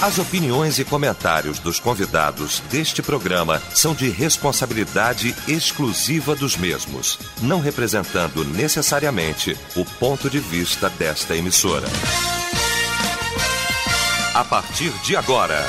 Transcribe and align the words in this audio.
As 0.00 0.16
opiniões 0.16 0.78
e 0.78 0.84
comentários 0.84 1.58
dos 1.58 1.80
convidados 1.80 2.62
deste 2.70 3.02
programa 3.02 3.60
são 3.74 3.92
de 3.92 4.08
responsabilidade 4.08 5.34
exclusiva 5.48 6.36
dos 6.36 6.56
mesmos, 6.56 7.18
não 7.42 7.58
representando 7.58 8.44
necessariamente 8.44 9.56
o 9.74 9.84
ponto 9.84 10.30
de 10.30 10.38
vista 10.38 10.88
desta 10.88 11.34
emissora. 11.34 11.88
A 14.32 14.44
partir 14.44 14.92
de 15.02 15.16
agora. 15.16 15.66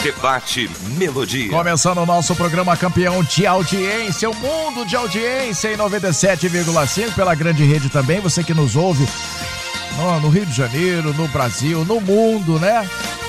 Debate 0.00 0.70
Melodia. 0.96 1.50
Começando 1.50 1.98
o 1.98 2.06
nosso 2.06 2.36
programa 2.36 2.76
campeão 2.76 3.24
de 3.24 3.44
audiência, 3.44 4.30
o 4.30 4.34
mundo 4.36 4.86
de 4.86 4.94
audiência 4.94 5.72
em 5.72 5.76
97,5 5.76 7.12
pela 7.12 7.34
grande 7.34 7.64
rede 7.64 7.88
também. 7.88 8.20
Você 8.20 8.44
que 8.44 8.54
nos 8.54 8.76
ouve 8.76 9.04
no, 9.96 10.20
no, 10.20 10.28
Rio 10.28 10.46
de 10.46 10.54
Janeiro, 10.54 11.12
no 11.14 11.28
Brasil, 11.28 11.84
no 11.84 12.00
mundo, 12.00 12.58
né? 12.58 12.88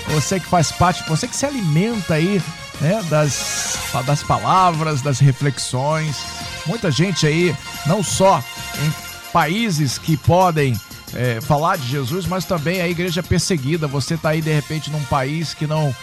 Você 0.09 0.39
que 0.39 0.47
faz 0.47 0.71
parte, 0.71 1.07
você 1.07 1.27
que 1.27 1.35
se 1.35 1.45
alimenta 1.45 2.15
aí, 2.15 2.41
né? 2.81 3.03
Das, 3.09 3.77
das 4.05 4.23
palavras, 4.23 5.01
das 5.01 5.19
reflexões. 5.19 6.17
Muita 6.65 6.91
gente 6.91 7.27
aí, 7.27 7.55
não 7.85 8.03
só 8.03 8.43
em 8.81 8.93
países 9.31 9.97
que 9.97 10.15
podem 10.15 10.79
é, 11.13 11.41
falar 11.41 11.77
de 11.77 11.87
Jesus, 11.87 12.25
mas 12.25 12.45
também 12.45 12.81
a 12.81 12.87
igreja 12.87 13.21
perseguida. 13.21 13.87
Você 13.87 14.17
tá 14.17 14.29
aí 14.29 14.41
de 14.41 14.53
repente 14.53 14.91
num 14.91 15.03
país 15.05 15.53
que 15.53 15.67
não 15.67 15.93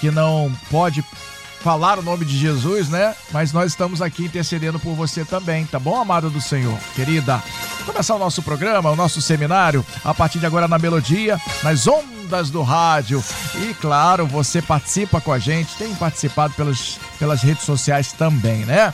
que 0.00 0.10
não 0.12 0.52
pode 0.70 1.04
falar 1.60 1.98
o 1.98 2.02
nome 2.02 2.24
de 2.24 2.36
Jesus, 2.36 2.88
né? 2.88 3.14
Mas 3.32 3.52
nós 3.52 3.72
estamos 3.72 4.00
aqui 4.00 4.24
intercedendo 4.24 4.78
por 4.78 4.94
você 4.94 5.24
também, 5.24 5.66
tá 5.66 5.78
bom, 5.78 6.00
amado 6.00 6.30
do 6.30 6.40
Senhor, 6.40 6.78
querida? 6.94 7.42
Começar 7.88 8.16
o 8.16 8.18
nosso 8.18 8.42
programa, 8.42 8.90
o 8.90 8.94
nosso 8.94 9.22
seminário, 9.22 9.84
a 10.04 10.12
partir 10.12 10.38
de 10.38 10.44
agora 10.44 10.68
na 10.68 10.78
Melodia, 10.78 11.40
nas 11.62 11.86
ondas 11.86 12.50
do 12.50 12.62
rádio. 12.62 13.24
E 13.62 13.72
claro, 13.72 14.26
você 14.26 14.60
participa 14.60 15.22
com 15.22 15.32
a 15.32 15.38
gente, 15.38 15.74
tem 15.76 15.94
participado 15.94 16.52
pelas, 16.52 17.00
pelas 17.18 17.40
redes 17.40 17.64
sociais 17.64 18.12
também, 18.12 18.66
né? 18.66 18.92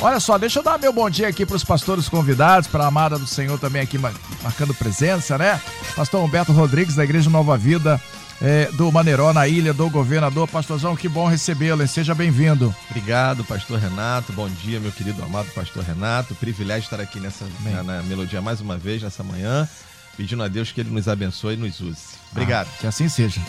Olha 0.00 0.18
só, 0.18 0.38
deixa 0.38 0.60
eu 0.60 0.62
dar 0.62 0.78
meu 0.78 0.90
bom 0.90 1.10
dia 1.10 1.28
aqui 1.28 1.44
para 1.44 1.54
os 1.54 1.62
pastores 1.62 2.08
convidados, 2.08 2.66
para 2.66 2.84
a 2.84 2.86
amada 2.86 3.18
do 3.18 3.26
Senhor 3.26 3.58
também 3.58 3.82
aqui 3.82 3.98
marcando 3.98 4.72
presença, 4.72 5.36
né? 5.36 5.60
Pastor 5.94 6.24
Humberto 6.24 6.50
Rodrigues, 6.50 6.94
da 6.94 7.04
Igreja 7.04 7.28
Nova 7.28 7.58
Vida, 7.58 8.00
é, 8.40 8.66
do 8.72 8.90
Maneiró, 8.90 9.32
na 9.32 9.46
ilha 9.46 9.72
do 9.72 9.88
governador. 9.90 10.48
Pastorzão, 10.48 10.96
que 10.96 11.08
bom 11.08 11.26
recebê-lo, 11.26 11.86
seja 11.86 12.14
bem-vindo. 12.14 12.74
Obrigado, 12.88 13.44
pastor 13.44 13.78
Renato. 13.78 14.32
Bom 14.32 14.48
dia, 14.48 14.80
meu 14.80 14.90
querido 14.90 15.22
amado 15.22 15.50
pastor 15.52 15.84
Renato. 15.84 16.34
Privilégio 16.34 16.84
estar 16.84 17.00
aqui 17.00 17.20
nessa 17.20 17.46
na, 17.62 17.82
na, 17.82 18.02
melodia 18.02 18.40
mais 18.40 18.60
uma 18.60 18.76
vez, 18.76 19.02
nessa 19.02 19.22
manhã, 19.22 19.68
pedindo 20.16 20.42
a 20.42 20.48
Deus 20.48 20.72
que 20.72 20.80
ele 20.80 20.90
nos 20.90 21.08
abençoe 21.08 21.54
e 21.54 21.56
nos 21.58 21.80
use. 21.80 22.20
Obrigado. 22.32 22.68
Ah, 22.72 22.80
que 22.80 22.86
assim 22.86 23.08
seja. 23.08 23.40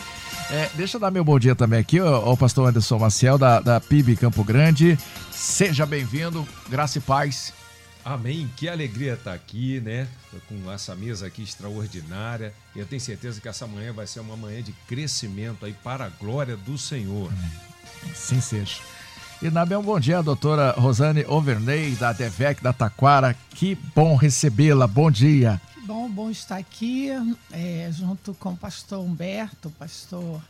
É, 0.50 0.68
deixa 0.74 0.96
eu 0.96 1.00
dar 1.00 1.10
meu 1.10 1.24
bom 1.24 1.38
dia 1.38 1.54
também 1.54 1.78
aqui 1.78 1.98
ao 1.98 2.36
pastor 2.36 2.68
Anderson 2.68 2.98
Maciel, 2.98 3.38
da, 3.38 3.60
da 3.60 3.80
PIB 3.80 4.16
Campo 4.16 4.44
Grande. 4.44 4.98
Seja 5.30 5.86
bem-vindo, 5.86 6.46
graça 6.68 6.98
e 6.98 7.00
paz. 7.00 7.54
Amém. 8.04 8.50
Que 8.56 8.68
alegria 8.68 9.14
estar 9.14 9.32
aqui, 9.32 9.80
né? 9.80 10.08
Com 10.48 10.70
essa 10.70 10.94
mesa 10.96 11.26
aqui 11.26 11.42
extraordinária. 11.42 12.52
E 12.74 12.80
eu 12.80 12.86
tenho 12.86 13.00
certeza 13.00 13.40
que 13.40 13.48
essa 13.48 13.66
manhã 13.66 13.92
vai 13.92 14.06
ser 14.06 14.20
uma 14.20 14.36
manhã 14.36 14.62
de 14.62 14.72
crescimento 14.88 15.64
aí 15.64 15.72
para 15.72 16.06
a 16.06 16.08
glória 16.08 16.56
do 16.56 16.76
Senhor. 16.76 17.30
Amém. 17.30 18.14
Sim 18.14 18.40
seja. 18.40 18.80
E 19.40 19.50
também 19.50 19.76
um 19.76 19.82
bom 19.82 19.98
dia, 19.98 20.22
doutora 20.22 20.70
Rosane 20.72 21.24
Overney, 21.26 21.96
da 21.96 22.12
DEVEC 22.12 22.62
da 22.62 22.72
Taquara. 22.72 23.36
Que 23.50 23.74
bom 23.94 24.14
recebê-la. 24.14 24.86
Bom 24.86 25.10
dia. 25.10 25.60
Que 25.74 25.80
bom, 25.80 26.08
bom 26.08 26.30
estar 26.30 26.56
aqui, 26.56 27.08
é, 27.50 27.88
junto 27.92 28.34
com 28.34 28.50
o 28.50 28.56
pastor 28.56 29.00
Humberto, 29.00 29.68
o 29.68 29.72
pastor 29.72 30.40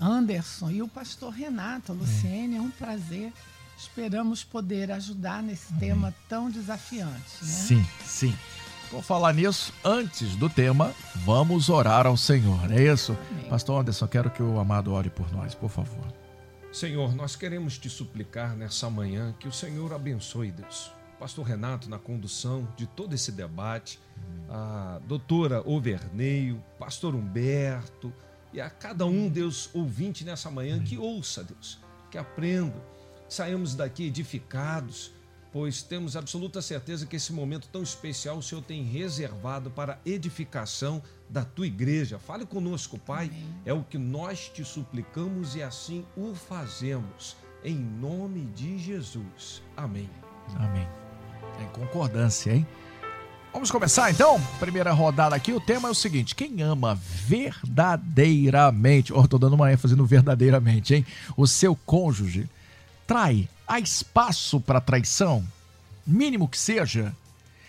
Anderson 0.00 0.70
e 0.70 0.82
o 0.82 0.88
pastor 0.88 1.30
Renato, 1.30 1.92
Luciene. 1.92 2.56
É, 2.56 2.58
é 2.58 2.60
um 2.60 2.70
prazer 2.70 3.32
Esperamos 3.82 4.44
poder 4.44 4.92
ajudar 4.92 5.42
nesse 5.42 5.72
Amém. 5.72 5.88
tema 5.88 6.14
tão 6.28 6.48
desafiante. 6.48 7.10
Né? 7.42 7.48
Sim, 7.48 7.86
sim. 8.04 8.34
Vou 8.92 9.02
falar 9.02 9.32
nisso, 9.32 9.72
antes 9.84 10.36
do 10.36 10.48
tema, 10.48 10.94
vamos 11.24 11.68
orar 11.68 12.06
ao 12.06 12.16
Senhor, 12.16 12.70
é 12.70 12.92
isso? 12.92 13.18
Amém. 13.30 13.48
Pastor 13.50 13.80
Anderson, 13.80 14.06
quero 14.06 14.30
que 14.30 14.40
o 14.40 14.60
amado 14.60 14.92
ore 14.92 15.10
por 15.10 15.32
nós, 15.32 15.52
por 15.52 15.68
favor. 15.68 16.06
Senhor, 16.72 17.12
nós 17.16 17.34
queremos 17.34 17.76
te 17.76 17.90
suplicar 17.90 18.54
nessa 18.54 18.88
manhã 18.88 19.34
que 19.36 19.48
o 19.48 19.52
Senhor 19.52 19.92
abençoe, 19.92 20.52
Deus. 20.52 20.92
Pastor 21.18 21.44
Renato 21.44 21.90
na 21.90 21.98
condução 21.98 22.68
de 22.76 22.86
todo 22.86 23.14
esse 23.14 23.32
debate, 23.32 23.98
a 24.48 25.00
doutora 25.08 25.60
Overneio, 25.68 26.62
pastor 26.78 27.16
Humberto 27.16 28.12
e 28.52 28.60
a 28.60 28.70
cada 28.70 29.06
um, 29.06 29.28
Deus, 29.28 29.70
ouvinte 29.74 30.24
nessa 30.24 30.52
manhã, 30.52 30.80
que 30.80 30.96
ouça, 30.96 31.42
Deus, 31.42 31.80
que 32.10 32.16
aprenda, 32.16 32.91
saímos 33.32 33.74
daqui 33.74 34.06
edificados, 34.06 35.12
pois 35.52 35.82
temos 35.82 36.16
absoluta 36.16 36.62
certeza 36.62 37.06
que 37.06 37.16
esse 37.16 37.32
momento 37.32 37.68
tão 37.68 37.82
especial 37.82 38.38
o 38.38 38.42
Senhor 38.42 38.62
tem 38.62 38.82
reservado 38.82 39.70
para 39.70 39.98
edificação 40.04 41.02
da 41.28 41.44
tua 41.44 41.66
igreja. 41.66 42.18
Fale 42.18 42.46
conosco, 42.46 42.98
Pai. 42.98 43.26
Amém. 43.26 43.46
É 43.64 43.72
o 43.72 43.82
que 43.82 43.98
nós 43.98 44.48
te 44.48 44.64
suplicamos 44.64 45.54
e 45.54 45.62
assim 45.62 46.04
o 46.16 46.34
fazemos. 46.34 47.36
Em 47.64 47.76
nome 47.76 48.46
de 48.54 48.78
Jesus. 48.78 49.62
Amém. 49.76 50.10
Amém. 50.56 50.88
Em 51.60 51.66
concordância, 51.68 52.52
hein? 52.52 52.66
Vamos 53.52 53.70
começar 53.70 54.10
então? 54.10 54.40
Primeira 54.58 54.90
rodada 54.92 55.36
aqui. 55.36 55.52
O 55.52 55.60
tema 55.60 55.88
é 55.88 55.90
o 55.90 55.94
seguinte: 55.94 56.34
quem 56.34 56.62
ama 56.62 56.94
verdadeiramente, 56.94 59.12
oh, 59.12 59.28
tô 59.28 59.38
dando 59.38 59.52
uma 59.52 59.70
ênfase 59.70 59.94
no 59.94 60.06
verdadeiramente, 60.06 60.94
hein? 60.94 61.04
O 61.36 61.46
seu 61.46 61.76
cônjuge 61.76 62.48
trai, 63.12 63.46
há 63.68 63.78
espaço 63.78 64.58
para 64.58 64.80
traição? 64.80 65.44
Mínimo 66.06 66.48
que 66.48 66.58
seja? 66.58 67.14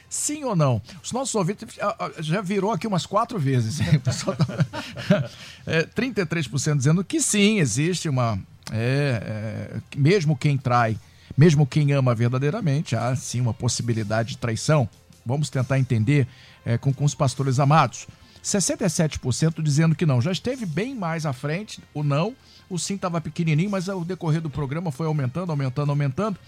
Sim 0.09 0.45
ou 0.45 0.55
não? 0.55 0.81
Os 1.03 1.11
nossos 1.11 1.35
ouvintes 1.35 1.77
já 2.19 2.41
virou 2.41 2.71
aqui 2.71 2.87
umas 2.87 3.05
quatro 3.05 3.37
vezes. 3.37 3.81
é, 5.67 5.83
33% 5.83 6.77
dizendo 6.77 7.03
que 7.03 7.19
sim, 7.19 7.59
existe 7.59 8.07
uma. 8.07 8.39
É, 8.71 9.73
é, 9.75 9.97
mesmo 9.97 10.37
quem 10.37 10.57
trai, 10.57 10.97
mesmo 11.37 11.67
quem 11.67 11.91
ama 11.91 12.15
verdadeiramente, 12.15 12.95
há 12.95 13.13
sim 13.13 13.41
uma 13.41 13.53
possibilidade 13.53 14.29
de 14.29 14.37
traição. 14.37 14.87
Vamos 15.25 15.49
tentar 15.49 15.77
entender 15.77 16.25
é, 16.65 16.77
com, 16.77 16.93
com 16.93 17.03
os 17.03 17.13
pastores 17.13 17.59
amados. 17.59 18.07
67% 18.43 19.61
dizendo 19.61 19.95
que 19.95 20.05
não. 20.05 20.21
Já 20.21 20.31
esteve 20.31 20.65
bem 20.65 20.93
mais 20.93 21.25
à 21.25 21.33
frente 21.33 21.81
o 21.93 22.03
não 22.03 22.35
o 22.69 22.79
sim 22.79 22.95
estava 22.95 23.21
pequenininho, 23.21 23.69
mas 23.69 23.87
ao 23.87 24.03
decorrer 24.03 24.41
do 24.41 24.49
programa 24.49 24.91
foi 24.91 25.05
aumentando, 25.05 25.51
aumentando, 25.51 25.89
aumentando. 25.89 26.39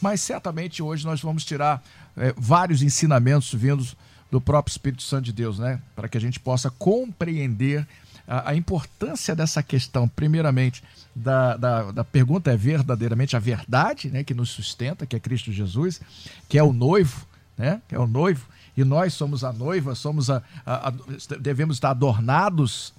Mas 0.00 0.20
certamente 0.20 0.82
hoje 0.82 1.04
nós 1.04 1.20
vamos 1.20 1.44
tirar 1.44 1.82
é, 2.16 2.34
vários 2.36 2.82
ensinamentos 2.82 3.52
vindos 3.52 3.96
do 4.30 4.40
próprio 4.40 4.72
Espírito 4.72 5.02
Santo 5.02 5.24
de 5.24 5.32
Deus, 5.32 5.58
né? 5.58 5.80
Para 5.94 6.08
que 6.08 6.16
a 6.16 6.20
gente 6.20 6.40
possa 6.40 6.70
compreender 6.70 7.86
a, 8.26 8.50
a 8.50 8.54
importância 8.54 9.34
dessa 9.36 9.62
questão, 9.62 10.08
primeiramente, 10.08 10.82
da, 11.14 11.56
da, 11.56 11.92
da, 11.92 12.04
pergunta 12.04 12.50
é 12.50 12.56
verdadeiramente 12.56 13.36
a 13.36 13.38
verdade, 13.38 14.10
né? 14.10 14.24
Que 14.24 14.34
nos 14.34 14.50
sustenta, 14.50 15.06
que 15.06 15.14
é 15.14 15.20
Cristo 15.20 15.52
Jesus, 15.52 16.00
que 16.48 16.58
é 16.58 16.62
o 16.62 16.72
noivo, 16.72 17.26
né? 17.56 17.80
Que 17.88 17.94
é 17.94 17.98
o 17.98 18.06
noivo. 18.06 18.46
E 18.76 18.84
nós 18.84 19.14
somos 19.14 19.44
a 19.44 19.52
noiva, 19.52 19.94
somos 19.94 20.30
a, 20.30 20.42
a, 20.66 20.88
a 20.88 20.92
devemos 21.40 21.76
estar 21.76 21.90
adornados, 21.90 22.92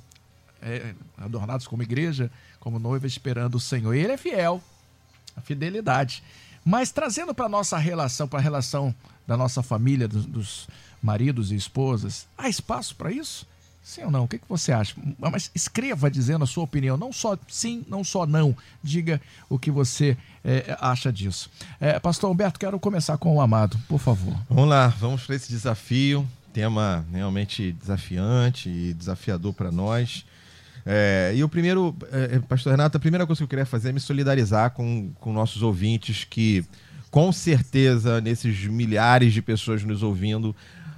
é, 0.61 0.93
adornados 1.17 1.67
como 1.67 1.83
igreja, 1.83 2.31
como 2.59 2.79
noiva 2.79 3.05
esperando 3.05 3.55
o 3.55 3.59
Senhor. 3.59 3.93
E 3.93 3.99
ele 3.99 4.13
é 4.13 4.17
fiel, 4.17 4.61
a 5.35 5.41
fidelidade. 5.41 6.23
Mas 6.63 6.91
trazendo 6.91 7.33
para 7.33 7.45
a 7.45 7.49
nossa 7.49 7.77
relação, 7.77 8.27
para 8.27 8.39
a 8.39 8.41
relação 8.41 8.95
da 9.27 9.37
nossa 9.37 9.61
família, 9.61 10.07
dos, 10.07 10.25
dos, 10.25 10.67
maridos 11.01 11.51
e 11.51 11.55
esposas, 11.55 12.25
há 12.35 12.49
espaço 12.49 12.95
para 12.95 13.11
isso? 13.11 13.45
Sim 13.85 14.05
ou 14.05 14.11
não? 14.11 14.23
O 14.23 14.27
que, 14.27 14.39
que 14.39 14.49
você 14.49 14.71
acha? 14.71 14.95
Mas 15.19 15.51
escreva 15.53 16.09
dizendo 16.09 16.43
a 16.43 16.47
sua 16.47 16.63
opinião, 16.63 16.97
não 16.97 17.13
só 17.13 17.37
sim, 17.47 17.85
não 17.87 18.03
só 18.03 18.25
não. 18.25 18.57
Diga 18.81 19.21
o 19.47 19.59
que 19.59 19.69
você 19.69 20.17
é, 20.43 20.75
acha 20.81 21.13
disso. 21.13 21.51
É, 21.79 21.99
Pastor 21.99 22.31
Humberto, 22.31 22.59
quero 22.59 22.79
começar 22.79 23.15
com 23.19 23.35
o 23.35 23.39
amado, 23.39 23.77
por 23.87 23.99
favor. 23.99 24.35
Vamos 24.49 24.67
lá, 24.67 24.87
vamos 24.87 25.23
para 25.23 25.35
esse 25.35 25.49
desafio. 25.49 26.27
Tema 26.51 27.05
realmente 27.13 27.73
desafiante 27.73 28.69
e 28.69 28.91
desafiador 28.91 29.53
para 29.53 29.71
nós. 29.71 30.25
É, 30.83 31.33
e 31.35 31.43
o 31.43 31.47
primeiro, 31.47 31.95
é, 32.11 32.37
é, 32.37 32.39
Pastor 32.39 32.71
Renato, 32.71 32.97
a 32.97 32.99
primeira 32.99 33.27
coisa 33.27 33.37
que 33.37 33.43
eu 33.43 33.47
queria 33.47 33.67
fazer 33.67 33.89
é 33.89 33.91
me 33.91 33.99
solidarizar 33.99 34.71
com, 34.71 35.11
com 35.19 35.31
nossos 35.31 35.61
ouvintes 35.61 36.23
que, 36.23 36.65
com 37.11 37.31
certeza, 37.31 38.19
nesses 38.19 38.65
milhares 38.65 39.31
de 39.31 39.43
pessoas 39.43 39.83
nos 39.83 40.01
ouvindo, 40.01 40.55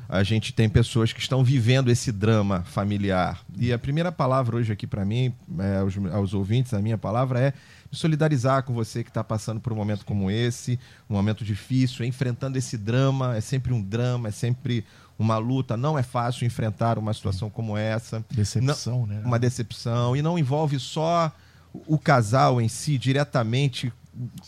a 0.09 0.23
gente 0.23 0.53
tem 0.53 0.69
pessoas 0.69 1.11
que 1.11 1.19
estão 1.19 1.43
vivendo 1.43 1.89
esse 1.89 2.11
drama 2.11 2.63
familiar. 2.63 3.41
E 3.57 3.73
a 3.73 3.79
primeira 3.79 4.11
palavra 4.11 4.57
hoje 4.57 4.71
aqui 4.71 4.87
para 4.87 5.03
mim, 5.03 5.33
é, 5.59 5.77
aos, 5.77 5.97
aos, 6.13 6.33
ouvintes, 6.33 6.73
a 6.73 6.81
minha 6.81 6.97
palavra 6.97 7.39
é 7.39 7.53
me 7.91 7.97
solidarizar 7.97 8.63
com 8.63 8.73
você 8.73 9.03
que 9.03 9.09
está 9.09 9.23
passando 9.23 9.59
por 9.59 9.73
um 9.73 9.75
momento 9.75 10.05
como 10.05 10.31
esse, 10.31 10.79
um 11.09 11.15
momento 11.15 11.43
difícil, 11.43 12.05
enfrentando 12.05 12.57
esse 12.57 12.77
drama. 12.77 13.35
É 13.35 13.41
sempre 13.41 13.73
um 13.73 13.81
drama, 13.81 14.29
é 14.29 14.31
sempre 14.31 14.85
uma 15.19 15.37
luta, 15.37 15.75
não 15.75 15.97
é 15.97 16.03
fácil 16.03 16.45
enfrentar 16.45 16.97
uma 16.97 17.13
situação 17.13 17.49
como 17.49 17.77
essa. 17.77 18.23
Decepção, 18.29 18.99
não, 19.01 19.07
né? 19.07 19.21
Uma 19.25 19.39
decepção. 19.39 20.15
E 20.15 20.21
não 20.21 20.37
envolve 20.37 20.79
só 20.79 21.31
o 21.73 21.97
casal 21.97 22.61
em 22.61 22.69
si, 22.69 22.97
diretamente. 22.97 23.91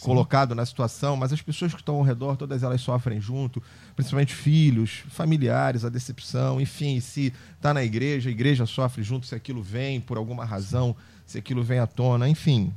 Colocado 0.01 0.55
na 0.55 0.65
situação, 0.65 1.15
mas 1.15 1.31
as 1.31 1.41
pessoas 1.41 1.73
que 1.73 1.81
estão 1.81 1.95
ao 1.95 2.01
redor, 2.01 2.35
todas 2.35 2.63
elas 2.63 2.81
sofrem 2.81 3.19
junto, 3.19 3.61
principalmente 3.95 4.33
filhos, 4.33 5.03
familiares, 5.09 5.85
a 5.85 5.89
decepção, 5.89 6.59
enfim, 6.59 6.99
se 6.99 7.33
está 7.55 7.73
na 7.73 7.83
igreja, 7.83 8.29
a 8.29 8.31
igreja 8.31 8.65
sofre 8.65 9.03
junto 9.03 9.25
se 9.25 9.35
aquilo 9.35 9.61
vem 9.61 10.01
por 10.01 10.17
alguma 10.17 10.45
razão, 10.45 10.95
se 11.25 11.37
aquilo 11.37 11.63
vem 11.63 11.79
à 11.79 11.87
tona, 11.87 12.27
enfim. 12.27 12.73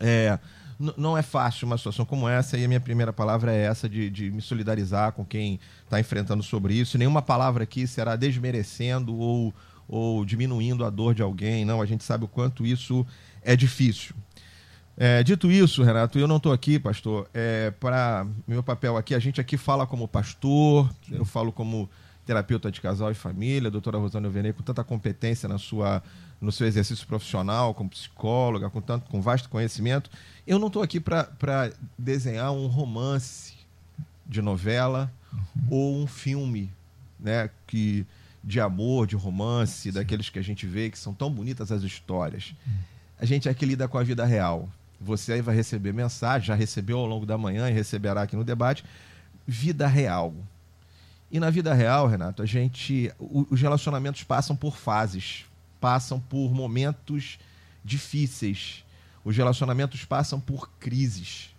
É, 0.00 0.38
não 0.96 1.16
é 1.16 1.22
fácil 1.22 1.66
uma 1.66 1.78
situação 1.78 2.04
como 2.04 2.28
essa, 2.28 2.56
e 2.56 2.64
a 2.64 2.68
minha 2.68 2.80
primeira 2.80 3.12
palavra 3.12 3.52
é 3.52 3.64
essa, 3.64 3.88
de, 3.88 4.10
de 4.10 4.30
me 4.30 4.42
solidarizar 4.42 5.12
com 5.12 5.24
quem 5.24 5.60
está 5.84 6.00
enfrentando 6.00 6.42
sobre 6.42 6.74
isso. 6.74 6.98
Nenhuma 6.98 7.22
palavra 7.22 7.64
aqui 7.64 7.86
será 7.86 8.16
desmerecendo 8.16 9.14
ou, 9.16 9.54
ou 9.86 10.24
diminuindo 10.24 10.84
a 10.84 10.90
dor 10.90 11.14
de 11.14 11.22
alguém, 11.22 11.64
não. 11.64 11.80
A 11.80 11.86
gente 11.86 12.02
sabe 12.02 12.24
o 12.24 12.28
quanto 12.28 12.66
isso 12.66 13.06
é 13.42 13.54
difícil. 13.54 14.14
É, 14.96 15.22
dito 15.24 15.50
isso, 15.50 15.82
Renato, 15.82 16.18
eu 16.18 16.28
não 16.28 16.36
estou 16.36 16.52
aqui, 16.52 16.78
pastor, 16.78 17.28
é, 17.34 17.72
para 17.72 18.26
meu 18.46 18.62
papel 18.62 18.96
aqui, 18.96 19.14
a 19.14 19.18
gente 19.18 19.40
aqui 19.40 19.56
fala 19.56 19.86
como 19.86 20.06
pastor, 20.06 20.88
eu 21.10 21.24
falo 21.24 21.50
como 21.50 21.90
terapeuta 22.24 22.70
de 22.70 22.80
casal 22.80 23.10
e 23.10 23.14
família, 23.14 23.68
a 23.68 23.70
doutora 23.70 23.98
Rosana 23.98 24.28
Venei, 24.28 24.52
com 24.52 24.62
tanta 24.62 24.82
competência 24.82 25.48
na 25.48 25.58
sua, 25.58 26.02
no 26.40 26.50
seu 26.50 26.66
exercício 26.66 27.06
profissional, 27.06 27.74
como 27.74 27.90
psicóloga, 27.90 28.70
com, 28.70 28.80
tanto, 28.80 29.10
com 29.10 29.20
vasto 29.20 29.48
conhecimento. 29.48 30.10
Eu 30.46 30.58
não 30.58 30.68
estou 30.68 30.82
aqui 30.82 31.00
para 31.00 31.72
desenhar 31.98 32.52
um 32.52 32.66
romance 32.66 33.54
de 34.26 34.40
novela 34.40 35.12
uhum. 35.32 35.66
ou 35.70 36.02
um 36.02 36.06
filme 36.06 36.72
né, 37.20 37.50
que, 37.66 38.06
de 38.42 38.60
amor, 38.60 39.06
de 39.06 39.16
romance, 39.16 39.82
Sim. 39.82 39.92
daqueles 39.92 40.30
que 40.30 40.38
a 40.38 40.42
gente 40.42 40.66
vê 40.66 40.88
que 40.88 40.98
são 40.98 41.12
tão 41.12 41.30
bonitas 41.30 41.70
as 41.70 41.82
histórias. 41.82 42.54
Uhum. 42.66 42.72
A 43.18 43.24
gente 43.24 43.48
aqui 43.48 43.66
lida 43.66 43.86
com 43.86 43.98
a 43.98 44.02
vida 44.02 44.24
real. 44.24 44.68
Você 45.04 45.34
aí 45.34 45.42
vai 45.42 45.54
receber 45.54 45.92
mensagem, 45.92 46.48
já 46.48 46.54
recebeu 46.54 46.98
ao 46.98 47.06
longo 47.06 47.26
da 47.26 47.38
manhã 47.38 47.68
e 47.68 47.72
receberá 47.72 48.22
aqui 48.22 48.34
no 48.34 48.44
debate. 48.44 48.84
Vida 49.46 49.86
real 49.86 50.34
e 51.34 51.40
na 51.40 51.50
vida 51.50 51.74
real, 51.74 52.06
Renato, 52.06 52.44
a 52.44 52.46
gente. 52.46 53.12
os 53.18 53.60
relacionamentos 53.60 54.22
passam 54.22 54.54
por 54.54 54.76
fases, 54.76 55.44
passam 55.80 56.20
por 56.20 56.54
momentos 56.54 57.40
difíceis. 57.84 58.84
Os 59.24 59.36
relacionamentos 59.36 60.04
passam 60.04 60.38
por 60.38 60.70
crises. 60.78 61.50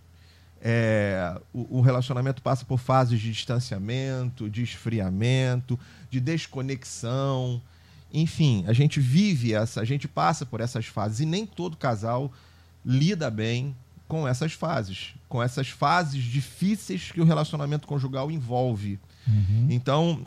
É, 0.61 1.37
o, 1.53 1.79
o, 1.79 1.81
relacionamento 1.81 2.41
passa 2.41 2.63
por 2.63 2.79
fases 2.79 3.19
de 3.19 3.29
distanciamento, 3.33 4.49
de 4.49 4.63
esfriamento, 4.63 5.77
de 6.09 6.21
desconexão. 6.21 7.61
Enfim, 8.13 8.63
a 8.67 8.71
gente 8.71 9.01
vive 9.01 9.53
essa, 9.53 9.81
a 9.81 9.85
gente 9.85 10.07
passa 10.07 10.45
por 10.45 10.61
essas 10.61 10.85
fases 10.85 11.19
e 11.19 11.25
nem 11.25 11.45
todo 11.45 11.75
casal 11.75 12.31
lida 12.85 13.29
bem 13.29 13.75
com 14.07 14.27
essas 14.27 14.53
fases, 14.53 15.15
com 15.27 15.41
essas 15.41 15.69
fases 15.69 16.23
difíceis 16.23 17.11
que 17.11 17.19
o 17.19 17.25
relacionamento 17.25 17.87
conjugal 17.87 18.29
envolve. 18.29 18.99
Uhum. 19.27 19.67
Então, 19.69 20.25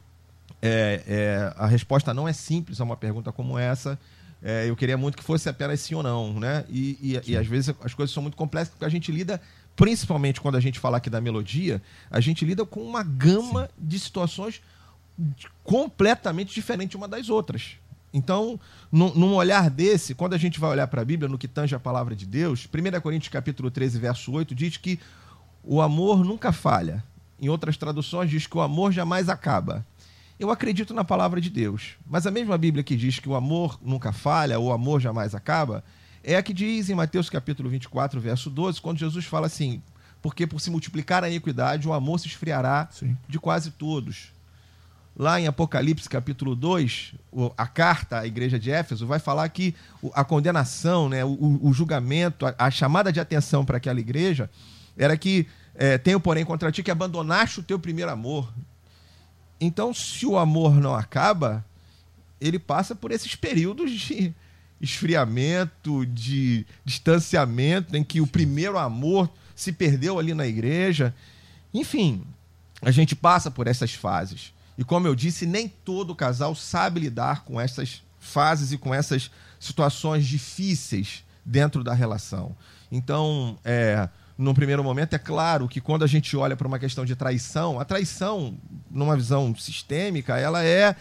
é, 0.61 1.03
é, 1.07 1.55
a 1.57 1.67
resposta 1.67 2.13
não 2.13 2.27
é 2.27 2.33
simples 2.33 2.81
a 2.81 2.85
uma 2.85 2.97
pergunta 2.97 3.31
como 3.31 3.59
essa. 3.59 3.99
É, 4.43 4.69
eu 4.69 4.77
queria 4.77 4.97
muito 4.97 5.17
que 5.17 5.25
fosse 5.25 5.49
apenas 5.49 5.81
sim 5.81 5.95
ou 5.95 6.03
não, 6.03 6.39
né? 6.39 6.65
E, 6.69 6.99
e, 7.01 7.33
e, 7.33 7.37
às 7.37 7.47
vezes 7.47 7.75
as 7.83 7.95
coisas 7.95 8.13
são 8.13 8.23
muito 8.23 8.37
complexas 8.37 8.71
porque 8.71 8.85
a 8.85 8.89
gente 8.89 9.11
lida, 9.11 9.41
principalmente 9.75 10.41
quando 10.41 10.57
a 10.57 10.61
gente 10.61 10.79
fala 10.79 10.97
aqui 10.99 11.11
da 11.11 11.21
melodia, 11.21 11.83
a 12.11 12.21
gente 12.21 12.45
lida 12.45 12.65
com 12.65 12.81
uma 12.81 13.03
gama 13.03 13.67
sim. 13.67 13.73
de 13.79 13.99
situações 13.99 14.61
completamente 15.65 16.55
diferentes 16.55 16.95
uma 16.95 17.09
das 17.09 17.29
outras. 17.29 17.77
Então, 18.13 18.59
num, 18.91 19.15
num, 19.15 19.35
olhar 19.35 19.69
desse, 19.69 20.15
quando 20.15 20.35
a 20.35 20.39
gente 20.39 20.59
vai 20.59 20.71
olhar 20.71 20.87
para 20.87 21.03
a 21.03 21.05
Bíblia, 21.05 21.29
no 21.29 21.39
que 21.39 21.47
tange 21.47 21.75
a 21.75 21.81
palavra 21.81 22.17
de 22.17 22.25
Deus, 22.25 22.67
1 22.67 23.01
Coríntios 23.01 23.31
capítulo 23.31 23.71
13, 23.71 23.99
verso 23.99 24.33
8, 24.33 24.55
diz 24.55 24.77
que 24.77 24.99
o 25.63 25.81
amor 25.81 26.25
nunca 26.25 26.53
falha. 26.53 27.05
Em 27.41 27.49
outras 27.49 27.77
traduções, 27.77 28.31
diz 28.31 28.47
que 28.47 28.57
o 28.57 28.61
amor 28.61 28.93
jamais 28.93 29.29
acaba. 29.29 29.87
Eu 30.39 30.51
acredito 30.51 30.95
na 30.95 31.05
palavra 31.05 31.41
de 31.41 31.51
Deus, 31.51 31.97
mas 32.07 32.27
a 32.27 32.31
mesma 32.31 32.57
Bíblia 32.57 32.83
que 32.83 32.97
diz 32.97 33.19
que 33.19 33.29
o 33.29 33.35
amor 33.35 33.79
nunca 33.83 34.13
falha, 34.13 34.59
o 34.59 34.73
amor 34.73 35.01
jamais 35.01 35.35
acaba, 35.35 35.85
é 36.23 36.37
a 36.37 36.43
que 36.43 36.53
diz 36.53 36.89
em 36.89 36.95
Mateus 36.95 37.29
capítulo 37.29 37.69
24, 37.69 38.21
verso 38.21 38.49
12, 38.49 38.81
quando 38.81 38.99
Jesus 38.99 39.25
fala 39.25 39.47
assim: 39.47 39.83
porque 40.21 40.47
por 40.47 40.61
se 40.61 40.71
multiplicar 40.71 41.25
a 41.25 41.29
iniquidade, 41.29 41.87
o 41.87 41.93
amor 41.93 42.19
se 42.19 42.27
esfriará 42.27 42.89
Sim. 42.91 43.17
de 43.29 43.39
quase 43.39 43.71
todos. 43.71 44.33
Lá 45.19 45.41
em 45.41 45.49
Apocalipse 45.49 46.09
capítulo 46.09 46.55
2, 46.55 47.15
a 47.57 47.67
carta 47.67 48.21
à 48.21 48.27
igreja 48.27 48.57
de 48.57 48.71
Éfeso 48.71 49.05
vai 49.05 49.19
falar 49.19 49.49
que 49.49 49.75
a 50.15 50.23
condenação, 50.23 51.09
né, 51.09 51.25
o, 51.25 51.59
o 51.61 51.73
julgamento, 51.73 52.47
a, 52.47 52.55
a 52.57 52.71
chamada 52.71 53.13
de 53.13 53.19
atenção 53.19 53.65
para 53.65 53.79
aquela 53.79 53.99
igreja 53.99 54.49
era 54.97 55.17
que 55.17 55.49
é, 55.75 55.99
tenho, 55.99 56.21
porém, 56.21 56.45
contra 56.45 56.71
ti 56.71 56.85
que 56.85 56.91
abandonaste 56.91 57.59
o 57.59 57.65
teu 57.65 57.81
primeiro 57.81 58.13
amor. 58.13 58.49
Então, 59.61 59.93
se 59.93 60.25
o 60.25 60.39
amor 60.39 60.77
não 60.77 60.95
acaba, 60.95 61.65
ele 62.41 62.59
passa 62.59 62.95
por 62.95 63.11
esses 63.11 63.35
períodos 63.35 63.91
de 63.91 64.33
esfriamento, 64.81 66.07
de 66.07 66.65
distanciamento, 66.85 67.97
em 67.97 68.05
que 68.05 68.21
o 68.21 68.27
primeiro 68.27 68.79
amor 68.79 69.29
se 69.57 69.73
perdeu 69.73 70.17
ali 70.17 70.33
na 70.33 70.47
igreja. 70.47 71.13
Enfim, 71.75 72.23
a 72.81 72.93
gente 72.93 73.17
passa 73.17 73.51
por 73.51 73.67
essas 73.67 73.93
fases. 73.93 74.57
E 74.79 74.85
como 74.85 75.09
eu 75.09 75.15
disse, 75.17 75.45
nem 75.45 75.69
todo 75.69 76.15
casal 76.15 76.55
sabe 76.55 77.01
lidar 77.01 77.43
com 77.43 77.61
essas 77.61 78.01
fases 78.21 78.71
e 78.71 78.79
com 78.79 78.95
essas 78.95 79.29
situações 79.59 80.25
difíceis 80.25 81.25
dentro 81.45 81.83
da 81.83 81.93
relação. 81.93 82.55
Então, 82.91 83.59
é, 83.65 84.09
num 84.39 84.55
primeiro 84.55 84.85
momento, 84.85 85.15
é 85.15 85.19
claro 85.19 85.67
que 85.67 85.81
quando 85.81 86.05
a 86.05 86.07
gente 86.07 86.37
olha 86.37 86.57
para 86.57 86.69
uma 86.69 86.79
questão 86.79 87.05
de 87.05 87.17
traição, 87.17 87.81
a 87.81 87.85
traição, 87.85 88.57
numa 88.89 89.17
visão 89.17 89.53
sistêmica, 89.57 90.39
ela 90.39 90.65
é, 90.65 90.95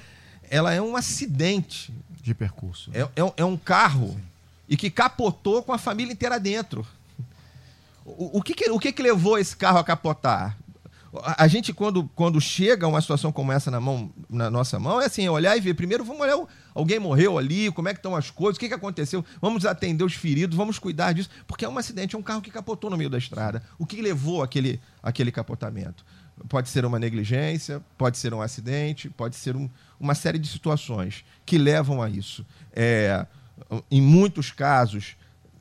ela 0.50 0.73
é 0.73 0.81
um 0.81 0.95
acidente. 0.95 1.94
De 2.23 2.33
percurso. 2.33 2.89
É, 2.94 3.01
é, 3.01 3.33
é 3.38 3.45
um 3.45 3.56
carro 3.56 4.09
Sim. 4.09 4.23
e 4.68 4.75
que 4.75 4.89
capotou 4.89 5.62
com 5.62 5.71
a 5.71 5.77
família 5.77 6.12
inteira 6.12 6.39
dentro. 6.39 6.85
O, 8.03 8.39
o, 8.39 8.41
que, 8.41 8.56
que, 8.56 8.69
o 8.71 8.80
que, 8.80 8.91
que 8.91 9.03
levou 9.03 9.38
esse 9.38 9.56
carro 9.56 9.77
a 9.77 9.83
capotar? 9.83 10.57
A 11.24 11.48
gente, 11.48 11.74
quando, 11.74 12.04
quando 12.15 12.39
chega 12.42 12.88
uma 12.88 13.00
situação 13.00 13.31
como 13.31 13.51
essa 13.51 13.71
na, 13.71 13.80
mão, 13.80 14.12
na 14.30 14.50
nossa 14.50 14.77
mão, 14.77 15.01
é 15.01 15.06
assim, 15.06 15.25
é 15.25 15.31
olhar 15.31 15.56
e 15.56 15.62
ver. 15.62 15.74
Primeiro, 15.74 16.04
vamos 16.04 16.21
olhar, 16.21 16.38
alguém 16.74 17.00
morreu 17.00 17.38
ali, 17.38 17.71
como 17.71 17.88
é 17.88 17.94
que 17.94 18.00
estão 18.00 18.15
as 18.15 18.30
coisas, 18.30 18.57
o 18.57 18.59
que, 18.59 18.68
que 18.68 18.74
aconteceu, 18.74 19.23
vamos 19.42 19.66
atender 19.66 20.04
os 20.04 20.14
feridos, 20.14 20.57
vamos 20.57 20.78
cuidar 20.78 21.14
disso, 21.14 21.30
porque 21.47 21.64
é 21.64 21.69
um 21.69 21.78
acidente, 21.78 22.16
é 22.16 22.19
um 22.19 22.23
carro 22.23 22.42
que 22.42 22.52
capotou 22.52 22.90
no 22.90 22.97
meio 22.97 23.09
da 23.09 23.18
estrada. 23.18 23.64
O 23.80 23.85
que 23.85 24.02
levou 24.02 24.44
aquele, 24.44 24.81
aquele 25.02 25.31
capotamento? 25.31 26.06
Pode 26.49 26.69
ser 26.69 26.85
uma 26.85 26.99
negligência, 26.99 27.81
pode 27.97 28.18
ser 28.18 28.33
um 28.33 28.42
acidente, 28.42 29.09
pode 29.09 29.35
ser 29.35 29.56
um, 29.56 29.69
uma 29.99 30.14
série 30.14 30.37
de 30.37 30.47
situações 30.47 31.23
que 31.45 31.57
levam 31.57 32.02
a 32.02 32.09
isso. 32.09 32.45
É, 32.73 33.26
em 33.90 34.02
muitos 34.02 34.52
casos, 34.52 35.16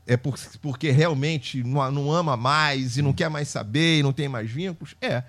é 0.07 0.17
por, 0.17 0.39
porque 0.61 0.91
realmente 0.91 1.63
não, 1.65 1.91
não 1.91 2.13
ama 2.13 2.37
mais 2.37 2.97
e 2.97 3.03
não 3.03 3.13
quer 3.13 3.29
mais 3.29 3.49
saber 3.49 3.99
e 3.99 4.03
não 4.03 4.13
tem 4.13 4.29
mais 4.29 4.51
vínculos. 4.51 4.95
É. 5.01 5.25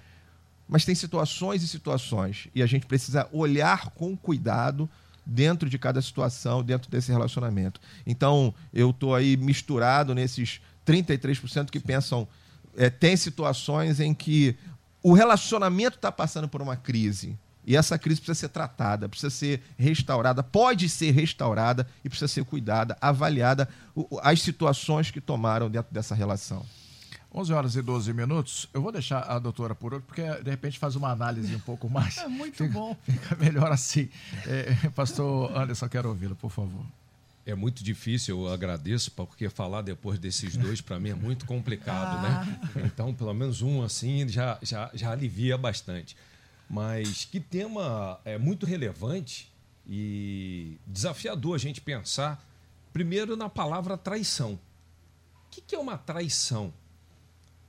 Mas 0.68 0.84
tem 0.84 0.94
situações 0.94 1.64
e 1.64 1.68
situações. 1.68 2.48
E 2.54 2.62
a 2.62 2.66
gente 2.66 2.86
precisa 2.86 3.28
olhar 3.32 3.90
com 3.92 4.16
cuidado 4.18 4.90
dentro 5.26 5.70
de 5.70 5.78
cada 5.78 6.02
situação, 6.02 6.64
dentro 6.64 6.90
desse 6.90 7.12
relacionamento. 7.12 7.80
Então, 8.06 8.54
eu 8.74 8.92
estou 8.92 9.16
aí 9.16 9.38
misturado 9.38 10.16
nesses 10.16 10.62
33% 10.86 11.70
que 11.70 11.80
pensam. 11.80 12.28
É, 12.76 12.90
tem 12.90 13.16
situações 13.18 14.00
em 14.00 14.14
que 14.14 14.56
o 15.02 15.14
relacionamento 15.14 15.96
está 15.98 16.12
passando 16.12 16.48
por 16.48 16.62
uma 16.62 16.76
crise. 16.76 17.38
E 17.66 17.76
essa 17.76 18.00
crise 18.00 18.22
precisa 18.22 18.48
ser 18.48 18.50
tratada, 18.50 19.10
precisa 19.10 19.30
ser 19.30 19.62
restaurada, 19.78 20.42
pode 20.42 20.88
ser 20.88 21.12
restaurada 21.12 21.86
e 22.04 22.08
precisa 22.08 22.30
ser 22.30 22.46
cuidada, 22.46 22.98
avaliada 23.02 23.68
as 24.22 24.42
situações 24.42 25.12
que 25.12 25.20
tomaram 25.20 25.70
dentro 25.70 25.94
dessa 25.94 26.16
relação. 26.16 26.66
11 27.38 27.54
horas 27.54 27.76
e 27.76 27.82
12 27.84 28.14
minutos. 28.14 28.68
Eu 28.74 28.82
vou 28.82 28.92
deixar 28.92 29.20
a 29.20 29.38
doutora 29.38 29.76
por 29.76 29.94
outro, 29.94 30.08
porque 30.08 30.24
de 30.42 30.50
repente 30.50 30.80
faz 30.80 30.96
uma 30.96 31.12
análise 31.12 31.56
um 31.56 31.60
pouco 31.60 31.88
mais. 31.88 32.18
É 32.18 32.28
muito 32.28 32.58
fica, 32.58 32.74
bom. 32.74 32.98
Fica 33.04 33.36
melhor 33.36 33.72
assim. 33.72 34.10
É, 34.48 34.90
pastor 34.90 35.56
Anderson, 35.56 35.88
quero 35.88 36.10
ouvi-lo, 36.10 36.36
por 36.36 36.50
favor. 36.50 36.84
É 37.46 37.54
muito 37.54 37.84
difícil, 37.84 38.42
eu 38.42 38.52
agradeço, 38.52 39.12
porque 39.12 39.50
falar 39.50 39.84
depois 39.84 40.18
desses 40.18 40.58
dois, 40.58 40.82
para 40.82 41.00
mim, 41.00 41.12
é 41.12 41.16
muito 41.16 41.46
complicado, 41.46 42.22
né? 42.22 42.30
ah. 42.30 42.80
né? 42.80 42.84
Então, 42.86 43.14
pelo 43.14 43.34
menos 43.34 43.62
um 43.62 43.84
assim 43.84 44.28
já, 44.28 44.58
já, 44.64 44.90
já 44.94 45.12
alivia 45.12 45.58
bastante. 45.58 46.18
Mas 46.68 47.24
que 47.24 47.40
tema 47.40 48.20
é 48.26 48.38
muito 48.38 48.66
relevante 48.66 49.50
e 49.88 50.78
desafiador 50.88 51.56
a 51.56 51.60
gente 51.60 51.80
pensar, 51.80 52.44
primeiro, 52.92 53.38
na 53.38 53.48
palavra 53.48 53.96
traição. 53.96 54.54
O 54.54 55.50
que, 55.52 55.62
que 55.62 55.76
é 55.76 55.80
uma 55.80 55.98
traição? 55.98 56.74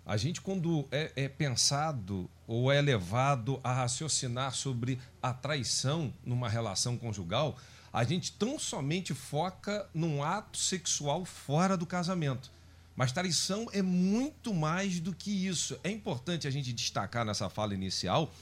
A 0.08 0.16
gente, 0.16 0.40
quando 0.40 0.88
é, 0.90 1.12
é 1.14 1.28
pensado 1.28 2.30
ou 2.46 2.72
é 2.72 2.80
levado 2.80 3.60
a 3.62 3.74
raciocinar 3.74 4.54
sobre 4.54 4.98
a 5.20 5.34
traição 5.34 6.14
numa 6.24 6.48
relação 6.48 6.96
conjugal, 6.96 7.58
a 7.92 8.04
gente 8.04 8.32
tão 8.32 8.58
somente 8.58 9.12
foca 9.12 9.86
num 9.92 10.24
ato 10.24 10.56
sexual 10.56 11.26
fora 11.26 11.76
do 11.76 11.84
casamento. 11.84 12.50
Mas 12.96 13.12
traição 13.12 13.66
é 13.70 13.82
muito 13.82 14.54
mais 14.54 14.98
do 14.98 15.14
que 15.14 15.46
isso. 15.46 15.78
É 15.84 15.90
importante 15.90 16.48
a 16.48 16.50
gente 16.50 16.72
destacar 16.72 17.26
nessa 17.26 17.50
fala 17.50 17.74
inicial 17.74 18.32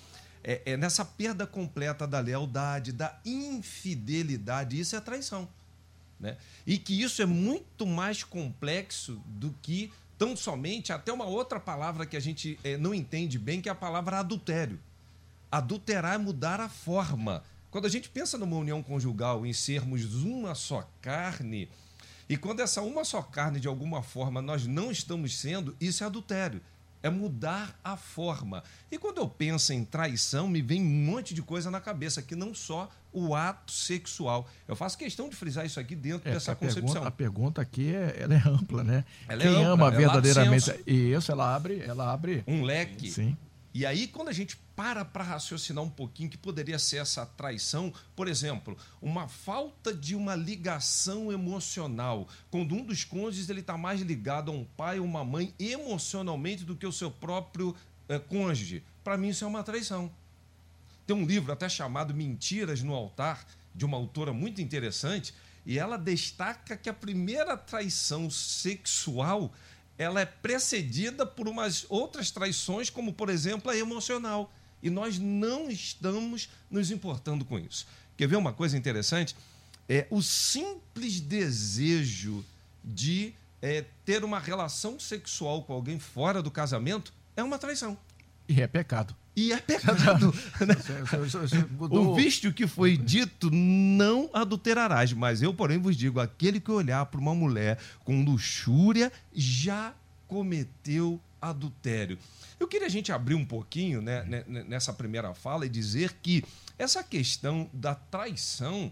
é, 0.45 0.63
é 0.65 0.77
nessa 0.77 1.05
perda 1.05 1.49
completa 1.49 2.07
da 2.07 2.21
lealdade, 2.21 2.93
da 2.93 3.19
infidelidade. 3.25 4.79
Isso 4.79 4.95
é 4.95 5.01
traição. 5.01 5.49
Né? 6.21 6.37
E 6.65 6.79
que 6.79 7.03
isso 7.03 7.21
é 7.21 7.27
muito 7.27 7.85
mais 7.85 8.23
complexo 8.23 9.21
do 9.27 9.53
que 9.61 9.93
tão 10.19 10.37
somente 10.37 10.93
até 10.93 11.13
uma 11.13 11.25
outra 11.25 11.61
palavra 11.61 12.07
que 12.07 12.17
a 12.17 12.21
gente 12.21 12.59
é, 12.65 12.77
não 12.77 12.95
entende 12.95 13.39
bem, 13.39 13.61
que 13.61 13.69
é 13.69 13.73
a 13.73 13.75
palavra 13.75 14.19
adultério. 14.19 14.79
Adulterar 15.51 16.15
é 16.15 16.19
mudar 16.19 16.61
a 16.61 16.69
forma. 16.69 17.43
Quando 17.71 17.87
a 17.87 17.91
gente 17.91 18.09
pensa 18.09 18.39
numa 18.39 18.57
união 18.57 18.83
conjugal, 18.83 19.45
em 19.45 19.53
sermos 19.53 20.15
uma 20.23 20.55
só 20.55 20.89
carne, 21.03 21.69
e 22.29 22.37
quando 22.37 22.61
essa 22.61 22.83
uma 22.83 23.05
só 23.05 23.23
carne, 23.23 23.61
de 23.61 23.69
alguma 23.69 24.03
forma, 24.03 24.43
nós 24.43 24.67
não 24.67 24.91
estamos 24.91 25.37
sendo, 25.39 25.77
isso 25.81 26.03
é 26.03 26.07
adultério. 26.07 26.61
É 27.07 27.11
mudar 27.11 27.79
a 27.85 27.97
forma. 27.97 28.65
E 28.91 28.99
quando 28.99 29.19
eu 29.19 29.29
penso 29.29 29.73
em 29.73 29.85
traição, 29.85 30.49
me 30.49 30.61
vem 30.61 30.83
um 30.83 30.85
monte 30.85 31.33
de 31.33 31.41
coisa 31.41 31.71
na 31.71 31.81
cabeça, 31.81 32.21
que 32.21 32.35
não 32.35 32.53
só 32.53 32.91
o 33.13 33.33
ato 33.33 33.71
sexual. 33.71 34.49
Eu 34.67 34.75
faço 34.75 34.99
questão 34.99 35.29
de 35.29 35.37
frisar 35.37 35.65
isso 35.65 35.79
aqui 35.79 35.95
dentro 35.95 36.29
é, 36.29 36.33
dessa 36.33 36.51
a 36.51 36.57
concepção. 36.57 36.83
Pergunta, 36.83 37.09
a 37.09 37.11
pergunta 37.11 37.63
aqui 37.63 37.95
é, 37.95 38.17
ela 38.19 38.35
é 38.35 38.43
ampla, 38.45 38.83
né? 38.83 39.05
Ela 39.29 39.43
Quem 39.43 39.53
é 39.53 39.57
ampla, 39.57 39.73
ama 39.73 39.91
verdadeiramente. 39.91 40.83
Isso, 40.85 41.31
ela 41.31 41.55
abre, 41.55 41.81
ela 41.81 42.13
abre. 42.13 42.43
Um 42.45 42.63
leque. 42.63 43.09
Sim. 43.09 43.37
E 43.79 43.85
aí, 43.85 44.09
quando 44.09 44.29
a 44.29 44.33
gente 44.33 44.57
para 44.75 45.05
para 45.05 45.23
raciocinar 45.23 45.85
um 45.85 45.91
pouquinho 45.91 46.31
que 46.31 46.39
poderia 46.39 46.79
ser 46.79 46.97
essa 46.97 47.27
traição, 47.27 47.93
por 48.17 48.27
exemplo, 48.27 48.75
uma 49.03 49.29
falta 49.29 49.93
de 49.93 50.15
uma 50.15 50.35
ligação 50.35 51.31
emocional, 51.31 52.27
quando 52.51 52.75
um 52.75 52.83
dos 52.83 53.05
cônjuges 53.05 53.51
ele 53.51 53.61
está 53.61 53.77
mais 53.77 54.01
ligado 54.01 54.51
a 54.51 54.55
um 54.55 54.65
pai 54.65 54.99
ou 54.99 55.05
uma 55.05 55.23
mãe 55.23 55.53
emocionalmente 55.59 56.65
do 56.65 56.75
que 56.75 56.87
o 56.87 56.93
seu 56.93 57.11
próprio 57.11 57.77
é, 58.09 58.19
cônjuge, 58.19 58.83
para 59.05 59.19
mim 59.19 59.29
isso 59.29 59.45
é 59.45 59.47
uma 59.47 59.63
traição. 59.63 60.11
Tem 61.07 61.15
um 61.15 61.27
livro 61.27 61.53
até 61.53 61.69
chamado 61.69 62.15
Mentiras 62.15 62.83
no 62.83 62.95
Altar, 62.95 63.47
de 63.75 63.85
uma 63.85 63.99
autora 63.99 64.33
muito 64.33 64.63
interessante, 64.63 65.35
e 65.67 65.79
ela 65.79 65.99
destaca 65.99 66.79
que 66.79 66.89
a 66.89 66.95
primeira 66.95 67.59
traição 67.59 68.31
sexual 68.31 69.53
ela 69.99 70.21
é 70.21 70.27
precedida 70.27 71.25
por 71.25 71.49
umas 71.49 71.87
outras 71.89 72.31
traições, 72.31 72.91
como 72.91 73.13
por 73.13 73.29
exemplo 73.29 73.71
a 73.71 73.77
emocional. 73.77 74.53
E 74.83 74.91
nós 74.91 75.19
não 75.19 75.71
estamos 75.71 76.51
nos 76.71 76.91
importando 76.91 77.45
com 77.45 77.59
isso. 77.59 77.87
Quer 78.17 78.29
ver 78.29 78.37
uma 78.37 78.53
coisa 78.53 78.77
interessante? 78.77 79.35
É 79.89 80.07
o 80.11 80.23
simples 80.23 81.21
desejo 81.21 82.45
de 82.85 83.35
é, 83.61 83.85
ter 84.05 84.23
uma 84.25 84.39
relação 84.39 85.01
sexual 85.01 85.63
com 85.63 85.73
alguém 85.73 85.99
fora 85.99 86.43
do 86.43 86.51
casamento 86.51 87.13
é 87.37 87.43
uma 87.43 87.59
traição. 87.59 87.97
E 88.49 88.61
é 88.61 88.67
pecado. 88.67 89.15
E 89.37 89.53
é 89.53 89.59
pecado. 89.59 90.35
né? 90.67 90.75
o 91.91 92.15
visto 92.15 92.51
que 92.55 92.67
foi 92.67 92.97
dito, 92.97 93.51
não 93.51 94.31
adulterarás. 94.33 95.13
Mas 95.13 95.43
eu, 95.43 95.53
porém, 95.53 95.79
vos 95.79 95.95
digo: 95.95 96.19
aquele 96.19 96.59
que 96.59 96.71
olhar 96.71 97.05
para 97.07 97.21
uma 97.21 97.35
mulher 97.35 97.79
com 98.03 98.25
luxúria 98.25 99.13
já 99.35 99.93
cometeu 100.27 101.21
adultério. 101.41 102.19
Eu 102.59 102.67
queria 102.67 102.87
a 102.87 102.91
gente 102.91 103.13
abrir 103.13 103.35
um 103.35 103.45
pouquinho 103.45 104.01
né, 104.01 104.25
nessa 104.67 104.93
primeira 104.93 105.35
fala 105.35 105.67
e 105.67 105.69
dizer 105.69 106.15
que 106.23 106.43
essa 106.79 107.03
questão 107.03 107.71
da 107.73 107.95
traição, 107.95 108.91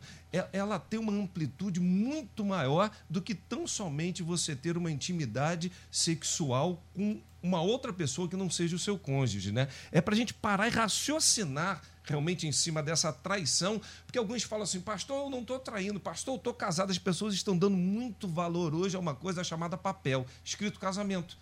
ela 0.53 0.79
tem 0.79 1.01
uma 1.01 1.13
amplitude 1.13 1.81
muito 1.81 2.45
maior 2.45 2.91
do 3.09 3.21
que 3.21 3.35
tão 3.35 3.67
somente 3.67 4.23
você 4.23 4.55
ter 4.55 4.77
uma 4.77 4.91
intimidade 4.91 5.73
sexual 5.91 6.83
com 6.95 7.21
uma 7.45 7.61
outra 7.61 7.93
pessoa 7.93 8.27
que 8.27 8.37
não 8.37 8.49
seja 8.49 8.75
o 8.75 8.79
seu 8.79 8.99
cônjuge, 8.99 9.53
né? 9.53 9.69
É 9.93 10.01
para 10.01 10.15
a 10.15 10.17
gente 10.17 10.33
parar 10.33 10.67
e 10.67 10.71
raciocinar 10.71 11.83
realmente 12.03 12.47
em 12.47 12.53
cima 12.53 12.83
dessa 12.83 13.13
traição, 13.13 13.81
porque 14.07 14.19
alguns 14.19 14.43
falam 14.43 14.65
assim, 14.65 14.81
pastor, 14.81 15.25
eu 15.25 15.31
não 15.31 15.41
estou 15.41 15.59
traindo, 15.59 16.01
pastor, 16.01 16.35
eu 16.35 16.39
estou 16.39 16.55
casado, 16.55 16.91
as 16.91 16.99
pessoas 16.99 17.35
estão 17.35 17.57
dando 17.57 17.77
muito 17.77 18.27
valor 18.27 18.75
hoje 18.75 18.97
a 18.97 18.99
uma 18.99 19.15
coisa 19.15 19.45
chamada 19.45 19.77
papel, 19.77 20.27
escrito 20.43 20.81
casamento 20.81 21.37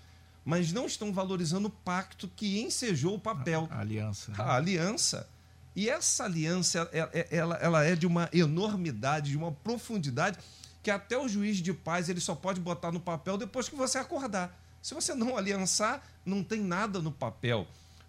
mas 0.44 0.72
não 0.72 0.86
estão 0.86 1.12
valorizando 1.12 1.68
o 1.68 1.70
pacto 1.70 2.28
que 2.34 2.60
ensejou 2.60 3.14
o 3.14 3.18
papel. 3.18 3.68
A, 3.70 3.78
aliança. 3.78 4.32
Né? 4.32 4.36
A 4.40 4.56
aliança. 4.56 5.28
E 5.74 5.88
essa 5.88 6.24
aliança, 6.24 6.90
ela, 7.30 7.56
ela 7.56 7.84
é 7.84 7.94
de 7.94 8.06
uma 8.06 8.28
enormidade, 8.32 9.30
de 9.30 9.36
uma 9.36 9.52
profundidade, 9.52 10.36
que 10.82 10.90
até 10.90 11.16
o 11.16 11.28
juiz 11.28 11.58
de 11.58 11.72
paz 11.72 12.08
ele 12.08 12.20
só 12.20 12.34
pode 12.34 12.60
botar 12.60 12.90
no 12.90 13.00
papel 13.00 13.38
depois 13.38 13.68
que 13.68 13.76
você 13.76 13.98
acordar. 13.98 14.61
Se 14.82 14.94
você 14.94 15.14
não 15.14 15.36
aliançar, 15.36 16.02
não 16.26 16.42
tem 16.42 16.60
nada 16.60 17.00
no 17.00 17.12
papel. 17.12 17.66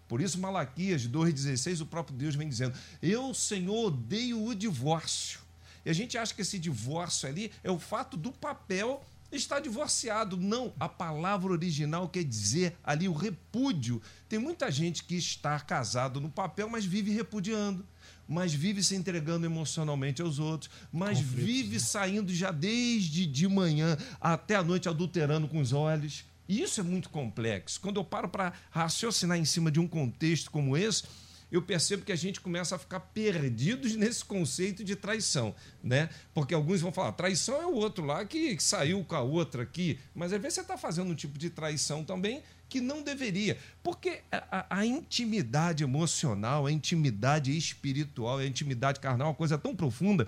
Por 0.08 0.20
isso, 0.20 0.38
Malaquias 0.38 1.06
2,16, 1.06 1.80
o 1.80 1.86
próprio 1.86 2.16
Deus 2.16 2.34
vem 2.34 2.48
dizendo: 2.48 2.76
Eu, 3.00 3.32
Senhor, 3.32 3.86
odeio 3.86 4.44
o 4.44 4.54
divórcio. 4.54 5.40
E 5.84 5.90
a 5.90 5.92
gente 5.92 6.18
acha 6.18 6.34
que 6.34 6.42
esse 6.42 6.58
divórcio 6.58 7.28
ali 7.28 7.52
é 7.62 7.70
o 7.70 7.78
fato 7.78 8.16
do 8.16 8.32
papel 8.32 9.04
está 9.30 9.60
divorciado. 9.60 10.36
Não, 10.36 10.72
a 10.78 10.88
palavra 10.88 11.52
original 11.52 12.08
quer 12.08 12.24
dizer 12.24 12.76
ali 12.82 13.08
o 13.08 13.12
repúdio. 13.12 14.00
Tem 14.28 14.38
muita 14.38 14.70
gente 14.70 15.04
que 15.04 15.14
está 15.14 15.58
casado 15.60 16.20
no 16.20 16.30
papel, 16.30 16.68
mas 16.68 16.84
vive 16.84 17.10
repudiando, 17.12 17.84
mas 18.26 18.54
vive 18.54 18.82
se 18.82 18.94
entregando 18.94 19.46
emocionalmente 19.46 20.22
aos 20.22 20.38
outros, 20.38 20.70
mas 20.92 21.18
Conflito, 21.18 21.44
vive 21.44 21.74
né? 21.74 21.78
saindo 21.78 22.34
já 22.34 22.50
desde 22.50 23.26
de 23.26 23.46
manhã 23.48 23.96
até 24.20 24.56
a 24.56 24.62
noite 24.62 24.88
adulterando 24.88 25.48
com 25.48 25.60
os 25.60 25.72
olhos. 25.72 26.24
E 26.48 26.62
isso 26.62 26.80
é 26.80 26.82
muito 26.82 27.08
complexo. 27.08 27.80
Quando 27.80 27.98
eu 27.98 28.04
paro 28.04 28.28
para 28.28 28.52
raciocinar 28.70 29.38
em 29.38 29.44
cima 29.44 29.70
de 29.70 29.80
um 29.80 29.88
contexto 29.88 30.50
como 30.50 30.76
esse, 30.76 31.04
eu 31.50 31.62
percebo 31.62 32.04
que 32.04 32.10
a 32.10 32.16
gente 32.16 32.40
começa 32.40 32.74
a 32.74 32.78
ficar 32.78 32.98
perdidos 32.98 33.94
nesse 33.94 34.24
conceito 34.24 34.82
de 34.82 34.96
traição, 34.96 35.54
né? 35.82 36.10
Porque 36.34 36.52
alguns 36.52 36.80
vão 36.80 36.92
falar, 36.92 37.12
traição 37.12 37.62
é 37.62 37.66
o 37.66 37.74
outro 37.74 38.04
lá 38.04 38.24
que, 38.24 38.58
saiu 38.60 39.04
com 39.04 39.14
a 39.14 39.20
outra 39.20 39.62
aqui, 39.62 39.98
mas 40.14 40.32
às 40.32 40.40
vezes 40.40 40.54
você 40.56 40.60
está 40.62 40.76
fazendo 40.76 41.12
um 41.12 41.14
tipo 41.14 41.38
de 41.38 41.50
traição 41.50 42.02
também 42.02 42.42
que 42.68 42.80
não 42.80 43.02
deveria, 43.02 43.56
porque 43.84 44.22
a, 44.32 44.78
a, 44.78 44.84
intimidade 44.84 45.84
emocional, 45.84 46.66
a 46.66 46.72
intimidade 46.72 47.56
espiritual, 47.56 48.38
a 48.38 48.46
intimidade 48.46 48.98
carnal 48.98 49.28
é 49.28 49.30
uma 49.30 49.36
coisa 49.36 49.56
tão 49.56 49.76
profunda 49.76 50.26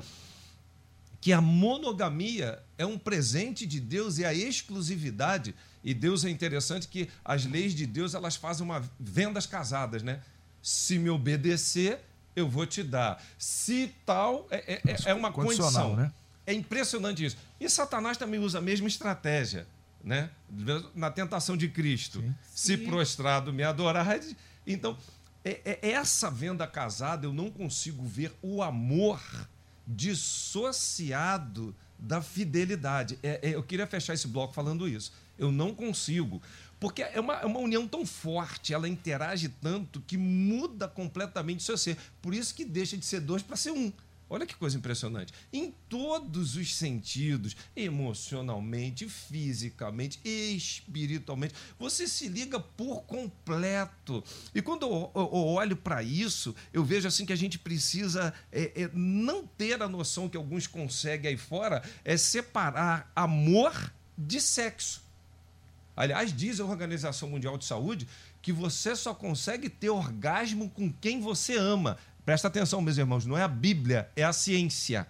que 1.20 1.32
a 1.32 1.40
monogamia 1.40 2.62
é 2.78 2.86
um 2.86 2.96
presente 2.96 3.66
de 3.66 3.80
Deus 3.80 4.18
e 4.18 4.24
a 4.24 4.32
exclusividade 4.32 5.56
e 5.86 5.94
Deus 5.94 6.24
é 6.24 6.30
interessante 6.30 6.88
que 6.88 7.08
as 7.24 7.46
leis 7.46 7.72
de 7.72 7.86
Deus 7.86 8.12
elas 8.12 8.34
fazem 8.34 8.64
uma 8.66 8.82
vendas 8.98 9.46
casadas, 9.46 10.02
né? 10.02 10.20
Se 10.60 10.98
me 10.98 11.08
obedecer, 11.08 12.00
eu 12.34 12.48
vou 12.48 12.66
te 12.66 12.82
dar. 12.82 13.22
Se 13.38 13.94
tal, 14.04 14.48
é, 14.50 14.82
é, 14.84 14.96
é 15.04 15.14
uma 15.14 15.30
condição. 15.30 15.94
Né? 15.94 16.12
É 16.44 16.52
impressionante 16.52 17.24
isso. 17.24 17.36
E 17.60 17.70
Satanás 17.70 18.18
também 18.18 18.40
usa 18.40 18.58
a 18.58 18.60
mesma 18.60 18.88
estratégia. 18.88 19.64
Né? 20.02 20.28
Na 20.92 21.08
tentação 21.08 21.56
de 21.56 21.68
Cristo. 21.68 22.20
Sim. 22.20 22.34
Se 22.52 22.76
prostrado 22.78 23.52
me 23.52 23.62
adorar. 23.62 24.18
Então, 24.66 24.98
é, 25.44 25.78
é, 25.82 25.90
essa 25.92 26.28
venda 26.28 26.66
casada, 26.66 27.26
eu 27.26 27.32
não 27.32 27.48
consigo 27.48 28.04
ver 28.04 28.34
o 28.42 28.60
amor 28.60 29.20
dissociado 29.86 31.72
da 31.96 32.20
fidelidade. 32.20 33.16
É, 33.22 33.50
é, 33.50 33.54
eu 33.54 33.62
queria 33.62 33.86
fechar 33.86 34.14
esse 34.14 34.26
bloco 34.26 34.52
falando 34.52 34.88
isso. 34.88 35.12
Eu 35.38 35.52
não 35.52 35.74
consigo. 35.74 36.40
Porque 36.78 37.02
é 37.02 37.20
uma, 37.20 37.34
é 37.34 37.46
uma 37.46 37.60
união 37.60 37.88
tão 37.88 38.04
forte, 38.04 38.74
ela 38.74 38.88
interage 38.88 39.48
tanto 39.48 40.00
que 40.02 40.18
muda 40.18 40.86
completamente 40.86 41.60
o 41.60 41.62
seu 41.62 41.78
ser. 41.78 41.96
Por 42.20 42.34
isso 42.34 42.54
que 42.54 42.64
deixa 42.64 42.96
de 42.96 43.04
ser 43.04 43.20
dois 43.20 43.42
para 43.42 43.56
ser 43.56 43.70
um. 43.70 43.92
Olha 44.28 44.44
que 44.44 44.56
coisa 44.56 44.76
impressionante. 44.76 45.32
Em 45.52 45.72
todos 45.88 46.56
os 46.56 46.74
sentidos, 46.74 47.56
emocionalmente, 47.76 49.08
fisicamente, 49.08 50.18
espiritualmente, 50.24 51.54
você 51.78 52.08
se 52.08 52.26
liga 52.28 52.58
por 52.58 53.02
completo. 53.02 54.24
E 54.52 54.60
quando 54.60 54.84
eu, 54.84 55.12
olho 55.14 55.76
para 55.76 56.02
isso, 56.02 56.56
eu 56.72 56.84
vejo 56.84 57.06
assim 57.06 57.24
que 57.24 57.32
a 57.32 57.36
gente 57.36 57.56
precisa 57.56 58.34
é, 58.50 58.72
é, 58.74 58.90
não 58.92 59.46
ter 59.46 59.80
a 59.80 59.88
noção 59.88 60.28
que 60.28 60.36
alguns 60.36 60.66
conseguem 60.66 61.30
aí 61.30 61.36
fora, 61.36 61.82
é 62.04 62.16
separar 62.16 63.10
amor 63.14 63.92
de 64.18 64.40
sexo. 64.40 65.05
Aliás, 65.96 66.32
diz 66.32 66.60
a 66.60 66.64
Organização 66.64 67.30
Mundial 67.30 67.56
de 67.56 67.64
Saúde 67.64 68.06
que 68.42 68.52
você 68.52 68.94
só 68.94 69.14
consegue 69.14 69.70
ter 69.70 69.88
orgasmo 69.88 70.68
com 70.70 70.92
quem 70.92 71.20
você 71.20 71.56
ama. 71.56 71.96
Presta 72.24 72.48
atenção, 72.48 72.82
meus 72.82 72.98
irmãos, 72.98 73.24
não 73.24 73.38
é 73.38 73.42
a 73.42 73.48
Bíblia, 73.48 74.10
é 74.14 74.22
a 74.22 74.32
ciência. 74.32 75.06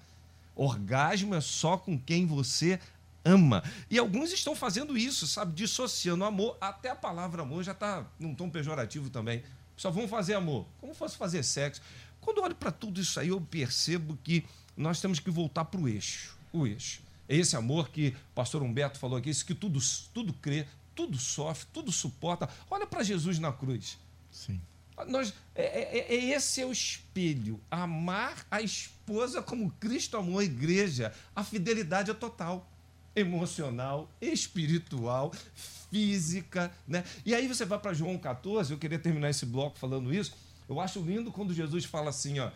Orgasmo 0.55 1.35
é 1.35 1.40
só 1.40 1.76
com 1.76 1.99
quem 1.99 2.25
você 2.25 2.78
ama. 3.25 3.62
E 3.90 3.99
alguns 3.99 4.33
estão 4.33 4.55
fazendo 4.55 4.97
isso, 4.97 5.26
sabe? 5.26 5.52
Dissociando 5.52 6.25
amor. 6.25 6.57
Até 6.61 6.90
a 6.90 6.97
palavra 6.97 7.43
amor 7.43 7.64
já 7.64 7.73
está 7.73 8.07
num 8.19 8.35
tom 8.35 8.49
pejorativo 8.49 9.11
também. 9.11 9.43
Só 9.76 9.90
vamos 9.90 10.09
fazer 10.09 10.35
amor. 10.35 10.66
Como 10.81 10.95
fosse 10.95 11.16
fazer 11.16 11.43
sexo. 11.43 11.83
Quando 12.21 12.38
eu 12.38 12.45
olho 12.45 12.55
para 12.55 12.71
tudo 12.71 13.00
isso 13.00 13.21
aí, 13.21 13.28
eu 13.28 13.40
percebo 13.40 14.19
que 14.23 14.45
nós 14.76 15.00
temos 15.00 15.19
que 15.19 15.31
voltar 15.31 15.64
para 15.64 15.81
o 15.81 15.88
eixo. 15.88 16.37
O 16.52 16.66
eixo. 16.66 17.02
É 17.28 17.37
esse 17.37 17.56
amor 17.56 17.88
que 17.88 18.09
o 18.09 18.35
pastor 18.35 18.62
Humberto 18.62 18.99
falou 18.99 19.18
aqui, 19.18 19.30
esse 19.30 19.45
que 19.45 19.54
tudo, 19.54 19.80
tudo 20.12 20.33
crê, 20.33 20.66
tudo 20.95 21.18
sofre, 21.18 21.66
tudo 21.73 21.92
suporta. 21.92 22.49
Olha 22.71 22.87
para 22.87 23.02
Jesus 23.02 23.38
na 23.38 23.52
cruz. 23.52 23.99
Sim. 24.30 24.61
Nós, 25.09 25.35
é, 25.54 25.99
é, 25.99 26.14
é, 26.14 26.25
esse 26.30 26.62
é 26.62 26.66
o 26.66 26.73
espelho. 26.73 27.61
Amar 27.71 28.47
a 28.50 28.62
esposa 28.62 29.42
como 29.42 29.71
Cristo 29.73 30.16
amou 30.16 30.38
a 30.38 30.45
igreja. 30.45 31.12
A 31.35 31.45
fidelidade 31.45 32.11
é 32.11 32.14
total. 32.14 32.66
Emocional, 33.14 34.11
espiritual, 34.21 35.33
física. 35.90 36.73
Né? 36.88 37.04
E 37.25 37.35
aí 37.35 37.47
você 37.47 37.64
vai 37.64 37.78
para 37.78 37.92
João 37.92 38.18
14, 38.18 38.73
eu 38.73 38.78
queria 38.78 38.99
terminar 38.99 39.30
esse 39.30 39.45
bloco 39.45 39.78
falando 39.78 40.12
isso. 40.12 40.35
Eu 40.68 40.80
acho 40.80 41.00
lindo 41.00 41.30
quando 41.30 41.54
Jesus 41.54 41.85
fala 41.85 42.11
assim, 42.11 42.38
ó. 42.40 42.50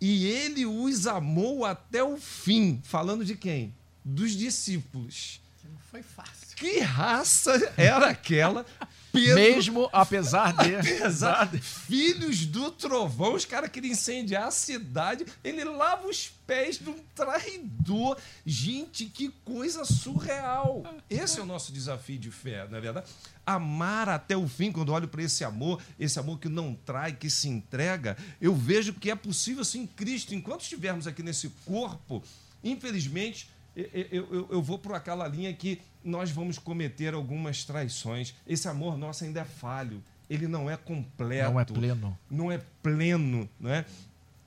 E 0.00 0.26
ele 0.26 0.64
os 0.64 1.06
amou 1.06 1.64
até 1.64 2.02
o 2.02 2.16
fim. 2.16 2.80
Falando 2.84 3.24
de 3.24 3.36
quem? 3.36 3.74
Dos 4.04 4.32
discípulos. 4.32 5.40
Não 5.64 5.78
foi 5.90 6.02
fácil. 6.02 6.56
Que 6.56 6.80
raça 6.80 7.72
era 7.76 8.08
aquela 8.08 8.66
Pedro, 9.12 9.34
Mesmo 9.34 9.90
apesar 9.92 10.52
de. 10.52 10.76
Apesar 11.00 11.46
de 11.46 11.58
filhos 11.58 12.46
do 12.46 12.70
trovão, 12.70 13.34
os 13.34 13.44
caras 13.44 13.70
queriam 13.70 13.92
incendiar 13.92 14.44
a 14.44 14.50
cidade. 14.50 15.26
Ele 15.42 15.64
lava 15.64 16.06
os 16.06 16.28
pés 16.46 16.78
de 16.78 16.88
um 16.88 16.98
traidor. 17.14 18.16
Gente, 18.46 19.06
que 19.06 19.30
coisa 19.44 19.84
surreal. 19.84 20.82
Esse 21.08 21.40
é 21.40 21.42
o 21.42 21.46
nosso 21.46 21.72
desafio 21.72 22.18
de 22.18 22.30
fé, 22.30 22.66
não 22.68 22.78
é 22.78 22.80
verdade? 22.80 23.06
Amar 23.44 24.08
até 24.08 24.36
o 24.36 24.46
fim, 24.46 24.70
quando 24.70 24.92
olho 24.92 25.08
para 25.08 25.22
esse 25.22 25.42
amor, 25.42 25.82
esse 25.98 26.18
amor 26.18 26.38
que 26.38 26.48
não 26.48 26.74
trai, 26.74 27.12
que 27.12 27.28
se 27.28 27.48
entrega, 27.48 28.16
eu 28.40 28.54
vejo 28.54 28.92
que 28.92 29.10
é 29.10 29.14
possível 29.16 29.64
sim 29.64 29.86
Cristo. 29.86 30.34
Enquanto 30.34 30.62
estivermos 30.62 31.06
aqui 31.08 31.22
nesse 31.22 31.48
corpo, 31.64 32.22
infelizmente 32.62 33.48
eu, 33.76 34.26
eu, 34.30 34.48
eu 34.50 34.62
vou 34.62 34.78
por 34.78 34.94
aquela 34.94 35.26
linha 35.28 35.52
que 35.52 35.80
nós 36.04 36.30
vamos 36.30 36.58
cometer 36.58 37.14
algumas 37.14 37.64
traições. 37.64 38.34
Esse 38.46 38.68
amor 38.68 38.96
nosso 38.96 39.24
ainda 39.24 39.40
é 39.40 39.44
falho. 39.44 40.02
Ele 40.28 40.46
não 40.46 40.70
é 40.70 40.76
completo. 40.76 41.50
Não 41.50 41.60
é 41.60 41.64
pleno. 41.64 42.18
Não 42.30 42.52
é 42.52 42.60
pleno, 42.82 43.48
não 43.58 43.70
é? 43.70 43.84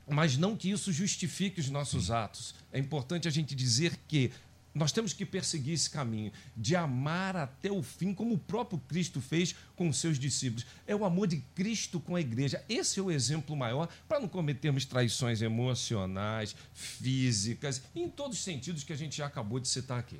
Mas 0.07 0.37
não 0.37 0.55
que 0.55 0.69
isso 0.69 0.91
justifique 0.91 1.59
os 1.59 1.69
nossos 1.69 2.11
atos. 2.11 2.55
É 2.71 2.79
importante 2.79 3.27
a 3.27 3.31
gente 3.31 3.55
dizer 3.55 3.97
que 4.07 4.31
nós 4.73 4.91
temos 4.91 5.13
que 5.13 5.25
perseguir 5.25 5.73
esse 5.73 5.89
caminho 5.89 6.31
de 6.55 6.75
amar 6.75 7.35
até 7.35 7.71
o 7.71 7.83
fim, 7.83 8.13
como 8.13 8.33
o 8.33 8.39
próprio 8.39 8.79
Cristo 8.87 9.21
fez 9.21 9.55
com 9.75 9.87
os 9.87 9.97
seus 9.97 10.17
discípulos. 10.17 10.65
É 10.87 10.95
o 10.95 11.05
amor 11.05 11.27
de 11.27 11.37
Cristo 11.55 11.99
com 11.99 12.15
a 12.15 12.21
igreja. 12.21 12.63
Esse 12.67 12.99
é 12.99 13.03
o 13.03 13.11
exemplo 13.11 13.55
maior 13.55 13.87
para 14.07 14.19
não 14.19 14.27
cometermos 14.27 14.85
traições 14.85 15.41
emocionais, 15.41 16.55
físicas, 16.73 17.81
em 17.95 18.09
todos 18.09 18.37
os 18.37 18.43
sentidos 18.43 18.83
que 18.83 18.93
a 18.93 18.97
gente 18.97 19.17
já 19.17 19.27
acabou 19.27 19.59
de 19.59 19.67
citar 19.67 19.99
aqui. 19.99 20.19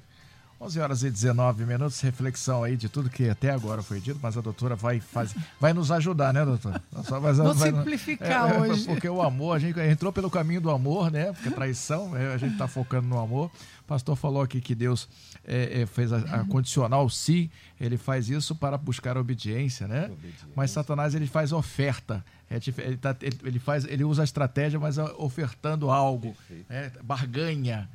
11 0.64 0.80
horas 0.80 1.04
e 1.04 1.10
19 1.10 1.66
minutos, 1.66 2.00
reflexão 2.00 2.64
aí 2.64 2.78
de 2.78 2.88
tudo 2.88 3.10
que 3.10 3.28
até 3.28 3.50
agora 3.50 3.84
foi 3.84 4.00
dito, 4.00 4.18
mas 4.24 4.38
a 4.38 4.42
doutora 4.42 4.78
vai 4.78 5.02
fazer, 5.02 5.36
vai 5.60 5.74
nos 5.74 5.92
ajudar, 5.92 6.34
né, 6.34 6.46
doutora? 6.46 6.82
Só 7.04 7.20
vai, 7.20 7.34
Vou 7.34 7.54
vai, 7.54 7.70
simplificar 7.70 8.50
é, 8.50 8.56
é 8.56 8.60
hoje. 8.62 8.86
Porque 8.86 9.10
o 9.10 9.22
amor, 9.22 9.58
a 9.58 9.60
gente 9.60 9.78
entrou 9.82 10.14
pelo 10.14 10.30
caminho 10.30 10.62
do 10.62 10.72
amor, 10.72 11.12
né? 11.12 11.34
Porque 11.34 11.52
traição, 11.52 12.16
é, 12.16 12.34
a 12.34 12.38
gente 12.38 12.54
está 12.54 12.66
focando 12.66 13.10
no 13.10 13.20
amor. 13.20 13.52
O 13.82 13.84
pastor 13.86 14.16
falou 14.16 14.42
aqui 14.42 14.62
que 14.62 14.74
Deus 14.74 15.10
é, 15.46 15.82
é, 15.82 15.86
fez 15.86 16.14
a, 16.14 16.20
a, 16.20 16.46
condicional 16.46 17.10
se, 17.10 17.52
ele 17.78 17.98
faz 17.98 18.30
isso 18.30 18.56
para 18.56 18.78
buscar 18.78 19.18
obediência, 19.18 19.86
né? 19.86 20.06
Obediência. 20.06 20.48
Mas 20.56 20.72
Satanás 20.72 21.14
ele 21.14 21.28
faz 21.28 21.52
oferta. 21.52 22.24
É, 22.50 22.58
ele, 22.78 22.96
tá, 22.96 23.14
ele, 23.22 23.38
ele, 23.44 23.60
faz, 23.60 23.84
ele 23.84 24.06
usa 24.06 24.22
a 24.22 24.26
estratégia, 24.26 24.80
mas 24.80 24.98
ofertando 25.18 25.92
algo. 25.92 26.34
É, 26.70 26.90
barganha. 27.04 27.90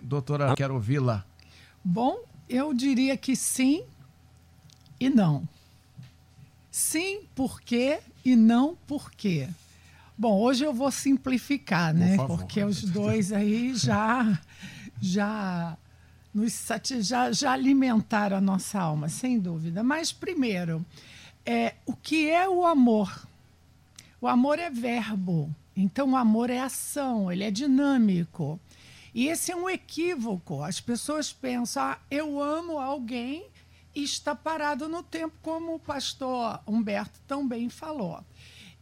doutora, 0.00 0.54
quero 0.54 0.74
ouvi-la. 0.74 1.24
Bom, 1.84 2.18
eu 2.48 2.72
diria 2.72 3.16
que 3.16 3.36
sim 3.36 3.84
e 4.98 5.10
não. 5.10 5.46
Sim, 6.70 7.20
por 7.34 7.60
quê 7.60 8.00
e 8.24 8.34
não 8.34 8.76
por 8.86 9.10
quê. 9.10 9.48
Bom, 10.16 10.40
hoje 10.40 10.64
eu 10.64 10.72
vou 10.72 10.90
simplificar, 10.90 11.92
né? 11.92 12.16
Porque 12.16 12.62
os 12.64 12.82
dois 12.82 13.32
aí 13.32 13.74
já 13.74 14.40
já 15.00 15.76
nos 16.32 16.66
já, 17.00 17.30
já 17.30 17.52
alimentaram 17.52 18.38
a 18.38 18.40
nossa 18.40 18.80
alma, 18.80 19.08
sem 19.08 19.38
dúvida. 19.38 19.82
Mas 19.82 20.12
primeiro, 20.12 20.84
é, 21.44 21.74
o 21.84 21.94
que 21.94 22.30
é 22.30 22.48
o 22.48 22.64
amor? 22.64 23.26
O 24.20 24.26
amor 24.26 24.58
é 24.58 24.70
verbo. 24.70 25.54
Então 25.76 26.12
o 26.12 26.16
amor 26.16 26.48
é 26.48 26.60
ação, 26.60 27.30
ele 27.30 27.44
é 27.44 27.50
dinâmico. 27.50 28.58
E 29.14 29.28
esse 29.28 29.52
é 29.52 29.56
um 29.56 29.70
equívoco. 29.70 30.62
As 30.62 30.80
pessoas 30.80 31.32
pensam, 31.32 31.84
ah, 31.84 31.98
eu 32.10 32.42
amo 32.42 32.78
alguém 32.78 33.46
e 33.94 34.02
está 34.02 34.34
parado 34.34 34.88
no 34.88 35.02
tempo, 35.04 35.36
como 35.40 35.74
o 35.74 35.78
pastor 35.78 36.60
Humberto 36.66 37.20
também 37.26 37.68
falou. 37.68 38.24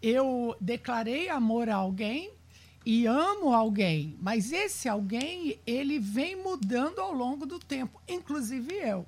Eu 0.01 0.57
declarei 0.59 1.29
amor 1.29 1.69
a 1.69 1.77
alguém 1.77 2.33
e 2.85 3.07
amo 3.07 3.53
alguém, 3.53 4.17
mas 4.21 4.51
esse 4.53 4.89
alguém, 4.89 5.61
ele 5.67 5.99
vem 5.99 6.35
mudando 6.35 7.01
ao 7.01 7.13
longo 7.13 7.45
do 7.45 7.59
tempo, 7.59 8.01
inclusive 8.09 8.75
eu. 8.75 9.07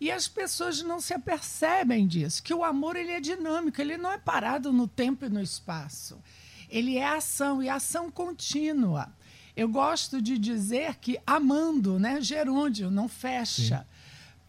E 0.00 0.10
as 0.10 0.26
pessoas 0.26 0.82
não 0.82 1.00
se 1.00 1.14
apercebem 1.14 2.06
disso, 2.06 2.42
que 2.42 2.52
o 2.52 2.64
amor 2.64 2.96
ele 2.96 3.12
é 3.12 3.20
dinâmico, 3.20 3.80
ele 3.80 3.96
não 3.96 4.10
é 4.10 4.18
parado 4.18 4.72
no 4.72 4.88
tempo 4.88 5.26
e 5.26 5.28
no 5.28 5.40
espaço. 5.40 6.20
Ele 6.68 6.96
é 6.96 7.06
ação 7.06 7.62
e 7.62 7.68
ação 7.68 8.10
contínua. 8.10 9.12
Eu 9.56 9.68
gosto 9.68 10.20
de 10.20 10.36
dizer 10.38 10.96
que 10.96 11.18
amando, 11.26 11.98
né? 11.98 12.20
Gerúndio, 12.20 12.90
não 12.90 13.08
fecha. 13.08 13.78
Sim. 13.78 13.84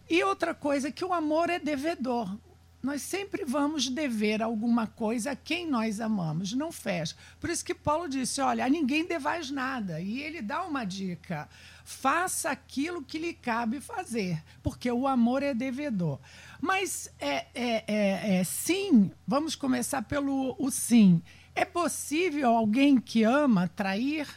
E 0.08 0.22
outra 0.22 0.54
coisa, 0.54 0.90
que 0.90 1.04
o 1.04 1.12
amor 1.12 1.50
é 1.50 1.58
devedor. 1.58 2.36
Nós 2.82 3.02
sempre 3.02 3.44
vamos 3.44 3.88
dever 3.88 4.40
alguma 4.40 4.86
coisa 4.86 5.32
a 5.32 5.36
quem 5.36 5.66
nós 5.66 6.00
amamos, 6.00 6.52
não 6.52 6.70
fecha. 6.70 7.16
Por 7.40 7.50
isso 7.50 7.64
que 7.64 7.74
Paulo 7.74 8.08
disse: 8.08 8.40
olha, 8.40 8.64
a 8.64 8.68
ninguém 8.68 9.04
devais 9.04 9.50
nada. 9.50 10.00
E 10.00 10.22
ele 10.22 10.40
dá 10.40 10.62
uma 10.62 10.84
dica: 10.84 11.48
faça 11.84 12.50
aquilo 12.50 13.02
que 13.02 13.18
lhe 13.18 13.32
cabe 13.32 13.80
fazer, 13.80 14.40
porque 14.62 14.90
o 14.90 15.06
amor 15.08 15.42
é 15.42 15.52
devedor. 15.52 16.20
Mas 16.60 17.10
é, 17.18 17.46
é, 17.54 17.84
é, 17.86 18.36
é 18.36 18.44
sim, 18.44 19.10
vamos 19.26 19.56
começar 19.56 20.02
pelo 20.02 20.54
o 20.56 20.70
sim. 20.70 21.20
É 21.56 21.64
possível 21.64 22.50
alguém 22.54 23.00
que 23.00 23.24
ama 23.24 23.66
trair? 23.66 24.28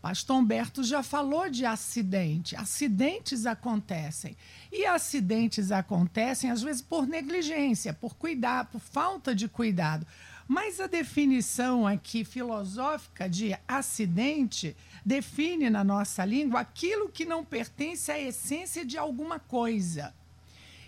Pastor 0.00 0.36
Humberto 0.38 0.82
já 0.82 1.02
falou 1.02 1.50
de 1.50 1.66
acidente. 1.66 2.56
Acidentes 2.56 3.44
acontecem. 3.44 4.34
E 4.72 4.86
acidentes 4.86 5.70
acontecem, 5.70 6.50
às 6.50 6.62
vezes, 6.62 6.80
por 6.80 7.06
negligência, 7.06 7.92
por 7.92 8.14
cuidar, 8.14 8.66
por 8.66 8.80
falta 8.80 9.34
de 9.34 9.46
cuidado. 9.46 10.06
Mas 10.48 10.80
a 10.80 10.86
definição 10.86 11.86
aqui 11.86 12.24
filosófica 12.24 13.28
de 13.28 13.56
acidente 13.68 14.74
define 15.04 15.68
na 15.68 15.84
nossa 15.84 16.24
língua 16.24 16.60
aquilo 16.60 17.08
que 17.08 17.26
não 17.26 17.44
pertence 17.44 18.10
à 18.10 18.18
essência 18.18 18.84
de 18.84 18.96
alguma 18.96 19.38
coisa. 19.38 20.14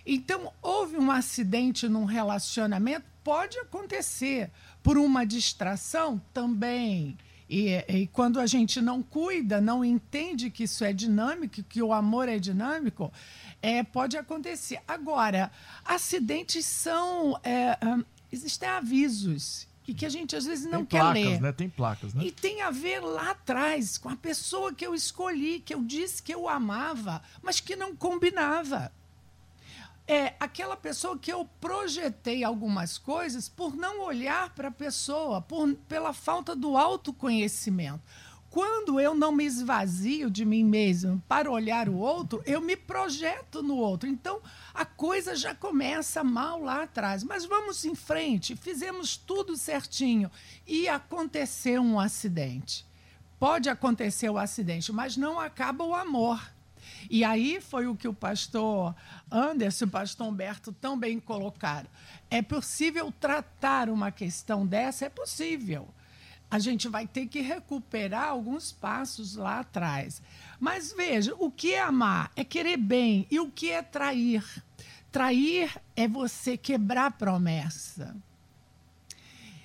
Então, 0.05 0.51
houve 0.61 0.97
um 0.97 1.11
acidente 1.11 1.87
num 1.87 2.03
relacionamento? 2.03 3.05
Pode 3.23 3.57
acontecer. 3.59 4.51
Por 4.81 4.97
uma 4.97 5.23
distração? 5.23 6.21
Também. 6.33 7.17
E, 7.53 7.85
e, 7.87 8.07
quando 8.07 8.39
a 8.39 8.47
gente 8.47 8.81
não 8.81 9.03
cuida, 9.03 9.61
não 9.61 9.85
entende 9.85 10.49
que 10.49 10.63
isso 10.63 10.83
é 10.83 10.91
dinâmico, 10.91 11.61
que 11.61 11.83
o 11.83 11.93
amor 11.93 12.27
é 12.27 12.39
dinâmico, 12.39 13.13
é, 13.61 13.83
pode 13.83 14.17
acontecer. 14.17 14.79
Agora, 14.87 15.51
acidentes 15.85 16.65
são. 16.65 17.39
É, 17.43 17.77
um, 17.85 18.03
existem 18.31 18.67
avisos 18.67 19.67
e 19.87 19.93
que 19.93 20.03
a 20.03 20.09
gente 20.09 20.35
às 20.35 20.45
vezes 20.45 20.65
não 20.65 20.79
tem 20.79 20.85
quer 20.85 20.99
placas, 21.01 21.23
ler. 21.23 21.41
Né? 21.41 21.51
Tem 21.51 21.69
placas, 21.69 22.13
né? 22.15 22.25
E 22.25 22.31
tem 22.31 22.63
a 22.63 22.71
ver 22.71 23.01
lá 23.01 23.29
atrás 23.29 23.99
com 23.99 24.09
a 24.09 24.15
pessoa 24.15 24.73
que 24.73 24.87
eu 24.87 24.95
escolhi, 24.95 25.59
que 25.59 25.75
eu 25.75 25.83
disse 25.83 26.23
que 26.23 26.33
eu 26.33 26.49
amava, 26.49 27.21
mas 27.43 27.59
que 27.59 27.75
não 27.75 27.95
combinava 27.95 28.91
é 30.07 30.33
aquela 30.39 30.75
pessoa 30.75 31.17
que 31.17 31.31
eu 31.31 31.47
projetei 31.61 32.43
algumas 32.43 32.97
coisas 32.97 33.47
por 33.47 33.75
não 33.75 34.01
olhar 34.01 34.49
para 34.53 34.67
a 34.67 34.71
pessoa, 34.71 35.41
por, 35.41 35.73
pela 35.87 36.13
falta 36.13 36.55
do 36.55 36.75
autoconhecimento. 36.75 38.01
Quando 38.49 38.99
eu 38.99 39.15
não 39.15 39.31
me 39.31 39.45
esvazio 39.45 40.29
de 40.29 40.45
mim 40.45 40.63
mesmo 40.63 41.19
para 41.27 41.49
olhar 41.49 41.89
o 41.89 41.95
outro, 41.95 42.43
eu 42.45 42.61
me 42.61 42.75
projeto 42.75 43.63
no 43.63 43.77
outro. 43.77 44.07
Então, 44.07 44.39
a 44.71 44.85
coisa 44.85 45.35
já 45.35 45.55
começa 45.55 46.23
mal 46.23 46.61
lá 46.61 46.83
atrás. 46.83 47.23
Mas 47.23 47.45
vamos 47.45 47.83
em 47.83 47.95
frente, 47.95 48.55
fizemos 48.55 49.17
tudo 49.17 49.57
certinho 49.57 50.29
e 50.67 50.87
aconteceu 50.87 51.81
um 51.81 51.99
acidente. 51.99 52.85
Pode 53.39 53.69
acontecer 53.69 54.29
o 54.29 54.37
acidente, 54.37 54.91
mas 54.91 55.17
não 55.17 55.39
acaba 55.39 55.83
o 55.83 55.95
amor. 55.95 56.39
E 57.09 57.23
aí 57.23 57.59
foi 57.61 57.87
o 57.87 57.95
que 57.95 58.07
o 58.07 58.13
pastor 58.13 58.95
Anderson 59.31 59.85
e 59.85 59.87
o 59.87 59.91
pastor 59.91 60.27
Humberto 60.27 60.71
tão 60.71 60.97
bem 60.97 61.19
colocaram. 61.19 61.89
É 62.29 62.41
possível 62.41 63.11
tratar 63.11 63.89
uma 63.89 64.11
questão 64.11 64.65
dessa? 64.65 65.05
É 65.05 65.09
possível. 65.09 65.87
A 66.49 66.59
gente 66.59 66.87
vai 66.87 67.07
ter 67.07 67.25
que 67.25 67.41
recuperar 67.41 68.29
alguns 68.29 68.71
passos 68.71 69.35
lá 69.35 69.61
atrás. 69.61 70.21
Mas 70.59 70.93
veja, 70.93 71.33
o 71.39 71.49
que 71.49 71.73
é 71.73 71.81
amar? 71.81 72.31
É 72.35 72.43
querer 72.43 72.77
bem. 72.77 73.25
E 73.31 73.39
o 73.39 73.49
que 73.49 73.71
é 73.71 73.81
trair? 73.81 74.45
Trair 75.11 75.75
é 75.95 76.07
você 76.07 76.55
quebrar 76.55 77.11
promessa. 77.11 78.15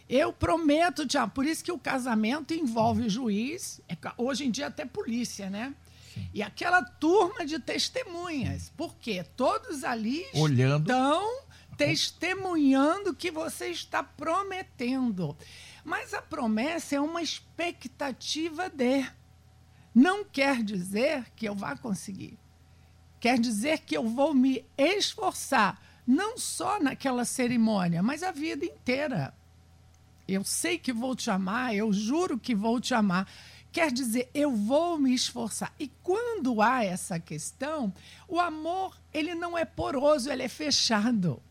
Eu 0.08 0.32
prometo 0.32 1.04
amar. 1.04 1.28
Por 1.28 1.44
isso 1.44 1.62
que 1.62 1.70
o 1.70 1.78
casamento 1.78 2.54
envolve 2.54 3.08
juiz, 3.08 3.80
é 3.86 3.96
hoje 4.16 4.46
em 4.46 4.50
dia 4.50 4.68
até 4.68 4.86
polícia, 4.86 5.50
né? 5.50 5.74
Sim. 6.18 6.28
E 6.34 6.42
aquela 6.42 6.82
turma 6.82 7.46
de 7.46 7.58
testemunhas. 7.58 8.72
Porque 8.76 9.24
todos 9.36 9.84
ali 9.84 10.26
Olhando. 10.34 10.90
estão 10.90 11.42
testemunhando 11.76 13.14
que 13.14 13.30
você 13.30 13.68
está 13.68 14.02
prometendo. 14.02 15.36
Mas 15.84 16.12
a 16.12 16.20
promessa 16.20 16.96
é 16.96 17.00
uma 17.00 17.22
expectativa 17.22 18.68
de. 18.68 19.06
Não 19.94 20.24
quer 20.24 20.62
dizer 20.62 21.26
que 21.34 21.46
eu 21.46 21.54
vá 21.54 21.76
conseguir. 21.76 22.38
Quer 23.20 23.38
dizer 23.38 23.80
que 23.80 23.96
eu 23.96 24.08
vou 24.08 24.32
me 24.32 24.64
esforçar, 24.76 25.80
não 26.06 26.38
só 26.38 26.80
naquela 26.80 27.24
cerimônia, 27.24 28.02
mas 28.02 28.22
a 28.22 28.30
vida 28.30 28.64
inteira. 28.64 29.34
Eu 30.26 30.44
sei 30.44 30.78
que 30.78 30.92
vou 30.92 31.16
te 31.16 31.30
amar, 31.30 31.74
eu 31.74 31.92
juro 31.92 32.38
que 32.38 32.54
vou 32.54 32.80
te 32.80 32.92
amar. 32.94 33.26
Quer 33.70 33.92
dizer, 33.92 34.30
eu 34.34 34.50
vou 34.50 34.98
me 34.98 35.14
esforçar. 35.14 35.72
E 35.78 35.88
quando 36.02 36.62
há 36.62 36.84
essa 36.84 37.20
questão, 37.20 37.92
o 38.26 38.40
amor, 38.40 38.96
ele 39.12 39.34
não 39.34 39.56
é 39.56 39.64
poroso, 39.64 40.30
ele 40.30 40.42
é 40.42 40.48
fechado. 40.48 41.42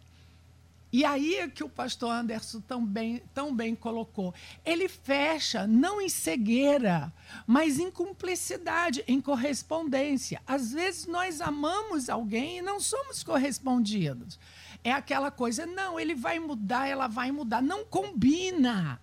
E 0.91 1.03
aí 1.03 1.35
é 1.35 1.47
que 1.49 1.63
o 1.63 1.69
pastor 1.69 2.11
Anderson 2.11 2.61
tão 2.61 2.85
bem, 2.85 3.21
tão 3.33 3.53
bem 3.53 3.75
colocou. 3.75 4.33
Ele 4.65 4.87
fecha 4.87 5.67
não 5.67 6.01
em 6.01 6.07
cegueira, 6.07 7.11
mas 7.45 7.77
em 7.77 7.91
cumplicidade, 7.91 9.03
em 9.05 9.19
correspondência. 9.19 10.41
Às 10.47 10.71
vezes 10.71 11.05
nós 11.05 11.41
amamos 11.41 12.09
alguém 12.09 12.59
e 12.59 12.61
não 12.61 12.79
somos 12.79 13.21
correspondidos. 13.21 14.39
É 14.83 14.91
aquela 14.91 15.29
coisa, 15.29 15.65
não, 15.65 15.99
ele 15.99 16.15
vai 16.15 16.39
mudar, 16.39 16.87
ela 16.87 17.07
vai 17.07 17.31
mudar. 17.31 17.61
Não 17.61 17.83
combina. 17.83 19.01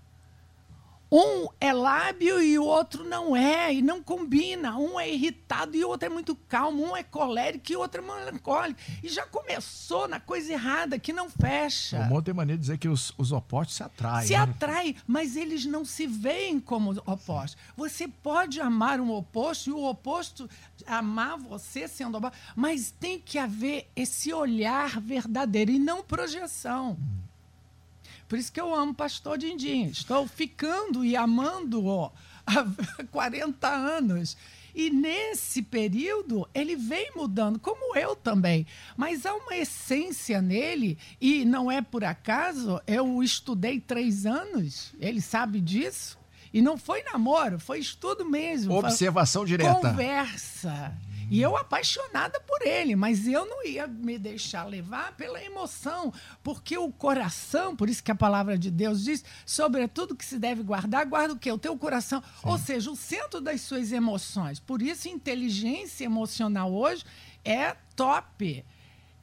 Um 1.11 1.49
é 1.61 1.73
lábio 1.73 2.43
e 2.43 2.59
o 2.59 2.65
outro 2.65 3.05
não 3.05 3.37
é, 3.37 3.73
e 3.73 3.83
não 3.83 4.03
combina. 4.03 4.77
Um 4.77 4.99
é 4.99 5.09
irritado 5.09 5.77
e 5.77 5.85
o 5.85 5.89
outro 5.89 6.07
é 6.07 6.09
muito 6.09 6.35
calmo. 6.35 6.83
Um 6.83 6.97
é 6.97 7.03
colérico 7.03 7.71
e 7.71 7.77
o 7.77 7.81
outro 7.81 8.03
é 8.03 8.05
melancólico. 8.05 8.81
E 9.03 9.09
já 9.09 9.25
começou 9.27 10.09
na 10.09 10.19
coisa 10.19 10.53
errada, 10.53 10.99
que 10.99 11.13
não 11.13 11.31
fecha. 11.31 12.01
O 12.01 12.05
mundo 12.07 12.23
tem 12.23 12.35
maneira 12.35 12.59
de 12.59 12.63
dizer 12.63 12.79
que 12.79 12.89
os, 12.89 13.13
os 13.17 13.33
opostos 13.33 13.77
se 13.77 13.83
atraem. 13.83 14.27
Se 14.27 14.33
né? 14.33 14.39
atraem, 14.39 14.97
mas 15.07 15.37
eles 15.37 15.65
não 15.65 15.85
se 15.85 16.07
veem 16.07 16.59
como 16.59 16.91
opostos. 17.07 17.57
Você 17.77 18.09
pode 18.09 18.61
amar 18.61 19.01
um 19.01 19.13
oposto 19.13 19.71
e 19.71 19.73
o 19.73 19.85
oposto 19.85 20.49
amar 20.87 21.39
você 21.39 21.87
sendo 21.87 22.19
oposto, 22.19 22.37
mas 22.57 22.91
tem 22.91 23.19
que 23.19 23.39
haver 23.39 23.89
esse 23.95 24.33
olhar 24.33 25.01
verdadeiro 25.01 25.71
e 25.71 25.79
não 25.79 26.03
projeção. 26.03 26.93
Hum. 26.93 27.24
Por 28.29 28.39
isso 28.39 28.53
que 28.53 28.61
eu 28.61 28.75
amo 28.75 28.95
Pastor 28.95 29.39
Dindim. 29.39 29.87
Estou 29.87 30.27
ficando 30.27 31.05
e 31.05 31.17
amando-o 31.17 32.11
há 32.47 32.67
40 33.11 33.69
anos. 33.69 34.37
E 34.75 34.91
nesse 34.91 35.63
período, 35.63 36.49
ele 36.53 36.75
vem 36.75 37.13
mudando, 37.15 37.61
como 37.61 37.97
eu 37.97 38.17
também. 38.17 38.67
Mas 38.97 39.25
há 39.25 39.33
uma 39.33 39.57
essência 39.57 40.43
nele, 40.43 40.99
e 41.21 41.45
não 41.45 41.71
é 41.71 41.81
por 41.81 42.03
acaso, 42.03 42.81
eu 42.85 43.23
estudei 43.23 43.79
três 43.79 44.27
anos, 44.27 44.93
ele 44.99 45.21
sabe 45.21 45.61
disso. 45.61 46.19
E 46.53 46.61
não 46.61 46.77
foi 46.77 47.03
namoro, 47.03 47.59
foi 47.59 47.79
estudo 47.79 48.25
mesmo. 48.25 48.75
Observação 48.75 49.45
direta. 49.45 49.75
Conversa. 49.75 50.93
E 51.35 51.43
eu 51.43 51.57
apaixonada 51.57 52.39
por 52.39 52.63
ele, 52.65 52.95
mas 52.95 53.27
eu 53.27 53.45
não 53.45 53.67
ia 53.67 53.89
me 53.89 54.17
deixar 54.17 54.63
levar 54.69 55.17
pela 55.17 55.43
emoção, 55.43 56.13
porque 56.45 56.79
o 56.79 56.93
coração, 56.93 57.75
por 57.75 57.91
isso 57.91 58.05
que 58.05 58.13
a 58.13 58.15
palavra 58.15 58.57
de 58.57 58.71
Deus 58.71 59.03
diz, 59.03 59.25
sobretudo 59.45 60.15
que 60.15 60.25
se 60.25 60.39
deve 60.39 60.63
guardar, 60.63 61.05
guarda 61.05 61.35
o 61.35 61.37
quê? 61.37 61.51
O 61.51 61.59
teu 61.59 61.77
coração, 61.77 62.23
Sim. 62.23 62.49
ou 62.49 62.57
seja, 62.57 62.89
o 62.89 62.95
centro 62.95 63.41
das 63.41 63.63
suas 63.63 63.91
emoções. 63.91 64.61
Por 64.61 64.81
isso 64.81 65.09
inteligência 65.09 66.05
emocional 66.05 66.73
hoje 66.73 67.05
é 67.45 67.75
top. 67.97 68.65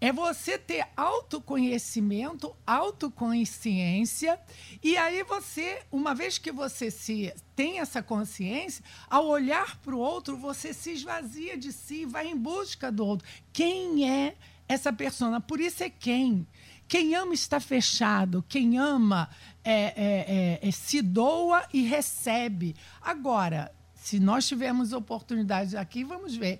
É 0.03 0.11
você 0.11 0.57
ter 0.57 0.83
autoconhecimento, 0.97 2.55
autoconsciência, 2.65 4.39
e 4.83 4.97
aí 4.97 5.21
você, 5.23 5.83
uma 5.91 6.15
vez 6.15 6.39
que 6.39 6.51
você 6.51 6.89
se 6.89 7.31
tem 7.55 7.79
essa 7.79 8.01
consciência, 8.01 8.83
ao 9.07 9.27
olhar 9.27 9.77
para 9.77 9.93
o 9.93 9.99
outro, 9.99 10.35
você 10.35 10.73
se 10.73 10.93
esvazia 10.93 11.55
de 11.55 11.71
si, 11.71 12.03
vai 12.03 12.27
em 12.27 12.35
busca 12.35 12.91
do 12.91 13.05
outro. 13.05 13.27
Quem 13.53 14.09
é 14.09 14.35
essa 14.67 14.91
persona? 14.91 15.39
Por 15.39 15.59
isso 15.59 15.83
é 15.83 15.89
quem. 15.91 16.47
Quem 16.87 17.13
ama 17.13 17.35
está 17.35 17.59
fechado, 17.59 18.43
quem 18.49 18.79
ama 18.79 19.29
é, 19.63 19.71
é, 19.71 20.59
é, 20.63 20.67
é 20.67 20.71
se 20.71 21.03
doa 21.03 21.63
e 21.71 21.83
recebe. 21.83 22.75
Agora, 22.99 23.71
se 23.93 24.19
nós 24.19 24.47
tivermos 24.47 24.93
oportunidades 24.93 25.75
aqui, 25.75 26.03
vamos 26.03 26.35
ver 26.35 26.59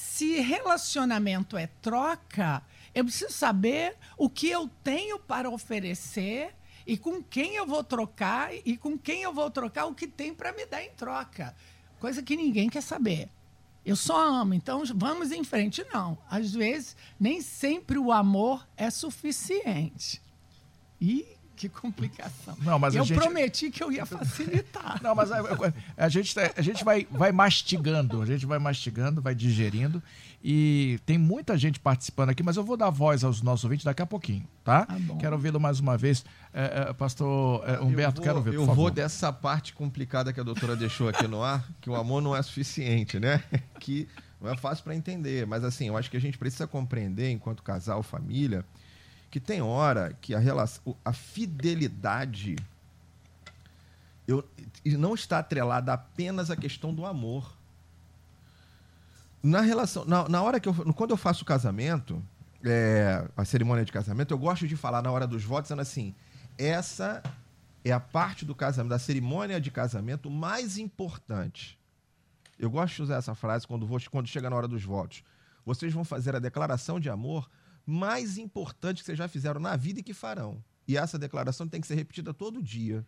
se 0.00 0.40
relacionamento 0.40 1.58
é 1.58 1.66
troca, 1.66 2.62
eu 2.94 3.04
preciso 3.04 3.32
saber 3.32 3.96
o 4.16 4.30
que 4.30 4.48
eu 4.48 4.66
tenho 4.82 5.18
para 5.18 5.50
oferecer 5.50 6.54
e 6.86 6.96
com 6.96 7.22
quem 7.22 7.54
eu 7.54 7.66
vou 7.66 7.84
trocar 7.84 8.50
e 8.64 8.78
com 8.78 8.96
quem 8.98 9.22
eu 9.22 9.32
vou 9.32 9.50
trocar 9.50 9.84
o 9.84 9.94
que 9.94 10.08
tem 10.08 10.32
para 10.32 10.52
me 10.52 10.64
dar 10.64 10.82
em 10.82 10.90
troca. 10.92 11.54
Coisa 12.00 12.22
que 12.22 12.34
ninguém 12.34 12.70
quer 12.70 12.80
saber. 12.80 13.28
Eu 13.84 13.94
só 13.94 14.26
amo, 14.26 14.54
então 14.54 14.82
vamos 14.94 15.32
em 15.32 15.44
frente. 15.44 15.86
Não. 15.92 16.16
Às 16.30 16.54
vezes, 16.54 16.96
nem 17.18 17.42
sempre 17.42 17.98
o 17.98 18.10
amor 18.10 18.66
é 18.78 18.88
suficiente. 18.88 20.22
E 20.98 21.26
que 21.60 21.68
complicação. 21.68 22.56
Não, 22.62 22.78
mas 22.78 22.94
eu 22.94 23.04
gente... 23.04 23.20
prometi 23.20 23.70
que 23.70 23.84
eu 23.84 23.92
ia 23.92 24.06
facilitar. 24.06 24.98
Não, 25.04 25.14
mas 25.14 25.30
a, 25.30 25.42
a, 25.94 26.08
gente, 26.08 26.34
tá, 26.34 26.50
a 26.56 26.62
gente 26.62 26.82
vai, 26.82 27.06
vai 27.10 27.32
mastigando, 27.32 28.22
a 28.22 28.24
gente 28.24 28.46
vai 28.46 28.58
mastigando, 28.58 29.20
vai 29.20 29.34
digerindo. 29.34 30.02
E 30.42 30.98
tem 31.04 31.18
muita 31.18 31.58
gente 31.58 31.78
participando 31.78 32.30
aqui, 32.30 32.42
mas 32.42 32.56
eu 32.56 32.64
vou 32.64 32.78
dar 32.78 32.88
voz 32.88 33.22
aos 33.22 33.42
nossos 33.42 33.64
ouvintes 33.64 33.84
daqui 33.84 34.00
a 34.00 34.06
pouquinho, 34.06 34.48
tá? 34.64 34.86
tá 34.86 34.96
quero 35.18 35.36
ouvi-lo 35.36 35.60
mais 35.60 35.80
uma 35.80 35.98
vez. 35.98 36.24
É, 36.50 36.86
é, 36.88 36.92
pastor 36.94 37.62
é, 37.68 37.78
Humberto, 37.78 38.16
vou, 38.16 38.24
quero 38.24 38.38
ouvir. 38.38 38.54
Eu 38.54 38.64
vou 38.64 38.90
dessa 38.90 39.30
parte 39.30 39.74
complicada 39.74 40.32
que 40.32 40.40
a 40.40 40.42
doutora 40.42 40.74
deixou 40.74 41.10
aqui 41.10 41.28
no 41.28 41.42
ar, 41.42 41.68
que 41.78 41.90
o 41.90 41.94
amor 41.94 42.22
não 42.22 42.34
é 42.34 42.40
suficiente, 42.42 43.20
né? 43.20 43.44
Que 43.78 44.08
não 44.40 44.50
é 44.50 44.56
fácil 44.56 44.82
para 44.82 44.94
entender. 44.94 45.46
Mas 45.46 45.62
assim, 45.62 45.88
eu 45.88 45.96
acho 45.96 46.10
que 46.10 46.16
a 46.16 46.20
gente 46.20 46.38
precisa 46.38 46.66
compreender, 46.66 47.30
enquanto 47.30 47.62
casal, 47.62 48.02
família, 48.02 48.64
que 49.30 49.38
tem 49.38 49.62
hora 49.62 50.16
que 50.20 50.34
a, 50.34 50.38
relação, 50.38 50.96
a 51.04 51.12
fidelidade 51.12 52.56
eu, 54.26 54.48
não 54.84 55.14
está 55.14 55.38
atrelada 55.38 55.92
apenas 55.92 56.50
à 56.50 56.56
questão 56.56 56.94
do 56.94 57.04
amor. 57.04 57.52
Na 59.42 59.60
relação, 59.60 60.04
na, 60.04 60.28
na 60.28 60.42
hora 60.42 60.60
que 60.60 60.68
eu, 60.68 60.74
quando 60.94 61.10
eu 61.10 61.16
faço 61.16 61.42
o 61.42 61.46
casamento, 61.46 62.22
é, 62.64 63.26
a 63.36 63.44
cerimônia 63.44 63.84
de 63.84 63.90
casamento, 63.90 64.32
eu 64.32 64.38
gosto 64.38 64.68
de 64.68 64.76
falar 64.76 65.02
na 65.02 65.10
hora 65.10 65.26
dos 65.26 65.42
votos, 65.42 65.64
dizendo 65.64 65.82
assim: 65.82 66.14
essa 66.58 67.22
é 67.84 67.90
a 67.90 68.00
parte 68.00 68.44
do 68.44 68.54
casamento, 68.54 68.90
da 68.90 68.98
cerimônia 68.98 69.60
de 69.60 69.70
casamento 69.70 70.30
mais 70.30 70.76
importante. 70.76 71.78
Eu 72.58 72.70
gosto 72.70 72.96
de 72.96 73.02
usar 73.02 73.16
essa 73.16 73.34
frase 73.34 73.66
quando, 73.66 73.86
vou, 73.86 73.98
quando 74.10 74.28
chega 74.28 74.50
na 74.50 74.56
hora 74.56 74.68
dos 74.68 74.84
votos. 74.84 75.24
Vocês 75.64 75.92
vão 75.92 76.04
fazer 76.04 76.36
a 76.36 76.38
declaração 76.38 77.00
de 77.00 77.08
amor 77.08 77.48
mais 77.90 78.38
importante 78.38 78.98
que 78.98 79.06
vocês 79.06 79.18
já 79.18 79.28
fizeram 79.28 79.60
na 79.60 79.76
vida 79.76 80.00
e 80.00 80.02
que 80.02 80.14
farão. 80.14 80.62
E 80.86 80.96
essa 80.96 81.18
declaração 81.18 81.68
tem 81.68 81.80
que 81.80 81.86
ser 81.86 81.94
repetida 81.94 82.32
todo 82.32 82.62
dia. 82.62 83.04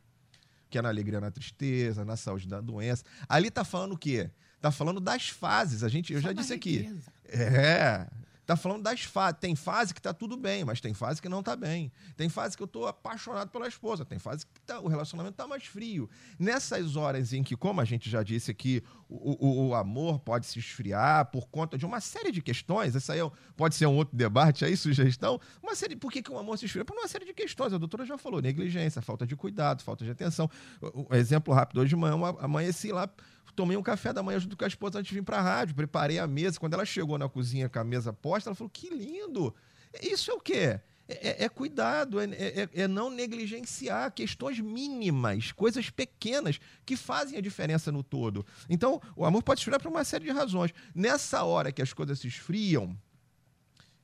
Que 0.69 0.79
é 0.79 0.83
na 0.83 0.89
alegria, 0.89 1.21
na 1.21 1.31
tristeza, 1.31 2.05
na 2.05 2.17
saúde, 2.17 2.49
da 2.49 2.61
doença. 2.61 3.05
Ali 3.29 3.49
está 3.49 3.65
falando 3.65 3.93
o 3.93 3.99
quê? 3.99 4.31
Está 4.57 4.71
falando 4.71 5.01
das 5.01 5.29
fases. 5.29 5.83
A 5.83 5.89
gente, 5.89 6.13
eu 6.13 6.21
Só 6.21 6.29
já 6.29 6.33
disse 6.33 6.53
aqui. 6.53 6.89
É. 7.25 8.07
Tá 8.53 8.57
falando 8.57 8.83
das 8.83 9.01
fases. 9.01 9.41
Tem 9.41 9.57
fase 9.57 9.95
que 9.95 10.03
tá 10.03 10.13
tudo 10.13 10.37
bem, 10.37 10.63
mas 10.63 10.79
tem 10.79 10.93
fase 10.93 11.23
que 11.23 11.29
não 11.29 11.43
tá 11.43 11.57
bem. 11.57 11.91
Tem 12.19 12.29
fase 12.29 12.55
que 12.55 12.63
eu 12.63 12.67
tô 12.67 12.87
apaixonado 12.87 13.49
pela 13.49 13.67
esposa, 13.67 14.05
tem 14.05 14.19
fase 14.19 14.45
que 14.45 14.61
tá, 14.61 14.79
o 14.79 14.89
relacionamento 14.89 15.37
tá 15.37 15.47
mais 15.47 15.65
frio. 15.65 16.07
Nessas 16.39 16.95
horas 16.95 17.33
em 17.33 17.43
que, 17.43 17.57
como 17.57 17.81
a 17.81 17.85
gente 17.87 18.11
já 18.11 18.23
disse 18.23 18.51
aqui, 18.51 18.83
o, 19.09 19.69
o, 19.69 19.75
amor 19.75 20.19
pode 20.19 20.45
se 20.45 20.59
esfriar 20.59 21.31
por 21.31 21.49
conta 21.49 21.79
de 21.79 21.87
uma 21.87 21.99
série 21.99 22.31
de 22.31 22.43
questões. 22.43 22.95
Essa 22.95 23.15
aí 23.15 23.21
é, 23.21 23.31
pode 23.57 23.75
ser 23.75 23.87
um 23.87 23.97
outro 23.97 24.15
debate 24.15 24.67
aí, 24.67 24.77
sugestão. 24.77 25.41
Uma 25.63 25.75
série, 25.75 25.97
por 25.97 26.13
que, 26.13 26.23
que 26.23 26.31
o 26.31 26.37
amor 26.37 26.59
se 26.59 26.67
esfria? 26.67 26.85
Por 26.85 26.95
uma 26.95 27.09
série 27.09 27.25
de 27.25 27.33
questões. 27.33 27.73
A 27.73 27.79
doutora 27.79 28.05
já 28.05 28.19
falou: 28.19 28.43
negligência, 28.43 29.01
falta 29.01 29.27
de 29.27 29.35
cuidado, 29.35 29.83
falta 29.83 30.05
de 30.05 30.11
atenção. 30.11 30.51
Um 30.95 31.15
exemplo 31.15 31.55
rápido: 31.55 31.81
hoje 31.81 31.89
de 31.89 31.97
manhã, 31.97 32.17
amanheci 32.39 32.93
lá, 32.93 33.09
tomei 33.55 33.77
um 33.77 33.83
café 33.83 34.13
da 34.13 34.23
manhã 34.23 34.39
junto 34.39 34.57
com 34.57 34.65
a 34.65 34.69
esposa 34.69 34.99
antes 34.99 35.09
de 35.11 35.15
vir 35.15 35.25
para 35.25 35.39
a 35.39 35.43
rádio, 35.43 35.75
preparei 35.75 36.19
a 36.19 36.27
mesa. 36.27 36.59
Quando 36.59 36.75
ela 36.75 36.85
chegou 36.85 37.19
na 37.19 37.29
cozinha 37.29 37.69
com 37.69 37.79
a 37.79 37.85
mesa 37.85 38.13
posta, 38.13 38.51
ela 38.51 38.55
falou: 38.55 38.71
que 38.71 38.89
lindo! 38.91 39.55
Isso 40.01 40.31
é 40.31 40.35
o 40.35 40.41
quê? 40.41 40.81
É, 41.09 41.29
é, 41.29 41.45
é, 41.45 41.49
cuidado, 41.49 42.21
é, 42.21 42.25
é, 42.25 42.69
é, 42.73 42.89
não 42.89 43.11
negligenciar 43.11 44.13
questões 44.13 44.61
mínimas, 44.61 45.53
coisas 45.53 45.91
pequenas 45.91 46.59
que 46.87 46.97
fazem 46.97 47.37
a 47.37 47.41
diferença 47.41 47.91
no 47.91 48.03
todo. 48.03 48.47
Então, 48.71 49.01
o 49.17 49.25
amor 49.25 49.43
pode 49.43 49.61
esfriar 49.61 49.81
por 49.81 49.89
uma 49.89 50.05
série 50.05 50.25
de 50.25 50.31
razões. 50.31 50.73
Nessa 50.95 51.43
hora 51.43 51.73
que 51.73 51.83
as 51.83 51.93
coisas 51.93 52.21
se 52.21 52.29
esfriam, 52.29 52.97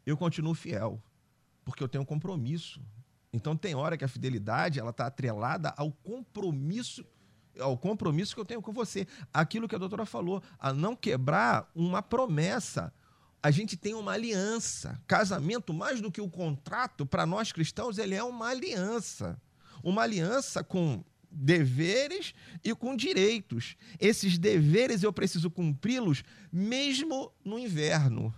eu 0.05 0.17
continuo 0.17 0.55
fiel, 0.55 1.01
porque 1.65 1.83
eu 1.83 1.89
tenho 1.89 2.03
um 2.03 2.07
compromisso. 2.07 2.81
Então, 3.33 3.57
tem 3.57 3.75
hora 3.75 3.97
que 3.97 4.05
a 4.05 4.09
fidelidade 4.09 4.81
ela 4.81 4.91
está 4.91 5.07
atrelada 5.07 5.73
ao 5.77 5.93
compromisso 5.93 7.07
ao 7.59 7.77
compromisso 7.77 8.35
que 8.35 8.41
eu 8.41 8.45
tenho 8.45 8.63
com 8.63 8.73
você. 8.73 9.07
Aquilo 9.33 9.69
que 9.69 9.75
a 9.75 9.79
doutora 9.79 10.07
falou, 10.07 10.43
a 10.59 10.73
não 10.73 10.95
quebrar 10.95 11.71
uma 11.75 12.03
promessa 12.03 12.93
a 13.43 13.51
gente 13.51 13.77
tem 13.77 13.95
uma 13.95 14.13
aliança. 14.13 15.01
Casamento, 15.07 15.73
mais 15.73 16.01
do 16.01 16.11
que 16.11 16.21
o 16.21 16.29
contrato, 16.29 17.07
para 17.07 17.25
nós 17.25 17.53
cristãos, 17.53 17.99
ele 17.99 18.15
é 18.15 18.23
uma 18.23 18.49
aliança. 18.49 19.41
Uma 19.83 20.03
aliança 20.03 20.65
com 20.65 21.05
deveres 21.31 22.35
e 22.65 22.75
com 22.75 22.97
direitos. 22.97 23.77
Esses 24.01 24.39
deveres 24.39 25.03
eu 25.03 25.13
preciso 25.13 25.51
cumpri-los 25.51 26.25
mesmo 26.53 27.33
no 27.45 27.59
inverno. 27.59 28.35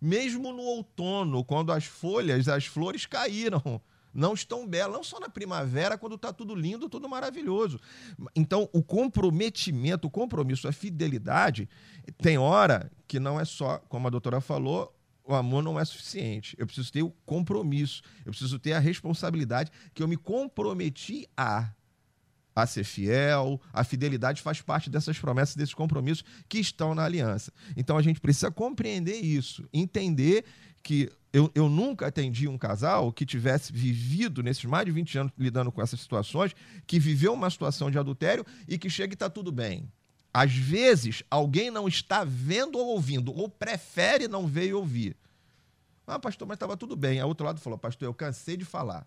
Mesmo 0.00 0.52
no 0.52 0.62
outono, 0.62 1.44
quando 1.44 1.72
as 1.72 1.84
folhas, 1.84 2.48
as 2.48 2.66
flores 2.66 3.06
caíram 3.06 3.80
não 4.12 4.34
estão 4.34 4.66
belas, 4.66 4.92
não 4.92 5.04
só 5.04 5.20
na 5.20 5.28
primavera, 5.28 5.96
quando 5.96 6.16
está 6.16 6.32
tudo 6.32 6.54
lindo, 6.54 6.88
tudo 6.88 7.08
maravilhoso. 7.08 7.80
Então, 8.34 8.68
o 8.72 8.82
comprometimento, 8.82 10.08
o 10.08 10.10
compromisso, 10.10 10.68
a 10.68 10.72
fidelidade, 10.72 11.68
tem 12.18 12.38
hora 12.38 12.90
que 13.06 13.20
não 13.20 13.38
é 13.38 13.44
só, 13.44 13.78
como 13.88 14.06
a 14.06 14.10
doutora 14.10 14.40
falou, 14.40 14.94
o 15.24 15.34
amor 15.34 15.62
não 15.62 15.78
é 15.78 15.84
suficiente. 15.84 16.56
Eu 16.58 16.66
preciso 16.66 16.92
ter 16.92 17.02
o 17.02 17.10
compromisso, 17.24 18.02
eu 18.24 18.32
preciso 18.32 18.58
ter 18.58 18.72
a 18.72 18.78
responsabilidade 18.80 19.70
que 19.94 20.02
eu 20.02 20.08
me 20.08 20.16
comprometi 20.16 21.28
a 21.36 21.72
a 22.54 22.66
ser 22.66 22.84
fiel, 22.84 23.60
a 23.72 23.84
fidelidade 23.84 24.42
faz 24.42 24.60
parte 24.60 24.90
dessas 24.90 25.18
promessas, 25.18 25.54
desses 25.54 25.72
compromissos 25.72 26.24
que 26.48 26.58
estão 26.58 26.94
na 26.94 27.04
aliança. 27.04 27.52
Então 27.76 27.96
a 27.96 28.02
gente 28.02 28.20
precisa 28.20 28.50
compreender 28.50 29.16
isso, 29.16 29.66
entender 29.72 30.44
que 30.82 31.10
eu, 31.32 31.50
eu 31.54 31.68
nunca 31.68 32.06
atendi 32.06 32.48
um 32.48 32.58
casal 32.58 33.12
que 33.12 33.24
tivesse 33.24 33.72
vivido, 33.72 34.42
nesses 34.42 34.64
mais 34.64 34.84
de 34.84 34.92
20 34.92 35.18
anos 35.18 35.32
lidando 35.38 35.70
com 35.70 35.80
essas 35.80 36.00
situações, 36.00 36.54
que 36.86 36.98
viveu 36.98 37.32
uma 37.32 37.50
situação 37.50 37.90
de 37.90 37.98
adultério 37.98 38.44
e 38.66 38.76
que 38.76 38.90
chega 38.90 39.12
e 39.12 39.14
está 39.14 39.30
tudo 39.30 39.52
bem. 39.52 39.90
Às 40.32 40.52
vezes, 40.52 41.22
alguém 41.30 41.70
não 41.70 41.88
está 41.88 42.24
vendo 42.24 42.78
ou 42.78 42.88
ouvindo, 42.88 43.32
ou 43.32 43.48
prefere 43.48 44.28
não 44.28 44.46
ver 44.46 44.68
e 44.68 44.74
ouvir. 44.74 45.16
Ah, 46.06 46.18
pastor, 46.18 46.46
mas 46.46 46.56
estava 46.56 46.76
tudo 46.76 46.96
bem. 46.96 47.20
A 47.20 47.26
outro 47.26 47.46
lado 47.46 47.60
falou, 47.60 47.78
pastor, 47.78 48.06
eu 48.06 48.14
cansei 48.14 48.56
de 48.56 48.64
falar. 48.64 49.06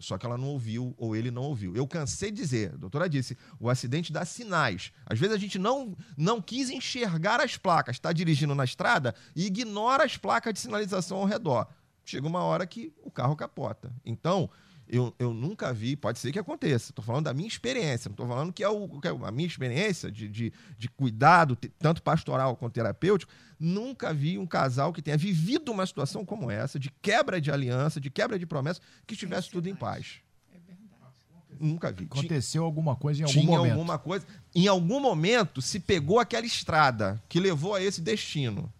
Só 0.00 0.16
que 0.16 0.24
ela 0.24 0.38
não 0.38 0.48
ouviu 0.48 0.94
ou 0.96 1.14
ele 1.14 1.30
não 1.30 1.42
ouviu. 1.42 1.76
Eu 1.76 1.86
cansei 1.86 2.30
de 2.30 2.38
dizer, 2.38 2.72
a 2.72 2.76
doutora 2.76 3.08
disse, 3.08 3.36
o 3.60 3.68
acidente 3.68 4.12
dá 4.12 4.24
sinais. 4.24 4.90
Às 5.04 5.18
vezes 5.18 5.36
a 5.36 5.38
gente 5.38 5.58
não, 5.58 5.96
não 6.16 6.40
quis 6.40 6.70
enxergar 6.70 7.38
as 7.40 7.58
placas, 7.58 7.96
está 7.96 8.12
dirigindo 8.12 8.54
na 8.54 8.64
estrada 8.64 9.14
e 9.36 9.46
ignora 9.46 10.04
as 10.04 10.16
placas 10.16 10.54
de 10.54 10.60
sinalização 10.60 11.18
ao 11.18 11.26
redor. 11.26 11.68
Chega 12.02 12.26
uma 12.26 12.42
hora 12.42 12.66
que 12.66 12.92
o 13.02 13.10
carro 13.10 13.36
capota. 13.36 13.92
Então, 14.04 14.50
eu, 14.90 15.14
eu 15.18 15.32
nunca 15.32 15.72
vi, 15.72 15.94
pode 15.94 16.18
ser 16.18 16.32
que 16.32 16.38
aconteça. 16.38 16.90
Estou 16.90 17.04
falando 17.04 17.24
da 17.24 17.34
minha 17.34 17.46
experiência, 17.46 18.08
não 18.08 18.14
estou 18.14 18.26
falando 18.26 18.52
que 18.52 18.62
é, 18.62 18.68
o, 18.68 18.88
que 19.00 19.06
é 19.06 19.10
a 19.10 19.30
minha 19.30 19.46
experiência 19.46 20.10
de, 20.10 20.28
de, 20.28 20.52
de 20.76 20.88
cuidado, 20.88 21.56
tanto 21.78 22.02
pastoral 22.02 22.56
quanto 22.56 22.74
terapêutico. 22.74 23.32
Nunca 23.58 24.12
vi 24.12 24.36
um 24.36 24.46
casal 24.46 24.92
que 24.92 25.00
tenha 25.00 25.16
vivido 25.16 25.70
uma 25.70 25.86
situação 25.86 26.24
como 26.24 26.50
essa, 26.50 26.78
de 26.78 26.90
quebra 27.00 27.40
de 27.40 27.50
aliança, 27.50 28.00
de 28.00 28.10
quebra 28.10 28.38
de 28.38 28.46
promessa, 28.46 28.80
que 29.06 29.14
estivesse 29.14 29.50
tudo 29.50 29.68
em 29.68 29.74
paz. 29.74 30.20
É 30.52 30.58
Nunca 31.60 31.92
vi. 31.92 32.04
Aconteceu 32.04 32.64
alguma 32.64 32.96
coisa 32.96 33.20
em 33.20 33.24
algum 33.24 33.40
Tinha 33.40 33.58
momento. 33.58 33.72
alguma 33.72 33.98
coisa. 33.98 34.26
Em 34.54 34.66
algum 34.66 34.98
momento 34.98 35.62
se 35.62 35.78
pegou 35.78 36.18
aquela 36.18 36.46
estrada 36.46 37.22
que 37.28 37.38
levou 37.38 37.74
a 37.74 37.82
esse 37.82 38.00
destino. 38.00 38.72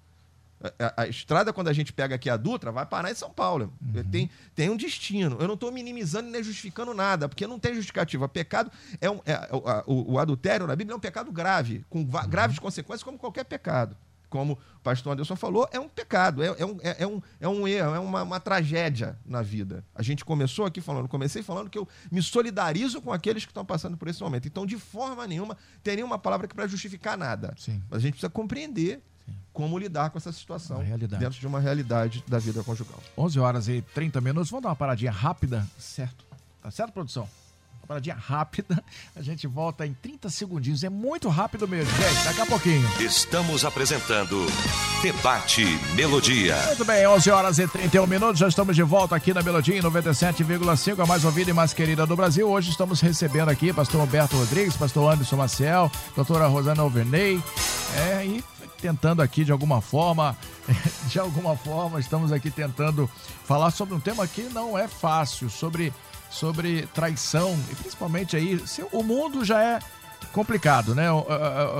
A, 0.78 1.02
a, 1.02 1.06
estrada, 1.06 1.52
quando 1.52 1.68
a 1.68 1.72
gente 1.72 1.90
pega 1.92 2.14
aqui 2.14 2.28
a 2.28 2.36
Dutra, 2.36 2.70
vai 2.70 2.84
parar 2.84 3.10
em 3.10 3.14
São 3.14 3.30
Paulo. 3.30 3.72
Uhum. 3.80 4.04
Tem, 4.04 4.30
tem 4.54 4.68
um 4.68 4.76
destino. 4.76 5.38
Eu 5.40 5.46
não 5.46 5.54
estou 5.54 5.72
minimizando 5.72 6.28
nem 6.28 6.42
justificando 6.42 6.92
nada, 6.92 7.28
porque 7.28 7.46
não 7.46 7.58
tem 7.58 7.74
justificativa. 7.74 8.28
Pecado 8.28 8.70
é, 9.00 9.10
um, 9.10 9.20
é 9.24 9.48
o, 9.86 10.12
o, 10.12 10.18
adultério 10.18 10.66
na 10.66 10.76
Bíblia 10.76 10.94
é 10.94 10.96
um 10.96 11.00
pecado 11.00 11.32
grave, 11.32 11.84
com 11.88 12.00
uhum. 12.00 12.28
graves 12.28 12.58
consequências, 12.58 13.02
como 13.02 13.18
qualquer 13.18 13.44
pecado. 13.44 13.96
Como 14.28 14.52
o 14.52 14.80
pastor 14.80 15.12
Anderson 15.12 15.34
falou, 15.34 15.68
é 15.72 15.80
um 15.80 15.88
pecado, 15.88 16.40
é, 16.40 16.54
é 16.56 16.64
um, 16.64 16.78
é, 16.82 17.02
é, 17.02 17.06
um, 17.06 17.20
é 17.40 17.48
um 17.48 17.66
erro, 17.66 17.94
é 17.96 17.98
uma, 17.98 18.22
uma 18.22 18.38
tragédia 18.38 19.18
na 19.26 19.42
vida. 19.42 19.84
A 19.92 20.02
gente 20.02 20.24
começou 20.24 20.64
aqui 20.66 20.80
falando, 20.80 21.08
comecei 21.08 21.42
falando 21.42 21.68
que 21.68 21.76
eu 21.76 21.88
me 22.12 22.22
solidarizo 22.22 23.02
com 23.02 23.12
aqueles 23.12 23.44
que 23.44 23.50
estão 23.50 23.64
passando 23.64 23.96
por 23.96 24.06
esse 24.06 24.22
momento. 24.22 24.46
Então, 24.46 24.64
de 24.64 24.78
forma 24.78 25.26
nenhuma, 25.26 25.56
teria 25.82 26.06
uma 26.06 26.18
palavra 26.18 26.46
que 26.46 26.54
para 26.54 26.68
justificar 26.68 27.18
nada. 27.18 27.52
Sim. 27.58 27.82
Mas 27.90 27.98
a 27.98 28.02
gente 28.02 28.12
precisa 28.12 28.30
compreender 28.30 29.02
como 29.52 29.78
lidar 29.78 30.10
com 30.10 30.18
essa 30.18 30.32
situação 30.32 30.82
dentro 31.18 31.38
de 31.38 31.46
uma 31.46 31.60
realidade 31.60 32.24
da 32.26 32.38
vida 32.38 32.62
conjugal. 32.62 32.98
11 33.16 33.40
horas 33.40 33.68
e 33.68 33.82
30 33.94 34.20
minutos. 34.20 34.50
Vamos 34.50 34.62
dar 34.62 34.70
uma 34.70 34.76
paradinha 34.76 35.10
rápida, 35.10 35.66
certo? 35.78 36.24
Tá 36.62 36.70
certo, 36.70 36.92
produção? 36.92 37.28
Uma 37.80 37.86
paradinha 37.86 38.14
rápida. 38.14 38.82
A 39.16 39.22
gente 39.22 39.46
volta 39.46 39.86
em 39.86 39.92
30 39.92 40.30
segundinhos. 40.30 40.84
É 40.84 40.88
muito 40.88 41.28
rápido 41.28 41.66
mesmo, 41.66 41.90
gente. 41.94 42.24
Daqui 42.24 42.40
a 42.40 42.46
pouquinho. 42.46 42.88
Estamos 43.00 43.64
apresentando 43.64 44.46
Debate 45.02 45.64
Melodia. 45.94 46.56
Muito 46.66 46.84
bem, 46.84 47.06
11 47.06 47.30
horas 47.30 47.58
e 47.58 47.66
31 47.66 48.06
minutos. 48.06 48.38
Já 48.38 48.48
estamos 48.48 48.76
de 48.76 48.82
volta 48.82 49.16
aqui 49.16 49.34
na 49.34 49.42
Melodia 49.42 49.82
97,5, 49.82 51.02
a 51.02 51.06
mais 51.06 51.24
ouvida 51.24 51.50
e 51.50 51.52
mais 51.52 51.72
querida 51.72 52.06
do 52.06 52.14
Brasil. 52.14 52.48
Hoje 52.48 52.70
estamos 52.70 53.00
recebendo 53.00 53.48
aqui 53.48 53.72
pastor 53.72 54.00
Humberto 54.02 54.36
Rodrigues, 54.36 54.76
pastor 54.76 55.12
Anderson 55.12 55.36
Maciel, 55.36 55.90
doutora 56.14 56.46
Rosana 56.46 56.82
Alverney. 56.82 57.42
É, 57.96 58.24
e 58.24 58.44
tentando 58.80 59.22
aqui 59.22 59.44
de 59.44 59.52
alguma 59.52 59.80
forma, 59.80 60.36
de 61.08 61.18
alguma 61.18 61.56
forma, 61.56 62.00
estamos 62.00 62.32
aqui 62.32 62.50
tentando 62.50 63.08
falar 63.44 63.70
sobre 63.70 63.94
um 63.94 64.00
tema 64.00 64.26
que 64.26 64.42
não 64.42 64.78
é 64.78 64.88
fácil, 64.88 65.50
sobre, 65.50 65.92
sobre 66.30 66.86
traição 66.94 67.58
e 67.70 67.74
principalmente 67.74 68.36
aí, 68.36 68.60
o 68.92 69.02
mundo 69.02 69.44
já 69.44 69.62
é 69.62 69.78
complicado, 70.32 70.94
né? 70.94 71.06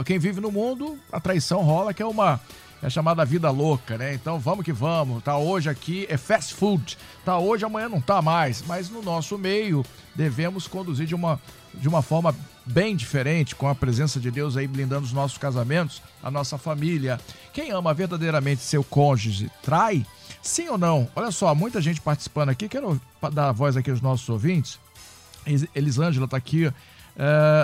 Quem 0.04 0.18
vive 0.18 0.40
no 0.40 0.50
mundo, 0.50 0.98
a 1.12 1.20
traição 1.20 1.62
rola, 1.62 1.94
que 1.94 2.02
é 2.02 2.06
uma 2.06 2.40
é 2.82 2.88
chamada 2.88 3.24
vida 3.24 3.50
louca, 3.50 3.98
né? 3.98 4.14
Então 4.14 4.38
vamos 4.38 4.64
que 4.64 4.72
vamos. 4.72 5.22
Tá 5.22 5.36
hoje 5.36 5.68
aqui 5.68 6.06
é 6.08 6.16
fast 6.16 6.54
food. 6.54 6.96
Tá 7.24 7.38
hoje, 7.38 7.64
amanhã 7.64 7.88
não 7.88 8.00
tá 8.00 8.22
mais, 8.22 8.64
mas 8.66 8.88
no 8.88 9.02
nosso 9.02 9.36
meio 9.36 9.84
devemos 10.14 10.66
conduzir 10.66 11.06
de 11.06 11.14
uma 11.14 11.40
de 11.72 11.88
uma 11.88 12.02
forma 12.02 12.34
bem 12.66 12.96
diferente, 12.96 13.54
com 13.54 13.68
a 13.68 13.74
presença 13.74 14.18
de 14.18 14.30
Deus 14.30 14.56
aí 14.56 14.66
blindando 14.66 15.04
os 15.06 15.12
nossos 15.12 15.38
casamentos, 15.38 16.02
a 16.22 16.30
nossa 16.30 16.58
família. 16.58 17.20
Quem 17.52 17.70
ama 17.70 17.94
verdadeiramente 17.94 18.62
seu 18.62 18.82
cônjuge 18.82 19.50
trai? 19.62 20.04
Sim 20.42 20.68
ou 20.68 20.78
não? 20.78 21.08
Olha 21.14 21.30
só, 21.30 21.54
muita 21.54 21.80
gente 21.80 22.00
participando 22.00 22.48
aqui. 22.48 22.68
Quero 22.68 23.00
dar 23.32 23.48
a 23.48 23.52
voz 23.52 23.76
aqui 23.76 23.90
aos 23.90 24.00
nossos 24.00 24.28
ouvintes. 24.28 24.78
Elisângela 25.74 26.24
está 26.24 26.36
aqui. 26.36 26.66
Uh, 26.66 26.72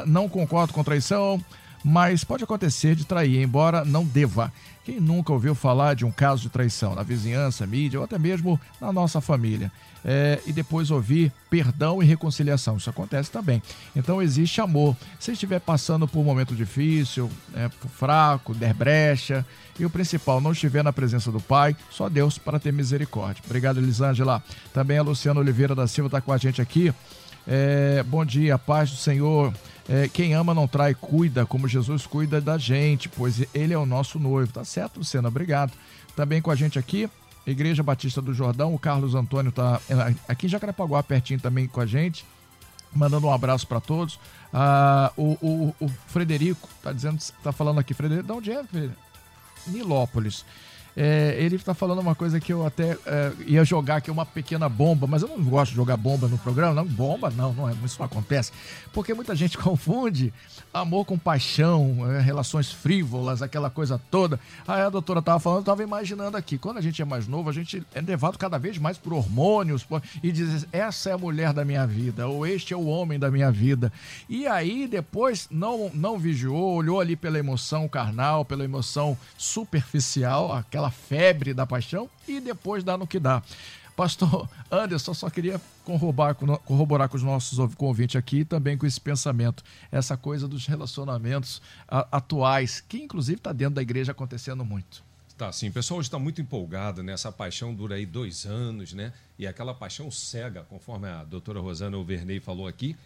não 0.07 0.29
concordo 0.29 0.73
com 0.73 0.85
traição, 0.85 1.43
mas 1.85 2.25
pode 2.25 2.45
acontecer 2.45 2.95
de 2.95 3.05
trair, 3.05 3.43
embora 3.43 3.85
não 3.85 4.05
deva. 4.05 4.53
Quem 4.85 5.01
nunca 5.01 5.33
ouviu 5.33 5.53
falar 5.53 5.95
de 5.95 6.05
um 6.05 6.13
caso 6.13 6.43
de 6.43 6.49
traição 6.49 6.95
na 6.95 7.03
vizinhança, 7.03 7.67
mídia 7.67 7.99
ou 7.99 8.05
até 8.05 8.17
mesmo 8.19 8.61
na 8.81 8.93
nossa 8.93 9.21
família? 9.21 9.73
É, 10.05 10.41
e 10.47 10.53
depois 10.53 10.93
ouvir 10.93 11.33
perdão 11.51 12.01
e 12.01 12.07
reconciliação. 12.07 12.77
Isso 12.77 12.89
acontece 12.89 13.29
também. 13.29 13.61
Então 13.97 14.23
existe 14.23 14.61
amor. 14.61 14.97
Se 15.19 15.33
estiver 15.33 15.59
passando 15.59 16.07
por 16.07 16.21
um 16.21 16.25
momento 16.25 16.55
difícil, 16.55 17.29
é, 17.53 17.69
fraco, 17.99 18.55
der 18.55 18.73
brecha, 18.73 19.45
e 19.77 19.85
o 19.85 19.91
principal, 19.91 20.41
não 20.41 20.53
estiver 20.53 20.85
na 20.85 20.93
presença 20.93 21.33
do 21.33 21.41
Pai, 21.41 21.77
só 21.91 22.09
Deus 22.09 22.39
para 22.39 22.61
ter 22.61 22.73
misericórdia. 22.73 23.43
Obrigado, 23.45 23.79
Elisângela. 23.79 24.41
Também 24.73 24.99
a 24.99 25.03
Luciana 25.03 25.41
Oliveira 25.41 25.75
da 25.75 25.89
Silva 25.89 26.07
está 26.07 26.21
com 26.21 26.33
a 26.33 26.39
gente 26.39 26.63
aqui. 26.63 26.95
É, 27.45 28.05
bom 28.05 28.25
dia, 28.25 28.57
paz 28.57 28.91
do 28.91 28.97
Senhor. 28.97 29.53
É, 29.89 30.09
quem 30.09 30.35
ama 30.35 30.53
não 30.53 30.67
trai, 30.67 30.95
cuida, 30.95 31.47
como 31.47 31.69
Jesus 31.69 32.07
cuida 32.07 32.41
da 32.41 32.59
gente, 32.59 33.09
pois 33.09 33.47
ele 33.55 33.73
é 33.73 33.79
o 33.79 33.87
nosso 33.87 34.19
noivo. 34.19 34.53
Tá 34.53 34.65
certo, 34.65 34.99
Luciana? 34.99 35.29
Obrigado. 35.29 35.73
Também 36.17 36.43
com 36.43 36.51
a 36.51 36.57
gente 36.57 36.79
aqui, 36.79 37.09
Igreja 37.47 37.83
Batista 37.83 38.21
do 38.21 38.35
Jordão, 38.35 38.75
o 38.75 38.79
Carlos 38.79 39.15
Antônio 39.15 39.53
tá 39.53 39.81
é, 39.89 40.15
aqui 40.27 40.47
em 40.47 40.49
Jacarepaguá, 40.49 41.03
pertinho 41.03 41.39
também 41.39 41.69
com 41.69 41.81
a 41.81 41.87
gente. 41.87 42.25
mandando 42.93 43.29
um 43.29 43.33
abraço 43.33 43.67
para 43.67 43.81
todos. 43.81 44.19
Ah, 44.53 45.13
o, 45.17 45.37
o, 45.41 45.75
o, 45.81 45.89
Frederico 46.09 46.69
tá 46.83 46.93
dizendo, 46.93 47.23
tá 47.43 47.53
falando 47.53 47.79
aqui, 47.79 47.95
Frederico, 47.95 48.27
de 48.27 48.33
onde 48.33 48.51
é, 48.51 48.65
Frederico? 48.65 49.01
Nilópolis. 49.69 50.45
É, 50.97 51.37
ele 51.39 51.57
está 51.57 51.75
falando 51.75 51.99
uma 51.99 52.15
coisa 52.15 52.41
que 52.41 52.51
eu 52.51 52.65
até 52.65 52.97
é, 53.05 53.33
ia 53.47 53.63
jogar 53.65 53.97
aqui 53.97 54.11
uma 54.11 54.25
pequena 54.25 54.67
bomba, 54.67 55.07
mas 55.07 55.21
eu 55.21 55.29
não 55.29 55.45
gosto 55.45 55.73
de 55.73 55.77
jogar 55.77 55.97
bomba 55.99 56.27
no 56.27 56.39
programa, 56.39 56.75
não. 56.75 56.87
Bomba, 56.87 57.29
não, 57.31 57.53
não 57.53 57.69
é, 57.69 57.75
isso 57.85 57.99
não 57.99 58.07
acontece. 58.07 58.51
Porque 58.95 59.13
muita 59.13 59.37
gente 59.37 59.59
confunde 59.59 60.33
amor 60.73 61.05
com 61.05 61.19
paixão, 61.19 62.11
é, 62.11 62.21
relações 62.21 62.73
frívolas, 62.73 63.43
aquela 63.43 63.69
coisa 63.69 64.01
toda. 64.11 64.41
Aí 64.67 64.81
a 64.81 64.89
doutora 64.89 65.21
estava 65.21 65.39
falando, 65.39 65.59
eu 65.59 65.63
estava 65.63 65.83
imaginando 65.83 66.37
aqui, 66.37 66.57
quando 66.57 66.79
a 66.79 66.81
gente 66.81 67.01
é 67.01 67.05
mais 67.05 67.27
novo, 67.27 67.51
a 67.51 67.53
gente 67.53 67.83
é 67.95 68.01
levado 68.01 68.39
cada 68.39 68.59
vez 68.59 68.79
mais 68.79 68.97
por 68.97 69.13
hormônios 69.13 69.85
por, 69.85 70.03
e 70.23 70.33
diz: 70.33 70.67
essa 70.73 71.11
é 71.11 71.13
a 71.13 71.19
mulher 71.19 71.53
da 71.53 71.65
minha 71.65 71.87
vida, 71.87 72.27
ou 72.27 72.47
este 72.47 72.73
é 72.73 72.77
o 72.77 72.87
homem 72.87 73.19
da 73.19 73.31
minha 73.31 73.51
vida. 73.51 73.93
E 74.29 74.47
aí 74.47 74.87
depois 74.87 75.47
não, 75.51 75.91
não 75.93 76.19
vigiou, 76.19 76.75
olhou 76.75 77.01
ali 77.01 77.17
pela 77.17 77.39
emoção 77.39 77.89
carnal, 77.89 78.45
pela 78.45 78.65
emoção 78.65 79.17
superficial, 79.37 80.53
aquela 80.53 80.86
aquela 80.87 80.91
febre 80.91 81.53
da 81.53 81.67
paixão 81.67 82.09
e 82.27 82.41
depois 82.41 82.85
dá 82.85 82.97
no 82.97 83.07
que 83.07 83.19
dá. 83.19 83.43
Pastor 83.95 84.49
Anderson, 84.71 85.15
só 85.15 85.31
queria 85.31 85.61
corroborar 85.83 86.35
com, 86.35 86.55
corroborar 86.59 87.09
com 87.09 87.17
os 87.17 87.23
nossos 87.23 87.75
convites 87.75 88.17
aqui 88.17 88.45
também 88.45 88.77
com 88.77 88.85
esse 88.85 89.01
pensamento, 89.01 89.65
essa 89.91 90.17
coisa 90.17 90.47
dos 90.47 90.67
relacionamentos 90.67 91.63
atuais, 91.89 92.81
que 92.81 92.99
inclusive 92.99 93.39
está 93.39 93.53
dentro 93.53 93.77
da 93.77 93.83
igreja 93.83 94.13
acontecendo 94.13 94.65
muito. 94.65 95.03
Tá, 95.39 95.51
sim. 95.53 95.69
O 95.69 95.73
pessoal 95.73 96.01
está 96.01 96.19
muito 96.19 96.41
empolgado, 96.41 97.03
né? 97.03 97.13
Essa 97.13 97.31
paixão 97.31 97.75
dura 97.75 97.97
aí 97.97 98.07
dois 98.07 98.47
anos, 98.47 98.95
né? 98.95 99.13
E 99.39 99.47
aquela 99.47 99.75
paixão 99.75 100.11
cega, 100.11 100.63
conforme 100.65 101.09
a 101.09 101.25
doutora 101.25 101.61
Rosana 101.61 101.97
Overney 101.97 102.41
falou 102.41 102.67
aqui, 102.67 102.97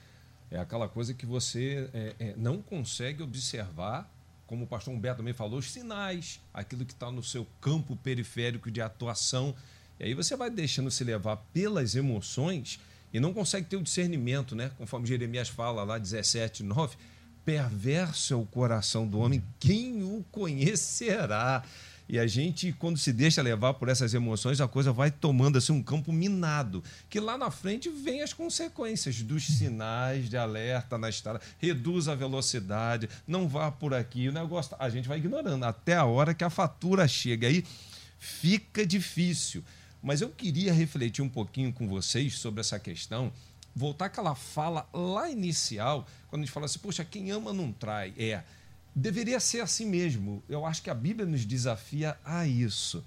é 0.51 0.59
aquela 0.59 0.89
coisa 0.89 1.13
que 1.13 1.27
você 1.27 1.89
é, 1.93 2.15
é, 2.19 2.35
não 2.37 2.63
consegue 2.63 3.23
observar 3.23 4.09
como 4.51 4.65
o 4.65 4.67
pastor 4.67 4.93
Humberto 4.93 5.19
também 5.19 5.33
falou, 5.33 5.61
os 5.61 5.71
sinais, 5.71 6.41
aquilo 6.53 6.85
que 6.85 6.93
está 6.93 7.09
no 7.09 7.23
seu 7.23 7.47
campo 7.61 7.95
periférico 7.95 8.69
de 8.69 8.81
atuação. 8.81 9.55
E 10.01 10.07
aí 10.07 10.13
você 10.13 10.35
vai 10.35 10.51
deixando 10.51 10.91
se 10.91 11.05
levar 11.05 11.37
pelas 11.53 11.95
emoções 11.95 12.81
e 13.13 13.21
não 13.21 13.33
consegue 13.33 13.69
ter 13.69 13.77
o 13.77 13.83
discernimento, 13.83 14.57
né? 14.57 14.73
Conforme 14.77 15.07
Jeremias 15.07 15.49
fala 15.49 15.85
lá, 15.85 15.99
17, 15.99 16.65
9. 16.65 16.97
Perverso 17.45 18.35
é 18.35 18.37
o 18.37 18.45
coração 18.45 19.07
do 19.07 19.21
homem, 19.21 19.41
quem 19.61 20.03
o 20.03 20.25
conhecerá? 20.33 21.63
E 22.13 22.19
a 22.19 22.27
gente, 22.27 22.73
quando 22.73 22.99
se 22.99 23.13
deixa 23.13 23.41
levar 23.41 23.75
por 23.75 23.89
essas 23.89 24.13
emoções, 24.15 24.61
a 24.61 24.67
coisa 24.67 24.93
vai 24.93 25.13
tomando 25.13 25.59
assim 25.59 25.73
um 25.73 25.81
campo 25.81 26.13
minado, 26.13 26.83
que 27.09 27.21
lá 27.21 27.39
na 27.39 27.53
frente 27.53 27.89
vem 27.89 28.21
as 28.21 28.33
consequências 28.33 29.23
dos 29.23 29.47
sinais 29.47 30.29
de 30.29 30.37
alerta 30.37 30.99
na 30.99 31.09
estrada, 31.09 31.41
reduz 31.61 32.09
a 32.09 32.17
velocidade, 32.17 33.09
não 33.29 33.47
vá 33.47 33.71
por 33.71 33.95
aqui, 33.95 34.29
o 34.29 34.33
negócio, 34.33 34.75
a 34.81 34.89
gente 34.89 35.07
vai 35.07 35.19
ignorando 35.19 35.63
até 35.63 35.95
a 35.95 36.05
hora 36.05 36.35
que 36.35 36.43
a 36.43 36.51
fatura 36.51 37.07
chega 37.07 37.47
aí, 37.47 37.65
fica 38.19 38.85
difícil. 38.85 39.63
Mas 40.03 40.21
eu 40.21 40.31
queria 40.31 40.73
refletir 40.73 41.23
um 41.23 41.29
pouquinho 41.29 41.73
com 41.73 41.87
vocês 41.87 42.39
sobre 42.41 42.61
essa 42.61 42.81
questão, 42.81 43.33
voltar 43.73 44.07
àquela 44.07 44.35
fala 44.35 44.85
lá 44.93 45.31
inicial, 45.31 46.05
quando 46.27 46.43
a 46.43 46.45
gente 46.45 46.53
fala 46.53 46.67
assim, 46.67 46.81
poxa, 46.81 47.05
quem 47.05 47.31
ama 47.31 47.53
não 47.53 47.71
trai. 47.71 48.13
É, 48.19 48.43
Deveria 48.95 49.41
ser 49.41 49.61
assim 49.61 49.87
mesmo. 49.87 50.43
Eu 50.49 50.67
acho 50.67 50.83
que 50.83 50.91
a 50.91 50.95
Bíblia 50.95 51.27
nos 51.27 51.45
desafia 51.45 52.19
a 52.25 52.47
isso. 52.47 53.05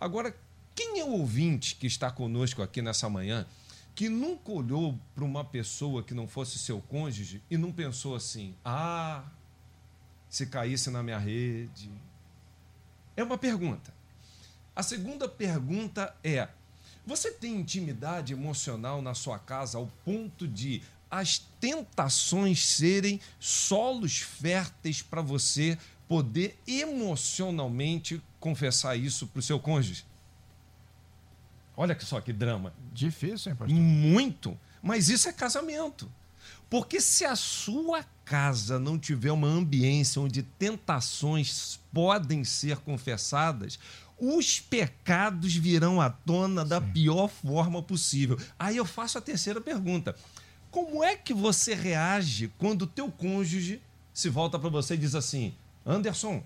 Agora, 0.00 0.34
quem 0.74 1.00
é 1.00 1.04
o 1.04 1.12
ouvinte 1.12 1.76
que 1.76 1.86
está 1.86 2.10
conosco 2.10 2.62
aqui 2.62 2.82
nessa 2.82 3.08
manhã 3.08 3.46
que 3.94 4.10
nunca 4.10 4.52
olhou 4.52 4.98
para 5.14 5.24
uma 5.24 5.42
pessoa 5.42 6.02
que 6.02 6.12
não 6.12 6.28
fosse 6.28 6.58
seu 6.58 6.82
cônjuge 6.82 7.42
e 7.50 7.56
não 7.56 7.72
pensou 7.72 8.14
assim: 8.14 8.54
ah, 8.62 9.24
se 10.28 10.46
caísse 10.46 10.90
na 10.90 11.02
minha 11.02 11.18
rede? 11.18 11.90
É 13.16 13.24
uma 13.24 13.38
pergunta. 13.38 13.94
A 14.74 14.82
segunda 14.82 15.26
pergunta 15.26 16.14
é: 16.22 16.46
você 17.06 17.30
tem 17.30 17.56
intimidade 17.56 18.34
emocional 18.34 19.00
na 19.00 19.14
sua 19.14 19.38
casa 19.38 19.78
ao 19.78 19.86
ponto 20.04 20.46
de 20.46 20.82
as 21.18 21.38
tentações 21.58 22.66
serem 22.66 23.20
solos 23.40 24.18
férteis 24.18 25.00
para 25.00 25.22
você 25.22 25.78
poder 26.06 26.58
emocionalmente 26.66 28.22
confessar 28.38 28.96
isso 28.96 29.26
para 29.26 29.40
o 29.40 29.42
seu 29.42 29.58
cônjuge. 29.58 30.04
Olha 31.76 31.98
só 32.00 32.20
que 32.20 32.32
drama. 32.32 32.72
Difícil, 32.92 33.50
hein, 33.50 33.56
pastor? 33.56 33.76
Muito. 33.76 34.58
Mas 34.82 35.08
isso 35.08 35.28
é 35.28 35.32
casamento. 35.32 36.10
Porque 36.68 37.00
se 37.00 37.24
a 37.24 37.34
sua 37.34 38.04
casa 38.24 38.78
não 38.78 38.98
tiver 38.98 39.32
uma 39.32 39.48
ambiência 39.48 40.20
onde 40.20 40.42
tentações 40.42 41.80
podem 41.92 42.44
ser 42.44 42.78
confessadas, 42.78 43.78
os 44.18 44.60
pecados 44.60 45.54
virão 45.54 46.00
à 46.00 46.10
tona 46.10 46.64
da 46.64 46.80
Sim. 46.80 46.92
pior 46.92 47.28
forma 47.28 47.82
possível. 47.82 48.38
Aí 48.58 48.76
eu 48.76 48.84
faço 48.84 49.18
a 49.18 49.20
terceira 49.20 49.60
pergunta. 49.60 50.14
Como 50.76 51.02
é 51.02 51.16
que 51.16 51.32
você 51.32 51.74
reage 51.74 52.52
quando 52.58 52.82
o 52.82 52.86
teu 52.86 53.10
cônjuge 53.10 53.80
se 54.12 54.28
volta 54.28 54.58
para 54.58 54.68
você 54.68 54.92
e 54.92 54.98
diz 54.98 55.14
assim: 55.14 55.54
Anderson, 55.86 56.42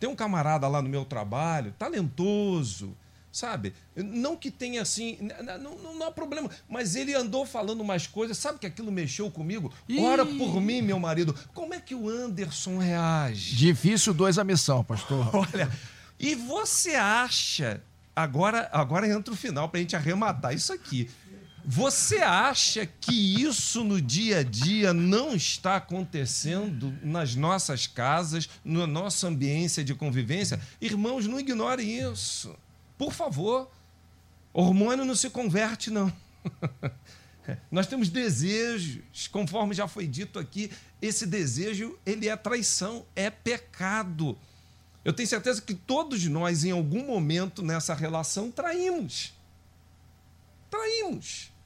tem 0.00 0.10
um 0.10 0.16
camarada 0.16 0.66
lá 0.66 0.82
no 0.82 0.88
meu 0.88 1.04
trabalho, 1.04 1.72
talentoso, 1.78 2.92
sabe? 3.30 3.72
Não 3.94 4.36
que 4.36 4.50
tenha 4.50 4.82
assim, 4.82 5.16
não, 5.60 5.76
não, 5.76 5.94
não 5.94 6.06
há 6.08 6.10
problema, 6.10 6.50
mas 6.68 6.96
ele 6.96 7.14
andou 7.14 7.46
falando 7.46 7.84
mais 7.84 8.04
coisas, 8.04 8.36
sabe 8.36 8.58
que 8.58 8.66
aquilo 8.66 8.90
mexeu 8.90 9.30
comigo? 9.30 9.72
Ih. 9.88 10.00
Ora 10.00 10.26
por 10.26 10.60
mim, 10.60 10.82
meu 10.82 10.98
marido. 10.98 11.32
Como 11.54 11.72
é 11.72 11.78
que 11.78 11.94
o 11.94 12.08
Anderson 12.08 12.78
reage? 12.78 13.54
Difícil 13.54 14.12
dois 14.12 14.40
a 14.40 14.44
missão, 14.44 14.82
pastor. 14.82 15.30
Olha, 15.32 15.70
e 16.18 16.34
você 16.34 16.96
acha, 16.96 17.80
agora, 18.16 18.68
agora 18.72 19.08
entra 19.08 19.32
o 19.32 19.36
final 19.36 19.68
para 19.68 19.78
a 19.78 19.82
gente 19.82 19.94
arrematar 19.94 20.52
isso 20.52 20.72
aqui. 20.72 21.08
Você 21.70 22.16
acha 22.20 22.86
que 22.86 23.12
isso 23.42 23.84
no 23.84 24.00
dia 24.00 24.38
a 24.38 24.42
dia 24.42 24.94
não 24.94 25.34
está 25.34 25.76
acontecendo 25.76 26.96
nas 27.02 27.34
nossas 27.34 27.86
casas, 27.86 28.48
na 28.64 28.86
nossa 28.86 29.28
ambiência 29.28 29.84
de 29.84 29.94
convivência? 29.94 30.58
Irmãos, 30.80 31.26
não 31.26 31.38
ignorem 31.38 32.10
isso. 32.10 32.56
Por 32.96 33.12
favor. 33.12 33.70
Hormônio 34.50 35.04
não 35.04 35.14
se 35.14 35.28
converte, 35.28 35.90
não. 35.90 36.10
Nós 37.70 37.86
temos 37.86 38.08
desejos, 38.08 39.28
conforme 39.30 39.74
já 39.74 39.86
foi 39.86 40.06
dito 40.06 40.38
aqui, 40.38 40.70
esse 41.02 41.26
desejo, 41.26 41.98
ele 42.06 42.30
é 42.30 42.36
traição, 42.36 43.04
é 43.14 43.28
pecado. 43.28 44.38
Eu 45.04 45.12
tenho 45.12 45.28
certeza 45.28 45.60
que 45.60 45.74
todos 45.74 46.24
nós, 46.28 46.64
em 46.64 46.70
algum 46.70 47.06
momento 47.06 47.62
nessa 47.62 47.92
relação, 47.92 48.50
traímos. 48.50 49.34
Traímos. 50.70 51.57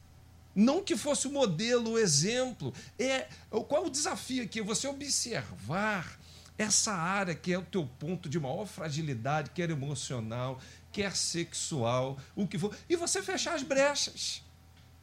Não 0.54 0.82
que 0.82 0.96
fosse 0.96 1.26
o 1.26 1.32
modelo, 1.32 1.92
o 1.92 1.98
exemplo. 1.98 2.72
É, 2.98 3.28
qual 3.50 3.84
é 3.84 3.86
o 3.86 3.90
desafio 3.90 4.44
aqui? 4.44 4.60
Você 4.60 4.86
observar 4.86 6.18
essa 6.58 6.92
área 6.92 7.34
que 7.34 7.52
é 7.52 7.58
o 7.58 7.62
teu 7.62 7.86
ponto 7.98 8.28
de 8.28 8.38
maior 8.38 8.66
fragilidade, 8.66 9.50
quer 9.50 9.70
emocional, 9.70 10.60
quer 10.92 11.16
sexual, 11.16 12.18
o 12.36 12.46
que 12.46 12.58
for, 12.58 12.74
e 12.88 12.96
você 12.96 13.22
fechar 13.22 13.54
as 13.54 13.62
brechas. 13.62 14.42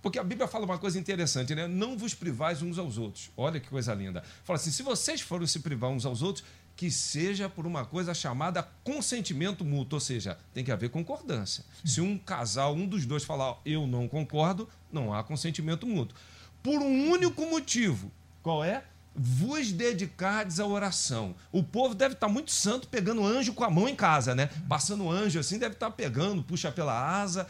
Porque 0.01 0.17
a 0.17 0.23
Bíblia 0.23 0.47
fala 0.47 0.63
uma 0.63 0.77
coisa 0.77 0.97
interessante, 0.97 1.53
né? 1.53 1.67
Não 1.67 1.97
vos 1.97 2.13
privais 2.13 2.61
uns 2.61 2.77
aos 2.77 2.97
outros. 2.97 3.29
Olha 3.35 3.59
que 3.59 3.67
coisa 3.67 3.93
linda. 3.93 4.23
Fala 4.45 4.57
assim: 4.57 4.71
se 4.71 4.81
vocês 4.81 5.19
forem 5.19 5.45
se 5.45 5.59
privar 5.59 5.89
uns 5.89 6.05
aos 6.05 6.21
outros, 6.21 6.45
que 6.73 6.89
seja 6.89 7.49
por 7.49 7.67
uma 7.67 7.83
coisa 7.83 8.13
chamada 8.13 8.63
consentimento 8.85 9.65
mútuo, 9.65 9.97
ou 9.97 9.99
seja, 9.99 10.39
tem 10.53 10.63
que 10.63 10.71
haver 10.71 10.89
concordância. 10.89 11.65
Se 11.83 11.99
um 11.99 12.17
casal, 12.17 12.73
um 12.73 12.87
dos 12.87 13.05
dois 13.05 13.25
falar 13.25 13.59
eu 13.65 13.85
não 13.85 14.07
concordo, 14.07 14.69
não 14.91 15.13
há 15.13 15.23
consentimento 15.23 15.87
mútuo. 15.87 16.17
Por 16.61 16.81
um 16.81 17.09
único 17.09 17.45
motivo. 17.45 18.11
Qual 18.41 18.63
é? 18.63 18.83
Vos 19.15 19.71
dedicardes 19.71 20.59
à 20.59 20.65
oração. 20.65 21.35
O 21.51 21.63
povo 21.63 21.93
deve 21.93 22.13
estar 22.13 22.29
muito 22.29 22.51
santo 22.51 22.87
pegando 22.87 23.25
anjo 23.25 23.53
com 23.53 23.63
a 23.63 23.69
mão 23.69 23.87
em 23.87 23.95
casa, 23.95 24.33
né? 24.33 24.49
Passando 24.67 25.09
anjo 25.09 25.39
assim, 25.39 25.57
deve 25.57 25.73
estar 25.73 25.91
pegando, 25.91 26.43
puxa 26.43 26.71
pela 26.71 27.21
asa. 27.21 27.47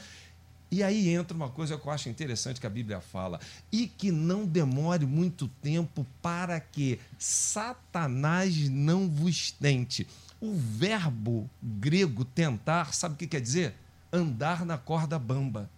E 0.71 0.83
aí 0.83 1.09
entra 1.09 1.35
uma 1.35 1.49
coisa 1.49 1.77
que 1.77 1.87
eu 1.87 1.91
acho 1.91 2.09
interessante 2.09 2.61
que 2.61 2.67
a 2.67 2.69
Bíblia 2.69 3.01
fala, 3.01 3.39
e 3.71 3.87
que 3.87 4.11
não 4.11 4.45
demore 4.45 5.05
muito 5.05 5.47
tempo 5.47 6.05
para 6.21 6.59
que 6.59 6.99
Satanás 7.17 8.69
não 8.69 9.09
vos 9.09 9.51
tente. 9.51 10.07
O 10.39 10.53
verbo 10.53 11.49
grego 11.61 12.23
tentar, 12.23 12.93
sabe 12.93 13.15
o 13.15 13.17
que 13.17 13.27
quer 13.27 13.41
dizer? 13.41 13.73
Andar 14.13 14.63
na 14.63 14.77
corda 14.77 15.17
bamba. 15.17 15.69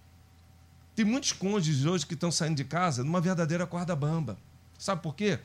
Tem 0.95 1.05
muitos 1.05 1.31
cônjuges 1.31 1.85
hoje 1.85 2.05
que 2.05 2.13
estão 2.13 2.31
saindo 2.31 2.57
de 2.57 2.65
casa 2.65 3.03
numa 3.03 3.21
verdadeira 3.21 3.65
corda 3.65 3.95
bamba. 3.95 4.37
Sabe 4.77 5.01
por 5.01 5.15
quê? 5.15 5.39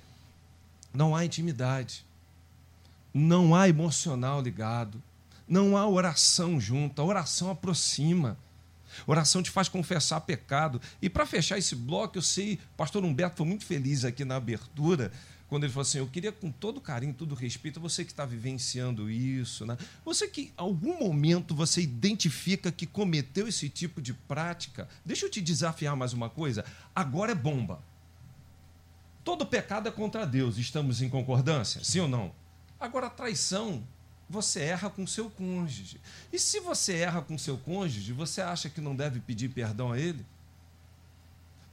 Não 0.93 1.15
há 1.15 1.25
intimidade. 1.25 2.05
Não 3.13 3.55
há 3.55 3.69
emocional 3.69 4.41
ligado. 4.43 5.03
Não 5.49 5.77
há 5.77 5.87
oração 5.87 6.61
junto. 6.61 7.01
A 7.01 7.05
oração 7.05 7.51
aproxima. 7.51 8.37
Oração 9.07 9.43
te 9.43 9.51
faz 9.51 9.69
confessar 9.69 10.21
pecado. 10.23 10.81
E 11.01 11.09
para 11.09 11.27
fechar 11.27 11.59
esse 11.59 11.75
bloco, 11.75 12.19
eu 12.19 12.23
sei, 12.23 12.59
pastor 12.77 13.05
Humberto 13.05 13.37
foi 13.37 13.47
muito 13.47 13.65
feliz 13.65 14.05
aqui 14.05 14.25
na 14.25 14.37
abertura, 14.37 15.13
quando 15.49 15.65
ele 15.65 15.73
falou 15.73 15.83
assim: 15.83 15.99
Eu 15.99 16.07
queria 16.07 16.33
com 16.33 16.51
todo 16.51 16.81
carinho, 16.81 17.15
todo 17.15 17.35
respeito, 17.35 17.81
você 17.81 18.05
que 18.05 18.11
está 18.11 18.25
vivenciando 18.25 19.11
isso, 19.11 19.65
né? 19.65 19.77
você 20.05 20.27
que 20.29 20.43
em 20.43 20.53
algum 20.57 20.99
momento 20.99 21.55
você 21.55 21.81
identifica 21.81 22.73
que 22.73 22.87
cometeu 22.87 23.47
esse 23.47 23.69
tipo 23.69 24.01
de 24.03 24.13
prática, 24.13 24.89
deixa 25.05 25.27
eu 25.27 25.31
te 25.31 25.41
desafiar 25.41 25.97
mais 25.97 26.13
uma 26.13 26.29
coisa: 26.29 26.65
agora 26.95 27.33
é 27.33 27.35
bomba. 27.35 27.81
Todo 29.25 29.45
pecado 29.45 29.89
é 29.89 29.91
contra 29.91 30.25
Deus, 30.25 30.57
estamos 30.57 31.03
em 31.03 31.09
concordância? 31.09 31.83
Sim 31.83 32.01
ou 32.01 32.09
não? 32.09 32.33
Agora, 32.79 33.11
traição, 33.11 33.83
você 34.29 34.61
erra 34.61 34.89
com 34.89 35.07
seu 35.07 35.31
cônjuge. 35.31 36.01
E 36.33 36.39
se 36.39 36.61
você 36.61 36.95
erra 36.95 37.23
com 37.23 37.37
seu 37.37 37.59
cônjuge, 37.59 38.13
você 38.13 38.41
acha 38.41 38.69
que 38.69 38.81
não 38.81 38.95
deve 38.95 39.19
pedir 39.19 39.49
perdão 39.49 39.93
a 39.93 39.99
ele? 39.99 40.25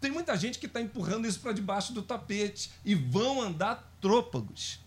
Tem 0.03 0.11
muita 0.11 0.35
gente 0.35 0.59
que 0.59 0.65
está 0.65 0.81
empurrando 0.81 1.25
isso 1.25 1.39
para 1.39 1.53
debaixo 1.53 1.93
do 1.93 2.01
tapete 2.01 2.69
e 2.83 2.93
vão 2.93 3.41
andar 3.41 3.89
trôpagos, 4.01 4.81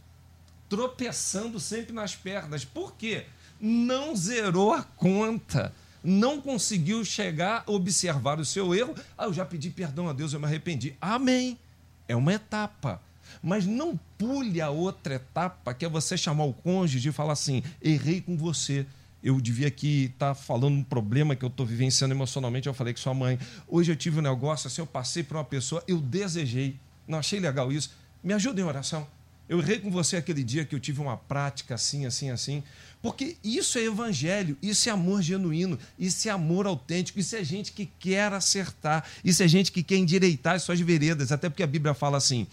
tropeçando 0.68 1.58
sempre 1.58 1.94
nas 1.94 2.14
pernas. 2.14 2.66
Por 2.66 2.94
quê? 2.96 3.24
Não 3.58 4.14
zerou 4.14 4.74
a 4.74 4.82
conta, 4.82 5.72
não 6.04 6.38
conseguiu 6.38 7.02
chegar 7.02 7.64
a 7.66 7.70
observar 7.72 8.38
o 8.38 8.44
seu 8.44 8.74
erro. 8.74 8.94
Ah, 9.16 9.24
eu 9.24 9.32
já 9.32 9.46
pedi 9.46 9.70
perdão 9.70 10.06
a 10.06 10.12
Deus, 10.12 10.34
eu 10.34 10.38
me 10.38 10.44
arrependi. 10.44 10.94
Amém. 11.00 11.58
É 12.06 12.14
uma 12.14 12.34
etapa. 12.34 13.00
Mas 13.42 13.64
não 13.64 13.98
pule 14.18 14.60
a 14.60 14.68
outra 14.68 15.14
etapa, 15.14 15.72
que 15.72 15.86
é 15.86 15.88
você 15.88 16.18
chamar 16.18 16.44
o 16.44 16.52
cônjuge 16.52 17.08
e 17.08 17.12
falar 17.12 17.32
assim: 17.32 17.62
errei 17.80 18.20
com 18.20 18.36
você 18.36 18.86
eu 19.22 19.40
devia 19.40 19.68
aqui 19.68 20.10
estar 20.12 20.28
tá 20.28 20.34
falando 20.34 20.74
um 20.74 20.84
problema 20.84 21.34
que 21.34 21.44
eu 21.44 21.48
estou 21.48 21.66
vivenciando 21.66 22.14
emocionalmente. 22.14 22.68
Eu 22.68 22.74
falei 22.74 22.92
com 22.92 23.00
sua 23.00 23.14
mãe. 23.14 23.38
Hoje 23.66 23.90
eu 23.90 23.96
tive 23.96 24.18
um 24.18 24.22
negócio 24.22 24.68
assim, 24.68 24.80
eu 24.80 24.86
passei 24.86 25.22
para 25.22 25.38
uma 25.38 25.44
pessoa, 25.44 25.82
eu 25.88 26.00
desejei, 26.00 26.76
não 27.08 27.18
achei 27.18 27.40
legal 27.40 27.72
isso. 27.72 27.90
Me 28.22 28.32
ajuda 28.32 28.60
em 28.60 28.64
oração. 28.64 29.06
Eu 29.48 29.60
errei 29.60 29.78
com 29.78 29.90
você 29.90 30.16
aquele 30.16 30.42
dia 30.42 30.64
que 30.64 30.74
eu 30.74 30.80
tive 30.80 31.00
uma 31.00 31.16
prática 31.16 31.76
assim, 31.76 32.04
assim, 32.04 32.30
assim. 32.30 32.62
Porque 33.00 33.36
isso 33.44 33.78
é 33.78 33.84
evangelho, 33.84 34.56
isso 34.60 34.88
é 34.88 34.92
amor 34.92 35.22
genuíno, 35.22 35.78
isso 35.96 36.28
é 36.28 36.32
amor 36.32 36.66
autêntico, 36.66 37.20
isso 37.20 37.36
é 37.36 37.44
gente 37.44 37.70
que 37.70 37.86
quer 37.98 38.32
acertar, 38.32 39.04
isso 39.24 39.42
é 39.42 39.48
gente 39.48 39.70
que 39.70 39.84
quer 39.84 39.96
endireitar 39.96 40.56
as 40.56 40.62
suas 40.62 40.80
veredas. 40.80 41.30
Até 41.30 41.48
porque 41.48 41.62
a 41.62 41.66
Bíblia 41.68 41.94
fala 41.94 42.16
assim: 42.18 42.46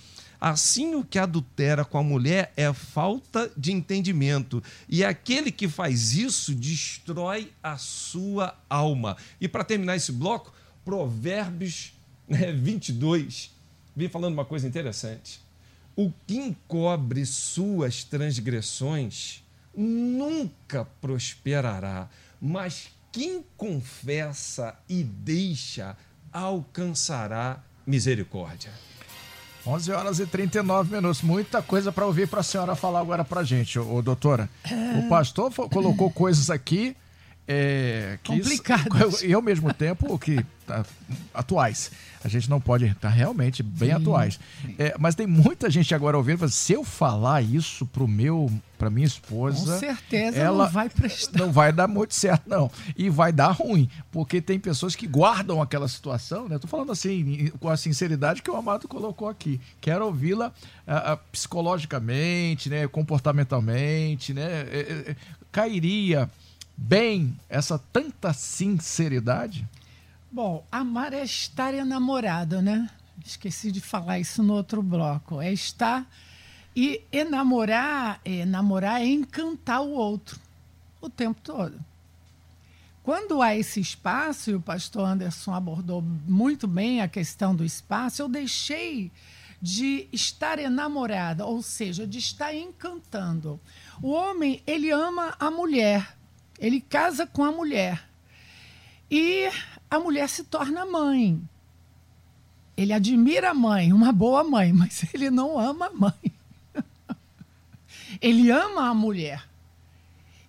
Assim, 0.45 0.93
o 0.95 1.05
que 1.05 1.17
adultera 1.17 1.85
com 1.85 1.97
a 1.97 2.03
mulher 2.03 2.51
é 2.57 2.73
falta 2.73 3.49
de 3.55 3.71
entendimento. 3.71 4.61
E 4.89 5.01
aquele 5.01 5.49
que 5.53 5.69
faz 5.69 6.15
isso 6.15 6.53
destrói 6.53 7.49
a 7.63 7.77
sua 7.77 8.53
alma. 8.69 9.15
E 9.39 9.47
para 9.47 9.63
terminar 9.63 9.95
esse 9.95 10.11
bloco, 10.11 10.53
Provérbios 10.83 11.93
né, 12.27 12.51
22 12.51 13.51
vem 13.95 14.09
falando 14.09 14.33
uma 14.33 14.43
coisa 14.43 14.67
interessante. 14.67 15.39
O 15.95 16.11
que 16.27 16.35
encobre 16.35 17.25
suas 17.25 18.03
transgressões 18.03 19.41
nunca 19.73 20.83
prosperará, 20.99 22.09
mas 22.41 22.89
quem 23.13 23.45
confessa 23.55 24.77
e 24.89 25.05
deixa 25.05 25.95
alcançará 26.33 27.63
misericórdia. 27.87 28.73
11 29.66 29.91
horas 29.91 30.20
e 30.20 30.26
39 30.26 30.95
minutos. 30.95 31.22
Muita 31.22 31.61
coisa 31.61 31.91
para 31.91 32.05
ouvir 32.05 32.28
para 32.28 32.41
a 32.41 32.43
senhora 32.43 32.76
falar 32.76 32.99
agora 32.99 33.24
para 33.24 33.43
gente, 33.43 33.80
ô, 33.80 33.95
ô 33.95 34.01
doutora. 34.01 34.49
O 34.97 35.09
pastor 35.09 35.51
colocou 35.70 36.11
coisas 36.11 36.49
aqui 36.49 36.95
é, 37.47 38.18
complicadas 38.26 39.22
e 39.24 39.34
ao 39.34 39.41
mesmo 39.41 39.74
tempo 39.74 40.18
que 40.20 40.45
tá, 40.66 40.86
atuais. 41.34 41.91
A 42.24 42.28
gente 42.30 42.49
não 42.49 42.61
pode 42.61 42.86
estar 42.86 42.99
tá 42.99 43.09
realmente 43.09 43.61
bem 43.61 43.89
Sim. 43.89 43.95
atuais. 43.95 44.39
É, 44.80 44.95
mas 44.97 45.14
tem 45.14 45.28
muita 45.28 45.70
gente 45.70 45.93
agora 45.93 46.18
ouvindo, 46.18 46.47
se 46.47 46.72
eu 46.72 46.84
falar 46.84 47.41
isso 47.41 47.86
pro 47.86 48.07
meu, 48.07 48.49
para 48.78 48.89
minha 48.89 49.05
esposa, 49.05 49.74
com 49.74 49.80
certeza 49.80 50.38
ela 50.38 50.66
não 50.66 50.72
vai 50.72 50.89
prestar. 50.89 51.38
Não 51.38 51.51
vai 51.51 51.74
dar 51.74 51.88
muito 51.88 52.16
certo 52.16 52.47
não, 52.47 52.72
e 52.95 53.09
vai 53.09 53.34
dar 53.34 53.51
ruim, 53.51 53.89
porque 54.11 54.41
tem 54.41 54.57
pessoas 54.57 54.95
que 54.95 55.05
guardam 55.05 55.61
aquela 55.61 55.88
situação, 55.88 56.47
né? 56.47 56.57
Tô 56.57 56.68
falando 56.68 56.91
assim 56.91 57.51
com 57.59 57.68
a 57.68 57.76
sinceridade 57.76 58.41
que 58.41 58.49
o 58.49 58.55
Amado 58.55 58.88
colocou 58.88 59.28
aqui. 59.28 59.59
Quero 59.82 60.05
ouvi-la 60.05 60.47
uh, 60.88 61.18
psicologicamente, 61.32 62.70
né, 62.70 62.88
comportamentalmente, 62.88 64.34
né? 64.34 64.43
É, 64.43 65.05
é, 65.07 65.11
é, 65.11 65.16
cairia 65.51 66.30
bem 66.78 67.38
essa 67.49 67.78
tanta 67.91 68.34
sinceridade? 68.34 69.68
Bom, 70.34 70.65
amar 70.71 71.13
é 71.13 71.23
estar 71.23 71.75
enamorado, 71.75 72.59
né? 72.59 72.89
Esqueci 73.23 73.71
de 73.71 73.79
falar 73.79 74.17
isso 74.17 74.41
no 74.41 74.55
outro 74.55 74.81
bloco. 74.81 75.39
É 75.39 75.53
estar 75.53 76.09
e 76.75 77.03
enamorar, 77.11 78.19
enamorar 78.25 78.99
é 78.99 79.05
encantar 79.05 79.84
o 79.84 79.91
outro 79.91 80.39
o 80.99 81.07
tempo 81.07 81.39
todo. 81.39 81.79
Quando 83.03 83.43
há 83.43 83.55
esse 83.55 83.79
espaço, 83.79 84.49
e 84.49 84.55
o 84.55 84.59
pastor 84.59 85.05
Anderson 85.05 85.53
abordou 85.53 86.01
muito 86.01 86.67
bem 86.67 86.99
a 86.99 87.07
questão 87.07 87.55
do 87.55 87.63
espaço, 87.63 88.23
eu 88.23 88.27
deixei 88.27 89.11
de 89.61 90.07
estar 90.11 90.57
enamorada, 90.57 91.45
ou 91.45 91.61
seja, 91.61 92.07
de 92.07 92.17
estar 92.17 92.55
encantando. 92.55 93.59
O 94.01 94.09
homem, 94.09 94.63
ele 94.65 94.89
ama 94.89 95.36
a 95.39 95.51
mulher, 95.51 96.17
ele 96.57 96.81
casa 96.81 97.27
com 97.27 97.43
a 97.43 97.51
mulher. 97.51 98.11
E 99.09 99.49
a 99.89 99.99
mulher 99.99 100.27
se 100.29 100.43
torna 100.43 100.85
mãe. 100.85 101.41
Ele 102.75 102.93
admira 102.93 103.51
a 103.51 103.53
mãe, 103.53 103.93
uma 103.93 104.11
boa 104.11 104.43
mãe, 104.43 104.71
mas 104.73 105.05
ele 105.13 105.29
não 105.29 105.59
ama 105.59 105.87
a 105.87 105.91
mãe. 105.91 106.33
ele 108.21 108.49
ama 108.49 108.89
a 108.89 108.93
mulher. 108.93 109.47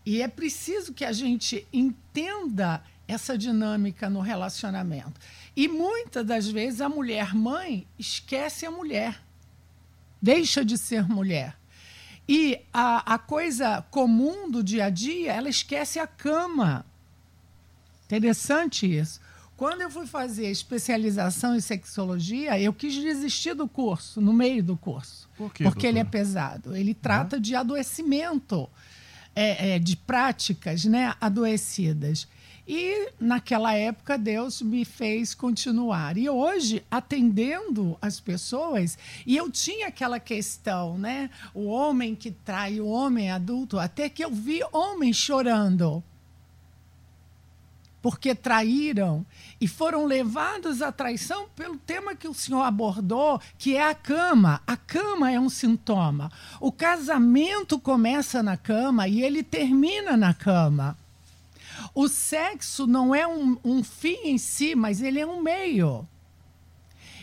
E 0.06 0.20
é 0.20 0.28
preciso 0.28 0.92
que 0.92 1.04
a 1.04 1.12
gente 1.12 1.66
entenda 1.72 2.82
essa 3.06 3.36
dinâmica 3.36 4.08
no 4.08 4.20
relacionamento. 4.20 5.20
E 5.56 5.68
muitas 5.68 6.24
das 6.24 6.48
vezes 6.48 6.80
a 6.80 6.88
mulher 6.88 7.34
mãe 7.34 7.86
esquece 7.98 8.66
a 8.66 8.70
mulher, 8.70 9.22
deixa 10.20 10.64
de 10.64 10.76
ser 10.76 11.08
mulher. 11.08 11.56
E 12.28 12.60
a, 12.72 13.14
a 13.14 13.18
coisa 13.18 13.82
comum 13.90 14.50
do 14.50 14.62
dia 14.62 14.86
a 14.86 14.90
dia, 14.90 15.32
ela 15.32 15.48
esquece 15.48 15.98
a 15.98 16.06
cama. 16.06 16.84
Interessante 18.06 18.86
isso. 18.86 19.20
Quando 19.56 19.82
eu 19.82 19.90
fui 19.90 20.06
fazer 20.06 20.50
especialização 20.50 21.54
em 21.54 21.60
sexologia, 21.60 22.58
eu 22.60 22.72
quis 22.72 22.94
desistir 22.94 23.54
do 23.54 23.68
curso, 23.68 24.20
no 24.20 24.32
meio 24.32 24.62
do 24.62 24.76
curso. 24.76 25.28
Por 25.36 25.52
quê, 25.52 25.62
porque 25.64 25.82
doutora? 25.82 25.88
ele 25.88 25.98
é 26.00 26.04
pesado. 26.04 26.76
Ele 26.76 26.92
trata 26.92 27.36
uhum. 27.36 27.42
de 27.42 27.54
adoecimento, 27.54 28.68
é, 29.34 29.74
é, 29.74 29.78
de 29.78 29.96
práticas 29.96 30.84
né, 30.84 31.14
adoecidas. 31.20 32.26
E 32.66 33.10
naquela 33.20 33.74
época 33.74 34.18
Deus 34.18 34.60
me 34.60 34.84
fez 34.84 35.34
continuar. 35.34 36.16
E 36.16 36.28
hoje, 36.28 36.82
atendendo 36.90 37.96
as 38.02 38.18
pessoas, 38.18 38.98
e 39.24 39.36
eu 39.36 39.50
tinha 39.50 39.88
aquela 39.88 40.18
questão, 40.18 40.98
né? 40.98 41.30
O 41.52 41.66
homem 41.66 42.14
que 42.14 42.30
trai 42.30 42.80
o 42.80 42.86
homem 42.86 43.30
adulto, 43.30 43.78
até 43.78 44.08
que 44.08 44.24
eu 44.24 44.30
vi 44.30 44.62
homens 44.72 45.16
chorando. 45.16 46.02
Porque 48.04 48.34
traíram 48.34 49.24
e 49.58 49.66
foram 49.66 50.04
levados 50.04 50.82
à 50.82 50.92
traição 50.92 51.48
pelo 51.56 51.78
tema 51.78 52.14
que 52.14 52.28
o 52.28 52.34
senhor 52.34 52.60
abordou, 52.60 53.40
que 53.56 53.76
é 53.76 53.88
a 53.88 53.94
cama. 53.94 54.60
A 54.66 54.76
cama 54.76 55.32
é 55.32 55.40
um 55.40 55.48
sintoma. 55.48 56.30
O 56.60 56.70
casamento 56.70 57.80
começa 57.80 58.42
na 58.42 58.58
cama 58.58 59.08
e 59.08 59.22
ele 59.22 59.42
termina 59.42 60.18
na 60.18 60.34
cama. 60.34 60.98
O 61.94 62.06
sexo 62.06 62.86
não 62.86 63.14
é 63.14 63.26
um, 63.26 63.56
um 63.64 63.82
fim 63.82 64.18
em 64.24 64.36
si, 64.36 64.74
mas 64.74 65.00
ele 65.00 65.18
é 65.18 65.26
um 65.26 65.40
meio. 65.40 66.06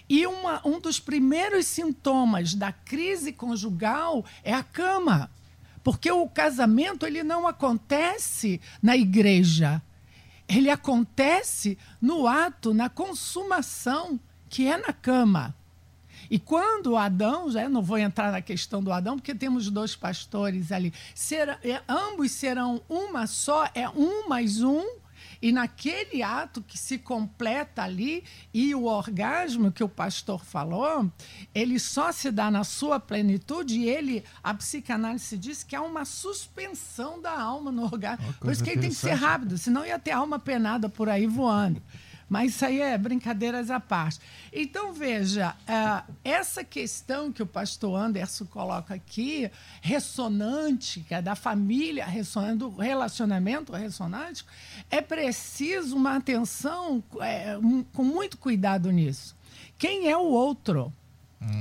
E 0.10 0.26
uma, 0.26 0.68
um 0.68 0.80
dos 0.80 1.00
primeiros 1.00 1.68
sintomas 1.68 2.56
da 2.56 2.72
crise 2.72 3.32
conjugal 3.32 4.26
é 4.44 4.52
a 4.52 4.64
cama. 4.64 5.30
Porque 5.84 6.12
o 6.12 6.28
casamento 6.28 7.06
ele 7.06 7.22
não 7.22 7.48
acontece 7.48 8.60
na 8.82 8.98
igreja. 8.98 9.80
Ele 10.54 10.70
acontece 10.70 11.78
no 12.02 12.28
ato, 12.28 12.74
na 12.74 12.90
consumação, 12.90 14.20
que 14.50 14.68
é 14.68 14.76
na 14.76 14.92
cama. 14.92 15.56
E 16.30 16.38
quando 16.38 16.98
Adão, 16.98 17.50
já 17.50 17.68
não 17.70 17.82
vou 17.82 17.98
entrar 17.98 18.32
na 18.32 18.42
questão 18.42 18.84
do 18.84 18.92
Adão, 18.92 19.18
porque 19.18 19.34
temos 19.34 19.70
dois 19.70 19.96
pastores 19.96 20.72
ali, 20.72 20.94
ser, 21.16 21.58
é, 21.64 21.82
ambos 21.88 22.32
serão 22.32 22.82
uma 22.90 23.28
só, 23.28 23.70
é 23.74 23.90
um 23.90 24.28
mais 24.28 24.62
um, 24.62 24.86
E 25.42 25.52
naquele 25.52 26.22
ato 26.22 26.62
que 26.62 26.78
se 26.78 26.98
completa 26.98 27.84
ali, 27.84 28.24
e 28.54 28.76
o 28.76 28.86
orgasmo 28.86 29.72
que 29.72 29.84
o 29.84 29.90
pastor 29.90 30.46
falou, 30.46 31.12
ele 31.54 31.80
só 31.80 32.12
se 32.12 32.32
dá 32.32 32.52
na 32.52 32.64
sua 32.64 33.00
plenitude, 33.00 33.80
e 33.80 33.90
ele, 33.90 34.24
a 34.44 34.54
psicanálise 34.54 35.38
diz 35.38 35.64
que 35.64 35.76
há 35.76 35.82
uma 35.82 36.06
suspensão 36.06 37.22
da 37.22 37.40
alma 37.40 37.72
no 37.72 37.84
orgasmo. 37.84 38.34
Por 38.40 38.52
isso 38.52 38.64
que 38.64 38.70
ele 38.70 38.82
tem 38.82 38.90
que 38.90 38.96
ser 38.96 39.14
rápido, 39.14 39.58
senão 39.58 39.86
ia 39.86 39.98
ter 39.98 40.12
alma 40.12 40.38
penada 40.38 40.88
por 40.88 41.10
aí 41.10 41.26
voando. 41.26 41.82
Mas 42.32 42.56
isso 42.56 42.66
aí 42.66 42.80
é 42.80 42.98
brincadeiras 42.98 43.70
à 43.70 43.78
parte. 43.78 44.18
Então, 44.54 44.94
veja, 44.94 45.54
uh, 45.68 46.14
essa 46.24 46.64
questão 46.64 47.30
que 47.30 47.44
o 47.44 47.46
pastor 47.46 48.00
Anderson 48.00 48.46
coloca 48.46 48.94
aqui, 48.94 49.52
ressonante, 49.82 51.06
é 51.10 51.22
da 51.22 51.36
família 51.36 52.06
ressonante, 52.06 52.60
do 52.60 52.70
relacionamento 52.70 53.74
ressonante, 53.74 54.46
é 54.90 55.02
preciso 55.02 55.98
uma 55.98 56.16
atenção 56.16 57.04
é, 57.20 57.58
com 57.92 58.04
muito 58.06 58.38
cuidado 58.38 58.90
nisso. 58.94 59.36
Quem 59.78 60.08
é 60.08 60.16
o 60.16 60.24
outro? 60.24 60.94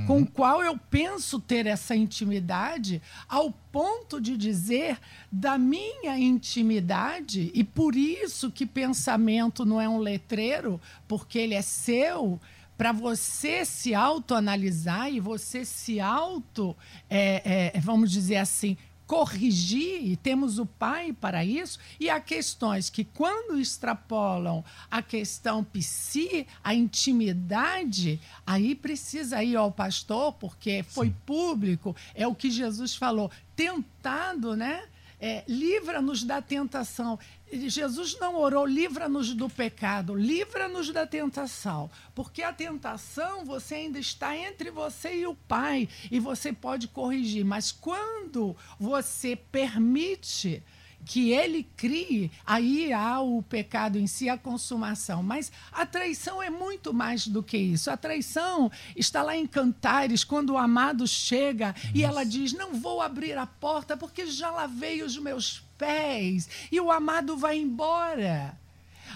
Com 0.05 0.21
o 0.21 0.27
qual 0.27 0.61
eu 0.61 0.77
penso 0.77 1.39
ter 1.39 1.65
essa 1.65 1.95
intimidade, 1.95 3.01
ao 3.27 3.51
ponto 3.71 4.21
de 4.21 4.37
dizer 4.37 4.99
da 5.31 5.57
minha 5.57 6.19
intimidade, 6.19 7.51
e 7.53 7.63
por 7.63 7.95
isso 7.95 8.51
que 8.51 8.65
pensamento 8.65 9.65
não 9.65 9.81
é 9.81 9.89
um 9.89 9.97
letreiro, 9.97 10.79
porque 11.07 11.39
ele 11.39 11.55
é 11.55 11.63
seu, 11.63 12.39
para 12.77 12.91
você 12.91 13.65
se 13.65 13.95
autoanalisar 13.95 15.11
e 15.11 15.19
você 15.19 15.65
se 15.65 15.99
auto, 15.99 16.75
é, 17.09 17.71
é, 17.75 17.79
vamos 17.79 18.11
dizer 18.11 18.37
assim, 18.37 18.77
corrigir, 19.11 20.09
e 20.09 20.15
temos 20.15 20.57
o 20.57 20.65
pai 20.65 21.11
para 21.11 21.43
isso, 21.43 21.77
e 21.99 22.09
há 22.09 22.17
questões 22.17 22.89
que, 22.89 23.03
quando 23.03 23.59
extrapolam 23.59 24.63
a 24.89 25.01
questão 25.01 25.65
psi, 25.65 26.47
a 26.63 26.73
intimidade, 26.73 28.21
aí 28.47 28.73
precisa 28.73 29.43
ir 29.43 29.57
ao 29.57 29.69
pastor, 29.69 30.31
porque 30.35 30.81
foi 30.87 31.07
Sim. 31.07 31.15
público, 31.25 31.93
é 32.15 32.25
o 32.25 32.33
que 32.33 32.49
Jesus 32.49 32.95
falou, 32.95 33.29
tentado, 33.53 34.55
né? 34.55 34.81
É, 35.23 35.43
livra-nos 35.47 36.23
da 36.23 36.41
tentação. 36.41 37.19
Jesus 37.53 38.17
não 38.19 38.35
orou, 38.37 38.65
livra-nos 38.65 39.35
do 39.35 39.47
pecado, 39.47 40.15
livra-nos 40.15 40.89
da 40.89 41.05
tentação. 41.05 41.91
Porque 42.15 42.41
a 42.41 42.51
tentação, 42.51 43.45
você 43.45 43.75
ainda 43.75 43.99
está 43.99 44.35
entre 44.35 44.71
você 44.71 45.17
e 45.17 45.27
o 45.27 45.35
Pai, 45.35 45.87
e 46.09 46.19
você 46.19 46.51
pode 46.51 46.87
corrigir. 46.87 47.45
Mas 47.45 47.71
quando 47.71 48.55
você 48.79 49.35
permite 49.35 50.63
que 51.05 51.31
ele 51.31 51.63
crie, 51.75 52.31
aí 52.45 52.93
há 52.93 53.19
o 53.19 53.41
pecado 53.41 53.97
em 53.97 54.07
si, 54.07 54.29
a 54.29 54.37
consumação. 54.37 55.23
Mas 55.23 55.51
a 55.71 55.85
traição 55.85 56.41
é 56.41 56.49
muito 56.49 56.93
mais 56.93 57.27
do 57.27 57.41
que 57.41 57.57
isso. 57.57 57.89
A 57.89 57.97
traição 57.97 58.71
está 58.95 59.21
lá 59.23 59.35
em 59.35 59.45
Cantares, 59.45 60.23
quando 60.23 60.51
o 60.51 60.57
amado 60.57 61.07
chega 61.07 61.75
e 61.93 62.03
ela 62.03 62.23
diz: 62.23 62.53
Não 62.53 62.73
vou 62.73 63.01
abrir 63.01 63.37
a 63.37 63.45
porta 63.45 63.97
porque 63.97 64.25
já 64.25 64.51
lavei 64.51 65.01
os 65.01 65.17
meus 65.17 65.63
pés. 65.77 66.47
E 66.71 66.79
o 66.79 66.91
amado 66.91 67.37
vai 67.37 67.57
embora. 67.57 68.57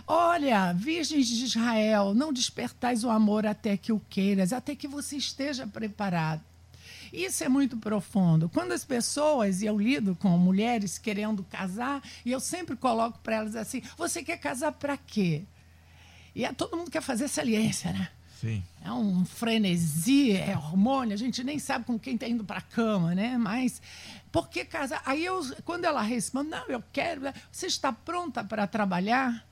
Olha, 0.08 0.74
virgens 0.74 1.28
de 1.28 1.46
Israel, 1.46 2.14
não 2.14 2.34
despertais 2.34 3.04
o 3.04 3.10
amor 3.10 3.46
até 3.46 3.78
que 3.78 3.92
o 3.92 4.00
queiras, 4.10 4.54
até 4.54 4.76
que 4.76 4.88
você 4.88 5.16
esteja 5.16 5.66
preparado. 5.66 6.42
Isso 7.16 7.44
é 7.44 7.50
muito 7.50 7.78
profundo. 7.78 8.50
Quando 8.50 8.74
as 8.74 8.84
pessoas, 8.84 9.62
e 9.62 9.66
eu 9.66 9.78
lido 9.78 10.16
com 10.16 10.30
mulheres 10.38 10.98
querendo 10.98 11.44
casar, 11.44 12.02
e 12.26 12.32
eu 12.32 12.40
sempre 12.40 12.76
coloco 12.76 13.20
para 13.20 13.38
elas 13.38 13.56
assim: 13.56 13.82
você 13.98 14.22
quer 14.22 14.38
casar 14.38 14.74
para 14.74 14.98
quê? 14.98 15.44
E 16.36 16.44
é, 16.44 16.52
todo 16.52 16.76
mundo 16.76 16.92
quer 16.92 17.02
fazer 17.02 17.30
saliência, 17.30 17.94
né? 17.94 18.10
Sim. 18.42 18.62
É 18.84 18.92
um 18.92 19.24
frenesi, 19.24 20.34
é 20.34 20.56
hormônio, 20.58 21.14
a 21.14 21.18
gente 21.18 21.42
nem 21.44 21.58
sabe 21.58 21.86
com 21.86 21.98
quem 21.98 22.16
está 22.16 22.28
indo 22.28 22.44
para 22.44 22.58
a 22.58 22.62
cama, 22.62 23.16
né? 23.16 23.38
Mas 23.38 23.82
por 24.32 24.50
que 24.50 24.66
casar? 24.66 25.02
Aí 25.06 25.24
eu, 25.24 25.42
quando 25.64 25.86
ela 25.86 26.02
responde, 26.02 26.50
não, 26.50 26.68
eu 26.68 26.84
quero, 26.92 27.22
você 27.50 27.68
está 27.68 27.94
pronta 27.94 28.44
para 28.44 28.68
trabalhar? 28.68 29.48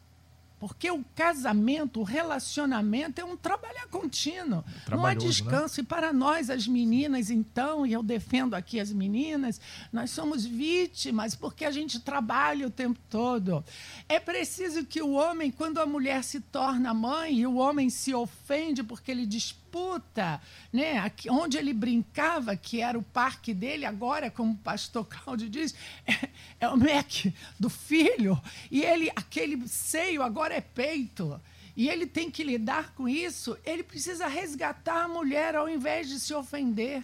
Porque 0.63 0.89
o 0.89 1.03
casamento, 1.13 1.99
o 1.99 2.03
relacionamento 2.03 3.19
é 3.19 3.25
um 3.25 3.35
trabalhar 3.35 3.85
contínuo. 3.87 4.63
É 4.87 4.91
não 4.91 5.05
há 5.05 5.09
né? 5.09 5.15
descanso. 5.15 5.81
Né? 5.81 5.83
E 5.83 5.85
para 5.85 6.13
nós, 6.13 6.49
as 6.49 6.65
meninas, 6.65 7.29
então, 7.29 7.85
e 7.85 7.91
eu 7.91 8.01
defendo 8.01 8.53
aqui 8.53 8.79
as 8.79 8.89
meninas, 8.89 9.59
nós 9.91 10.11
somos 10.11 10.45
vítimas 10.45 11.35
porque 11.35 11.65
a 11.65 11.71
gente 11.71 11.99
trabalha 11.99 12.65
o 12.65 12.69
tempo 12.69 12.97
todo. 13.09 13.61
É 14.07 14.21
preciso 14.21 14.85
que 14.85 15.01
o 15.01 15.11
homem, 15.11 15.51
quando 15.51 15.79
a 15.79 15.85
mulher 15.85 16.23
se 16.23 16.39
torna 16.39 16.93
mãe 16.93 17.39
e 17.39 17.45
o 17.45 17.55
homem 17.55 17.89
se 17.89 18.13
ofende 18.13 18.83
porque 18.83 19.11
ele 19.11 19.25
dispõe 19.25 19.62
disputa, 19.73 20.39
né? 20.71 20.99
Aqui, 20.99 21.29
onde 21.29 21.57
ele 21.57 21.73
brincava, 21.73 22.55
que 22.55 22.79
era 22.79 22.97
o 22.97 23.03
parque 23.03 23.53
dele, 23.53 23.85
agora, 23.85 24.29
como 24.29 24.53
o 24.53 24.57
pastor 24.57 25.05
Cláudio 25.09 25.49
diz, 25.49 25.73
é, 26.05 26.29
é 26.59 26.69
o 26.69 26.77
MEC 26.77 27.33
do 27.59 27.69
filho. 27.69 28.39
E 28.69 28.83
ele, 28.83 29.09
aquele 29.15 29.67
seio 29.67 30.21
agora 30.21 30.53
é 30.53 30.61
peito. 30.61 31.41
E 31.75 31.89
ele 31.89 32.05
tem 32.05 32.29
que 32.29 32.43
lidar 32.43 32.93
com 32.93 33.09
isso. 33.09 33.57
Ele 33.65 33.81
precisa 33.81 34.27
resgatar 34.27 35.05
a 35.05 35.07
mulher 35.07 35.55
ao 35.55 35.67
invés 35.67 36.07
de 36.07 36.19
se 36.19 36.33
ofender. 36.33 37.03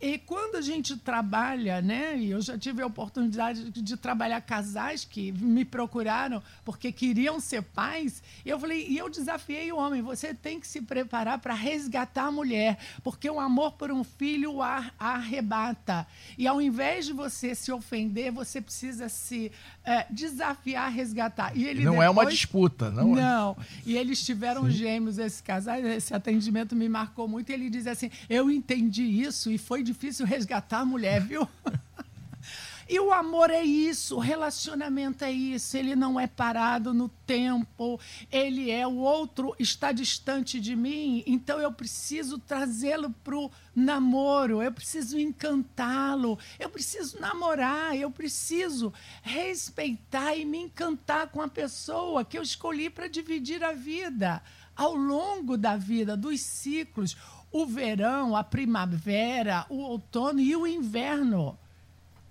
E 0.00 0.16
quando 0.16 0.56
a 0.56 0.62
gente 0.62 0.96
trabalha, 0.96 1.82
né, 1.82 2.16
e 2.16 2.30
eu 2.30 2.40
já 2.40 2.56
tive 2.56 2.80
a 2.80 2.86
oportunidade 2.86 3.70
de, 3.70 3.96
trabalhar 3.98 4.40
casais 4.40 5.04
que 5.04 5.30
me 5.30 5.62
procuraram 5.62 6.42
porque 6.64 6.90
queriam 6.90 7.38
ser 7.38 7.62
pais, 7.62 8.22
e 8.42 8.48
eu 8.48 8.58
falei, 8.58 8.86
e 8.88 8.96
eu 8.96 9.10
desafiei 9.10 9.70
o 9.70 9.76
homem, 9.76 10.00
você 10.00 10.32
tem 10.32 10.58
que 10.58 10.66
se 10.66 10.80
preparar 10.80 11.38
para 11.38 11.52
resgatar 11.52 12.24
a 12.24 12.32
mulher, 12.32 12.78
porque 13.04 13.28
o 13.28 13.38
amor 13.38 13.72
por 13.72 13.90
um 13.90 14.02
filho 14.02 14.62
a, 14.62 14.90
arrebata. 14.98 16.06
E 16.38 16.46
ao 16.46 16.62
invés 16.62 17.04
de 17.04 17.12
você 17.12 17.54
se 17.54 17.70
ofender, 17.70 18.32
você 18.32 18.58
precisa 18.58 19.06
se 19.10 19.52
é, 19.84 20.06
desafiar 20.08 20.90
resgatar. 20.90 21.54
E 21.54 21.66
ele 21.66 21.84
não 21.84 21.92
depois... 21.92 22.06
é 22.06 22.10
uma 22.10 22.26
disputa, 22.26 22.90
não. 22.90 23.18
É. 23.18 23.20
Não. 23.20 23.56
É. 23.60 23.64
E 23.84 23.98
eles 23.98 24.24
tiveram 24.24 24.64
Sim. 24.64 24.70
gêmeos, 24.70 25.18
esse 25.18 25.42
casal, 25.42 25.76
esse 25.76 26.14
atendimento 26.14 26.74
me 26.74 26.88
marcou 26.88 27.28
muito, 27.28 27.50
e 27.50 27.52
ele 27.52 27.68
diz 27.68 27.86
assim, 27.86 28.10
eu 28.30 28.50
entendi 28.50 29.02
isso 29.02 29.50
e 29.50 29.58
foi 29.58 29.89
difícil 29.92 30.24
resgatar 30.24 30.80
a 30.80 30.84
mulher, 30.84 31.20
viu? 31.20 31.48
E 32.92 32.98
o 32.98 33.12
amor 33.12 33.50
é 33.50 33.62
isso, 33.62 34.16
o 34.16 34.18
relacionamento 34.18 35.24
é 35.24 35.30
isso, 35.30 35.76
ele 35.76 35.94
não 35.94 36.18
é 36.18 36.26
parado 36.26 36.92
no 36.92 37.08
tempo, 37.24 38.00
ele 38.32 38.68
é 38.68 38.84
o 38.84 38.96
outro 38.96 39.54
está 39.60 39.92
distante 39.92 40.58
de 40.58 40.74
mim, 40.74 41.22
então 41.24 41.60
eu 41.60 41.70
preciso 41.70 42.36
trazê-lo 42.36 43.14
para 43.22 43.38
o 43.38 43.48
namoro, 43.76 44.60
eu 44.60 44.72
preciso 44.72 45.20
encantá-lo, 45.20 46.36
eu 46.58 46.68
preciso 46.68 47.20
namorar, 47.20 47.94
eu 47.94 48.10
preciso 48.10 48.92
respeitar 49.22 50.34
e 50.34 50.44
me 50.44 50.58
encantar 50.58 51.28
com 51.28 51.40
a 51.40 51.46
pessoa 51.46 52.24
que 52.24 52.36
eu 52.36 52.42
escolhi 52.42 52.90
para 52.90 53.06
dividir 53.06 53.62
a 53.62 53.70
vida 53.70 54.42
ao 54.74 54.96
longo 54.96 55.56
da 55.56 55.76
vida, 55.76 56.16
dos 56.16 56.40
ciclos 56.40 57.16
o 57.52 57.66
verão, 57.66 58.36
a 58.36 58.44
primavera, 58.44 59.66
o 59.68 59.78
outono 59.78 60.40
e 60.40 60.54
o 60.54 60.66
inverno. 60.66 61.58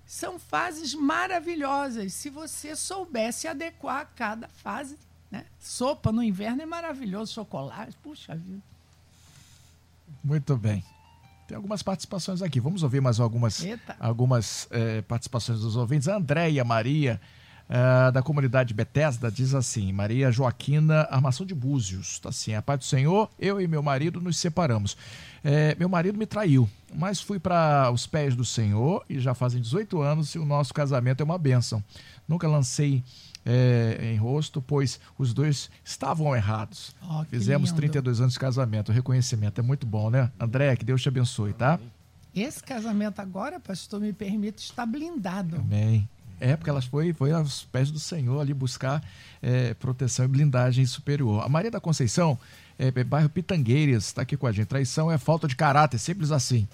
São 0.06 0.40
fases 0.40 0.94
maravilhosas 0.94 2.14
se 2.14 2.30
você 2.30 2.76
soubesse 2.76 3.48
adequar 3.48 4.02
a 4.02 4.06
cada 4.06 4.48
fase. 4.48 4.98
Né? 5.30 5.46
Sopa 5.60 6.12
no 6.12 6.24
inverno 6.24 6.62
é 6.62 6.66
maravilhoso, 6.66 7.34
chocolate, 7.34 7.96
puxa 8.02 8.36
vida. 8.36 8.64
Muito 10.24 10.58
bem. 10.58 10.84
Tem 11.48 11.56
algumas 11.56 11.84
participações 11.84 12.42
aqui. 12.42 12.60
Vamos 12.60 12.84
ouvir 12.84 13.02
mais 13.02 13.20
algumas, 13.20 13.64
algumas 14.00 14.68
é, 14.72 15.02
participações 15.02 15.60
dos 15.60 15.76
ouvintes. 15.76 16.08
A 16.08 16.16
Andréia 16.16 16.64
Maria 16.64 17.20
uh, 17.70 18.12
da 18.12 18.22
comunidade 18.22 18.74
Bethesda 18.74 19.32
diz 19.32 19.54
assim: 19.54 19.92
Maria 19.94 20.32
Joaquina 20.32 21.08
Armação 21.10 21.46
de 21.46 21.54
Búzios. 21.54 22.20
Tá 22.20 22.30
assim, 22.30 22.54
a 22.54 22.62
paz 22.62 22.80
do 22.80 22.86
Senhor, 22.86 23.30
eu 23.40 23.62
e 23.62 23.68
meu 23.68 23.84
marido 23.84 24.20
nos 24.20 24.38
separamos. 24.38 24.98
É, 25.44 25.74
meu 25.76 25.88
marido 25.88 26.18
me 26.18 26.26
traiu, 26.26 26.70
mas 26.94 27.22
fui 27.22 27.40
para 27.40 27.90
os 27.92 28.06
pés 28.06 28.36
do 28.36 28.44
Senhor 28.44 29.06
e 29.10 29.20
já 29.20 29.34
fazem 29.34 29.62
18 29.62 30.02
anos 30.02 30.36
e 30.36 30.40
o 30.40 30.44
nosso 30.44 30.74
casamento 30.74 31.22
é 31.22 31.24
uma 31.24 31.38
bênção. 31.38 31.82
Nunca 32.28 32.46
lancei 32.46 33.02
é, 33.46 34.12
em 34.14 34.18
rosto, 34.18 34.62
pois 34.62 35.00
os 35.18 35.34
dois 35.34 35.70
estavam 35.84 36.36
errados. 36.36 36.94
Oh, 37.02 37.24
Fizemos 37.24 37.70
lindo. 37.70 37.78
32 37.78 38.20
anos 38.20 38.34
de 38.34 38.40
casamento. 38.40 38.90
O 38.90 38.92
reconhecimento 38.92 39.60
é 39.60 39.64
muito 39.64 39.88
bom, 39.88 40.10
né? 40.10 40.30
André, 40.38 40.76
que 40.76 40.84
Deus 40.84 41.02
te 41.02 41.08
abençoe, 41.08 41.54
tá? 41.54 41.80
Esse 42.36 42.62
casamento 42.62 43.20
agora, 43.20 43.60
pastor, 43.60 44.00
me 44.00 44.14
permite, 44.14 44.60
está 44.60 44.86
blindado. 44.86 45.56
Amém. 45.56 46.08
É, 46.40 46.56
porque 46.56 46.70
ela 46.70 46.82
foi, 46.82 47.14
foi 47.14 47.32
aos 47.32 47.64
pés 47.66 47.92
do 47.92 48.00
Senhor 48.00 48.40
ali 48.40 48.54
buscar 48.54 49.04
é, 49.42 49.74
proteção 49.74 50.26
e 50.26 50.28
blindagem 50.28 50.86
superior. 50.86 51.44
A 51.44 51.50
Maria 51.50 51.72
da 51.72 51.80
Conceição, 51.80 52.40
é, 52.78 52.88
é 52.88 53.04
bairro 53.04 53.30
Pitangueiras, 53.30 54.06
está 54.06 54.22
aqui 54.22 54.38
com 54.38 54.48
a 54.48 54.52
gente. 54.52 54.68
Traição 54.68 55.12
é 55.12 55.18
falta 55.18 55.48
de 55.48 55.56
caráter, 55.56 55.98
simples 55.98 56.32
assim. 56.32 56.68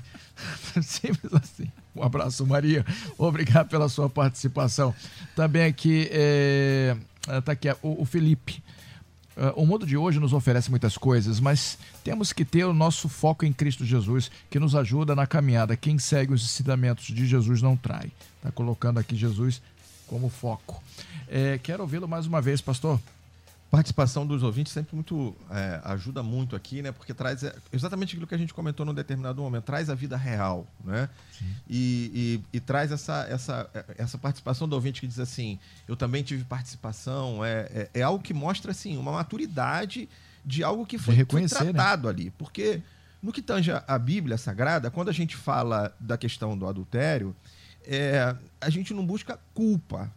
simples 0.82 1.32
assim. 1.34 1.70
Um 1.94 2.02
abraço, 2.02 2.46
Maria. 2.46 2.84
Obrigado 3.18 3.68
pela 3.68 3.88
sua 3.88 4.08
participação. 4.08 4.94
Também 5.34 5.64
aqui, 5.64 6.08
é, 6.10 6.96
Está 7.28 7.52
aqui 7.52 7.68
o, 7.82 8.02
o 8.02 8.04
Felipe. 8.04 8.62
Uh, 9.36 9.62
o 9.62 9.66
mundo 9.66 9.86
de 9.86 9.96
hoje 9.96 10.20
nos 10.20 10.32
oferece 10.32 10.70
muitas 10.70 10.98
coisas, 10.98 11.40
mas 11.40 11.78
temos 12.04 12.32
que 12.32 12.44
ter 12.44 12.64
o 12.64 12.72
nosso 12.72 13.08
foco 13.08 13.44
em 13.44 13.52
Cristo 13.52 13.84
Jesus, 13.84 14.30
que 14.50 14.58
nos 14.58 14.74
ajuda 14.74 15.14
na 15.14 15.26
caminhada. 15.26 15.76
Quem 15.76 15.98
segue 15.98 16.34
os 16.34 16.44
ensinamentos 16.44 17.06
de 17.06 17.26
Jesus 17.26 17.62
não 17.62 17.76
trai. 17.76 18.12
Está 18.36 18.52
colocando 18.52 18.98
aqui 18.98 19.16
Jesus 19.16 19.62
como 20.06 20.28
foco. 20.28 20.82
É, 21.28 21.58
quero 21.62 21.82
ouvi-lo 21.82 22.06
mais 22.06 22.26
uma 22.26 22.42
vez, 22.42 22.60
pastor 22.60 23.00
participação 23.72 24.26
dos 24.26 24.42
ouvintes 24.42 24.70
sempre 24.70 24.94
muito 24.94 25.34
é, 25.50 25.80
ajuda 25.84 26.22
muito 26.22 26.54
aqui, 26.54 26.82
né? 26.82 26.92
Porque 26.92 27.14
traz 27.14 27.42
é, 27.42 27.56
exatamente 27.72 28.10
aquilo 28.10 28.26
que 28.26 28.34
a 28.34 28.38
gente 28.38 28.52
comentou 28.52 28.84
num 28.84 28.92
determinado 28.92 29.40
momento, 29.40 29.64
traz 29.64 29.88
a 29.88 29.94
vida 29.94 30.14
real, 30.14 30.66
né? 30.84 31.08
E, 31.66 32.42
e, 32.52 32.56
e, 32.58 32.60
traz 32.60 32.92
essa, 32.92 33.26
essa, 33.30 33.70
essa 33.96 34.18
participação 34.18 34.68
do 34.68 34.74
ouvinte 34.74 35.00
que 35.00 35.06
diz 35.06 35.18
assim, 35.18 35.58
eu 35.88 35.96
também 35.96 36.22
tive 36.22 36.44
participação, 36.44 37.42
é, 37.42 37.60
é, 37.72 37.90
é 37.94 38.02
algo 38.02 38.22
que 38.22 38.34
mostra 38.34 38.72
assim 38.72 38.98
uma 38.98 39.12
maturidade 39.12 40.06
de 40.44 40.62
algo 40.62 40.84
que 40.84 40.98
foi, 40.98 41.24
foi 41.24 41.40
né? 41.40 41.48
tratado 41.48 42.08
né? 42.08 42.10
ali, 42.10 42.30
porque 42.32 42.82
no 43.22 43.32
que 43.32 43.40
tange 43.40 43.72
a 43.72 43.98
Bíblia 43.98 44.36
Sagrada, 44.36 44.90
quando 44.90 45.08
a 45.08 45.12
gente 45.14 45.34
fala 45.34 45.96
da 45.98 46.18
questão 46.18 46.58
do 46.58 46.66
adultério, 46.66 47.34
é, 47.86 48.36
a 48.60 48.68
gente 48.68 48.92
não 48.92 49.06
busca 49.06 49.40
culpa, 49.54 50.12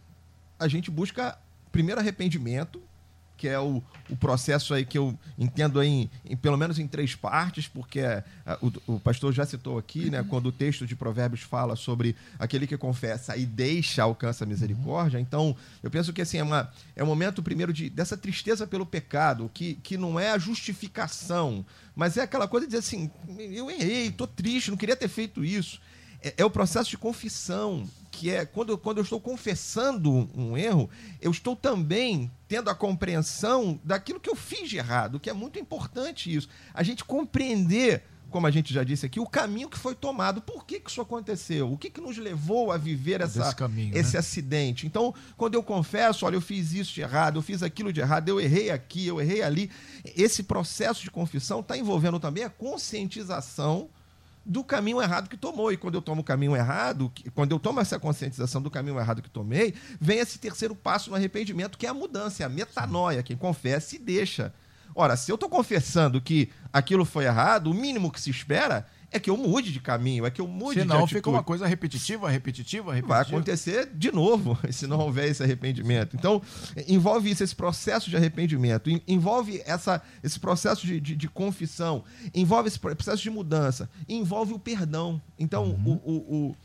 a 0.58 0.68
gente 0.68 0.90
busca 0.90 1.38
primeiro 1.72 1.98
arrependimento 1.98 2.82
que 3.36 3.48
é 3.48 3.58
o, 3.58 3.82
o 4.08 4.16
processo 4.16 4.72
aí 4.72 4.84
que 4.84 4.96
eu 4.96 5.16
entendo 5.38 5.82
em, 5.82 6.10
em 6.24 6.36
pelo 6.36 6.56
menos 6.56 6.78
em 6.78 6.86
três 6.86 7.14
partes, 7.14 7.68
porque 7.68 8.00
a, 8.00 8.24
o, 8.62 8.94
o, 8.94 9.00
pastor 9.00 9.32
já 9.32 9.44
citou 9.44 9.78
aqui, 9.78 10.10
né, 10.10 10.24
quando 10.28 10.46
o 10.46 10.52
texto 10.52 10.86
de 10.86 10.96
Provérbios 10.96 11.42
fala 11.42 11.76
sobre 11.76 12.16
aquele 12.38 12.66
que 12.66 12.76
confessa 12.76 13.36
e 13.36 13.44
deixa 13.44 14.02
alcança 14.02 14.44
a 14.44 14.46
misericórdia. 14.46 15.18
Então, 15.18 15.56
eu 15.82 15.90
penso 15.90 16.12
que 16.12 16.22
assim, 16.22 16.38
é, 16.38 16.42
uma, 16.42 16.70
é 16.94 17.02
um 17.02 17.06
momento 17.06 17.42
primeiro 17.42 17.72
de, 17.72 17.90
dessa 17.90 18.16
tristeza 18.16 18.66
pelo 18.66 18.86
pecado, 18.86 19.50
que, 19.52 19.74
que 19.74 19.96
não 19.96 20.18
é 20.18 20.30
a 20.30 20.38
justificação, 20.38 21.64
mas 21.94 22.16
é 22.16 22.22
aquela 22.22 22.48
coisa 22.48 22.66
de 22.66 22.70
dizer 22.70 22.86
assim, 22.86 23.10
eu 23.38 23.70
errei, 23.70 24.06
estou 24.06 24.26
triste, 24.26 24.70
não 24.70 24.78
queria 24.78 24.96
ter 24.96 25.08
feito 25.08 25.44
isso. 25.44 25.80
É, 26.22 26.34
é 26.38 26.44
o 26.44 26.50
processo 26.50 26.90
de 26.90 26.98
confissão, 26.98 27.86
que 28.10 28.30
é 28.30 28.46
quando, 28.46 28.78
quando 28.78 28.98
eu 28.98 29.04
estou 29.04 29.20
confessando 29.20 30.30
um 30.34 30.56
erro, 30.56 30.88
eu 31.20 31.30
estou 31.30 31.54
também 31.54 32.30
tendo 32.48 32.70
a 32.70 32.74
compreensão 32.74 33.78
daquilo 33.84 34.18
que 34.18 34.30
eu 34.30 34.34
fiz 34.34 34.70
de 34.70 34.78
errado, 34.78 35.20
que 35.20 35.28
é 35.28 35.32
muito 35.32 35.58
importante 35.58 36.34
isso. 36.34 36.48
A 36.72 36.82
gente 36.82 37.04
compreender, 37.04 38.04
como 38.30 38.46
a 38.46 38.50
gente 38.50 38.72
já 38.72 38.82
disse 38.82 39.04
aqui, 39.04 39.20
o 39.20 39.26
caminho 39.26 39.68
que 39.68 39.78
foi 39.78 39.94
tomado. 39.94 40.40
Por 40.40 40.64
que, 40.64 40.80
que 40.80 40.90
isso 40.90 41.00
aconteceu? 41.00 41.70
O 41.70 41.76
que, 41.76 41.90
que 41.90 42.00
nos 42.00 42.16
levou 42.16 42.72
a 42.72 42.78
viver 42.78 43.20
essa, 43.20 43.52
caminho, 43.52 43.96
esse 43.96 44.14
né? 44.14 44.18
acidente? 44.18 44.86
Então, 44.86 45.14
quando 45.36 45.54
eu 45.54 45.62
confesso, 45.62 46.24
olha, 46.24 46.36
eu 46.36 46.40
fiz 46.40 46.72
isso 46.72 46.94
de 46.94 47.02
errado, 47.02 47.38
eu 47.38 47.42
fiz 47.42 47.62
aquilo 47.62 47.92
de 47.92 48.00
errado, 48.00 48.30
eu 48.30 48.40
errei 48.40 48.70
aqui, 48.70 49.06
eu 49.06 49.20
errei 49.20 49.42
ali. 49.42 49.70
Esse 50.04 50.42
processo 50.42 51.02
de 51.02 51.10
confissão 51.10 51.60
está 51.60 51.76
envolvendo 51.76 52.18
também 52.18 52.44
a 52.44 52.50
conscientização 52.50 53.90
do 54.46 54.62
caminho 54.62 55.02
errado 55.02 55.28
que 55.28 55.36
tomou. 55.36 55.72
E 55.72 55.76
quando 55.76 55.96
eu 55.96 56.02
tomo 56.02 56.20
o 56.20 56.24
caminho 56.24 56.54
errado, 56.54 57.12
quando 57.34 57.50
eu 57.50 57.58
tomo 57.58 57.80
essa 57.80 57.98
conscientização 57.98 58.62
do 58.62 58.70
caminho 58.70 58.98
errado 58.98 59.20
que 59.20 59.28
tomei, 59.28 59.74
vem 60.00 60.18
esse 60.18 60.38
terceiro 60.38 60.74
passo 60.74 61.10
no 61.10 61.16
arrependimento, 61.16 61.76
que 61.76 61.86
é 61.86 61.88
a 61.88 61.94
mudança, 61.94 62.42
é 62.42 62.46
a 62.46 62.48
metanoia. 62.48 63.22
Quem 63.22 63.36
confessa 63.36 63.96
e 63.96 63.98
deixa. 63.98 64.54
Ora, 64.94 65.16
se 65.16 65.30
eu 65.30 65.34
estou 65.34 65.50
confessando 65.50 66.20
que 66.20 66.48
aquilo 66.72 67.04
foi 67.04 67.24
errado, 67.24 67.70
o 67.70 67.74
mínimo 67.74 68.10
que 68.10 68.20
se 68.20 68.30
espera 68.30 68.86
é 69.16 69.20
que 69.20 69.30
eu 69.30 69.36
mude 69.36 69.72
de 69.72 69.80
caminho, 69.80 70.24
é 70.26 70.30
que 70.30 70.40
eu 70.40 70.46
mude 70.46 70.80
Senão 70.80 70.98
de 70.98 71.02
atitude. 71.02 71.18
fica 71.18 71.30
uma 71.30 71.42
coisa 71.42 71.66
repetitiva, 71.66 72.28
repetitiva, 72.28 72.92
repetitiva. 72.92 73.14
Vai 73.14 73.22
acontecer 73.22 73.90
de 73.92 74.12
novo, 74.12 74.58
se 74.70 74.86
não 74.86 74.98
houver 74.98 75.28
esse 75.28 75.42
arrependimento. 75.42 76.14
Então, 76.16 76.40
envolve 76.86 77.30
isso, 77.30 77.42
esse 77.42 77.54
processo 77.54 78.08
de 78.10 78.16
arrependimento, 78.16 78.90
envolve 79.08 79.62
essa, 79.64 80.02
esse 80.22 80.38
processo 80.38 80.86
de, 80.86 81.00
de, 81.00 81.16
de 81.16 81.28
confissão, 81.28 82.04
envolve 82.34 82.68
esse 82.68 82.78
processo 82.78 83.22
de 83.22 83.30
mudança, 83.30 83.88
envolve 84.08 84.52
o 84.52 84.58
perdão. 84.58 85.20
Então, 85.38 85.64
uhum. 85.64 86.00
o, 86.04 86.12
o, 86.12 86.36
o, 86.36 86.56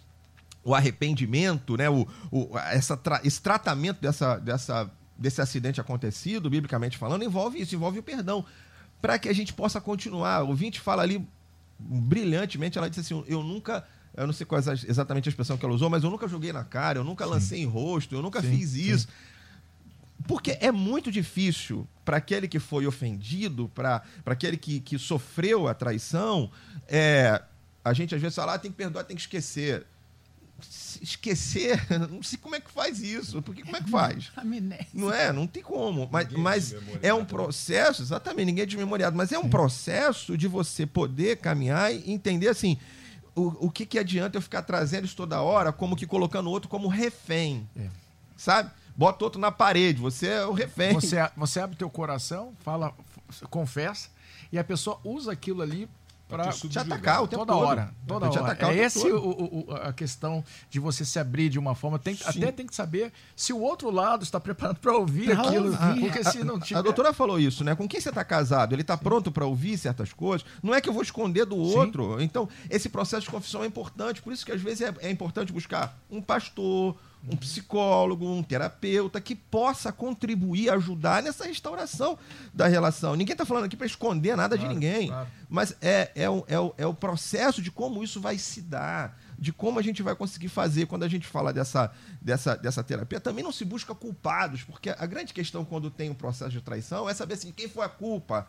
o, 0.66 0.76
arrependimento, 0.76 1.78
né, 1.78 1.90
o, 1.90 2.08
o, 2.32 2.58
essa 2.58 2.98
tra, 2.98 3.22
esse 3.24 3.42
tratamento 3.42 4.02
dessa, 4.02 4.38
dessa, 4.38 4.92
desse 5.18 5.42
acidente 5.42 5.80
acontecido, 5.80 6.50
biblicamente 6.50 6.98
falando, 6.98 7.24
envolve 7.24 7.62
isso, 7.62 7.74
envolve 7.76 8.00
o 8.00 8.04
perdão. 8.04 8.46
Para 9.02 9.18
que 9.18 9.30
a 9.30 9.34
gente 9.34 9.52
possa 9.54 9.82
continuar. 9.82 10.44
O 10.44 10.50
ouvinte 10.50 10.80
fala 10.80 11.02
ali 11.02 11.28
brilhantemente, 11.84 12.78
ela 12.78 12.90
disse 12.90 13.02
assim: 13.02 13.24
Eu 13.28 13.44
nunca. 13.44 13.86
Eu 14.14 14.28
não 14.28 14.34
sei 14.34 14.46
qual 14.46 14.60
é 14.60 14.74
exatamente 14.88 15.30
a 15.30 15.32
expressão 15.32 15.58
que 15.58 15.64
ela 15.64 15.74
usou, 15.74 15.90
mas 15.90 16.04
eu 16.04 16.10
nunca 16.10 16.28
joguei 16.28 16.52
na 16.52 16.66
cara, 16.66 17.00
eu 17.00 17.04
nunca 17.04 17.24
sim. 17.24 17.30
lancei 17.32 17.62
em 17.62 17.66
rosto, 17.66 18.14
eu 18.14 18.22
nunca 18.22 18.42
sim, 18.42 18.50
fiz 18.50 18.74
isso. 18.74 19.08
Sim. 19.08 19.14
Porque 20.28 20.58
é 20.60 20.72
muito 20.72 21.12
difícil 21.12 21.88
para 22.04 22.18
aquele 22.18 22.48
que 22.48 22.60
foi 22.60 22.86
ofendido, 22.86 23.70
para 23.74 24.04
aquele 24.26 24.58
que, 24.58 24.80
que 24.82 25.00
sofreu 25.00 25.68
a 25.68 25.74
traição, 25.74 26.52
é, 26.88 27.42
a 27.84 27.94
gente 27.94 28.14
às 28.14 28.22
vezes 28.22 28.36
fala, 28.36 28.54
ah, 28.54 28.60
tem 28.60 28.70
que 28.70 28.78
perdoar, 28.78 29.04
tem 29.04 29.16
que 29.16 29.22
esquecer 29.22 29.86
esquecer, 31.02 31.80
não 32.10 32.22
sei 32.22 32.38
como 32.38 32.56
é 32.56 32.60
que 32.60 32.72
faz 32.72 33.02
isso, 33.02 33.42
porque 33.42 33.64
como 33.64 33.76
é 33.76 33.82
que 33.82 33.90
faz? 33.90 34.32
Não 34.94 35.12
é, 35.12 35.32
não 35.32 35.48
tem 35.48 35.64
como. 35.64 36.08
Mas, 36.12 36.32
mas 36.32 36.76
é 37.02 37.14
um 37.14 37.26
processo, 37.26 38.02
exatamente, 38.02 38.48
ninguém 38.48 38.64
é 38.64 38.66
desmemoriado, 38.66 39.16
mas 39.16 39.32
é 39.32 39.40
um 39.40 39.50
processo 39.50 40.38
de 40.38 40.48
você 40.48 40.86
poder 40.86 41.38
caminhar 41.38 41.94
e 41.94 42.12
entender 42.12 42.48
assim. 42.48 42.78
O, 43.34 43.68
o 43.68 43.72
que, 43.72 43.86
que 43.86 43.98
adianta 43.98 44.38
eu 44.38 44.42
ficar 44.42 44.62
trazendo 44.62 45.06
isso 45.06 45.16
toda 45.16 45.42
hora, 45.42 45.72
como 45.72 45.96
que 45.96 46.06
colocando 46.06 46.48
o 46.48 46.52
outro 46.52 46.70
como 46.70 46.90
refém? 46.90 47.68
É. 47.78 47.88
Sabe? 48.36 48.72
Bota 48.96 49.24
outro 49.24 49.40
na 49.40 49.52
parede, 49.52 50.02
você 50.02 50.28
é 50.28 50.46
o 50.46 50.52
refém. 50.52 50.94
Você, 50.94 51.16
você 51.38 51.60
abre 51.62 51.78
teu 51.78 51.90
coração, 51.90 52.54
fala, 52.60 52.94
confessa, 53.50 54.10
e 54.52 54.60
a 54.60 54.64
pessoa 54.64 55.00
usa 55.04 55.32
aquilo 55.32 55.62
ali 55.62 55.88
para 56.32 56.52
te 56.52 56.80
atacar 56.80 57.24
o 57.24 57.28
tempo 57.28 57.46
toda 57.46 57.54
todo. 57.54 57.68
hora. 57.68 57.94
Toda 58.08 58.30
hora. 58.30 58.42
Atacar 58.42 58.76
é 58.76 58.80
essa 58.80 59.08
a 59.84 59.94
questão 59.94 60.44
de 60.70 60.80
você 60.80 61.04
se 61.04 61.20
abrir 61.20 61.50
de 61.50 61.60
uma 61.60 61.76
forma. 61.76 62.00
Tem, 62.00 62.18
até 62.26 62.52
tem 62.52 62.66
que 62.66 62.76
saber 62.76 63.12
se 63.36 63.52
o 63.52 63.60
outro 63.60 63.92
lado 63.92 64.24
está 64.24 64.40
preparado 64.40 64.80
para 64.80 64.96
ouvir 64.96 65.26
pra 65.26 65.48
aquilo. 65.48 65.68
Ouvir. 65.68 66.02
Porque 66.02 66.24
se 66.24 66.44
não 66.44 66.60
tiver... 66.60 66.80
A 66.80 66.82
doutora 66.82 67.14
falou 67.14 67.40
isso, 67.40 67.64
né? 67.64 67.76
Com 67.76 67.88
quem 67.88 68.00
você 68.00 68.10
está 68.10 68.24
casado? 68.24 68.74
Ele 68.74 68.82
está 68.82 68.98
pronto 68.98 69.32
para 69.32 69.46
ouvir 69.46 69.78
certas 69.78 70.14
coisas? 70.14 70.48
Não 70.64 70.74
é 70.74 70.82
que 70.82 70.90
eu 70.90 70.94
vou 70.94 71.04
esconder 71.04 71.46
do 71.46 71.58
outro. 71.58 72.18
Sim. 72.18 72.24
Então, 72.24 72.48
esse 72.70 72.90
processo 72.90 73.24
de 73.24 73.30
confissão 73.30 73.64
é 73.64 73.68
importante. 73.68 74.22
Por 74.22 74.32
isso 74.32 74.46
que 74.46 74.52
às 74.52 74.62
vezes 74.62 74.82
é, 74.82 74.94
é 75.00 75.12
importante 75.12 75.52
buscar 75.52 75.98
um 76.10 76.22
pastor, 76.22 76.96
um 77.30 77.36
psicólogo, 77.36 78.26
um 78.28 78.42
terapeuta 78.42 79.22
que 79.22 79.36
possa 79.36 79.92
contribuir, 79.92 80.70
ajudar 80.72 81.22
nessa 81.22 81.46
restauração 81.46 82.18
da 82.54 82.68
relação. 82.68 83.16
Ninguém 83.16 83.34
está 83.34 83.46
falando 83.46 83.66
aqui 83.66 83.78
para 83.78 83.86
esconder 83.86 84.36
nada 84.36 84.58
claro, 84.58 84.70
de 84.70 84.74
ninguém, 84.74 85.08
claro. 85.08 85.28
mas 85.50 85.76
é, 85.82 86.12
é, 86.16 86.30
o, 86.30 86.44
é, 86.48 86.60
o, 86.60 86.74
é 86.78 86.86
o 86.86 86.94
processo 86.94 87.62
de 87.62 87.70
como 87.72 88.04
isso 88.04 88.20
vai 88.20 88.38
se 88.38 88.62
dar, 88.62 89.20
de 89.38 89.54
como 89.54 89.78
a 89.78 89.82
gente 89.82 90.02
vai 90.02 90.16
conseguir 90.16 90.50
fazer 90.50 90.88
quando 90.88 91.04
a 91.04 91.08
gente 91.08 91.28
fala 91.28 91.54
dessa, 91.54 91.92
dessa, 92.20 92.56
dessa 92.56 92.84
terapia. 92.84 93.20
Também 93.20 93.44
não 93.44 93.52
se 93.52 93.66
busca 93.66 93.94
culpados, 93.94 94.64
porque 94.64 94.90
a 94.90 95.06
grande 95.06 95.34
questão 95.34 95.64
quando 95.64 95.92
tem 95.92 96.10
um 96.10 96.16
processo 96.16 96.52
de 96.52 96.62
traição 96.62 97.08
é 97.08 97.14
saber 97.14 97.36
assim, 97.36 97.52
quem 97.52 97.70
foi 97.70 97.86
a 97.86 97.90
culpa. 97.90 98.48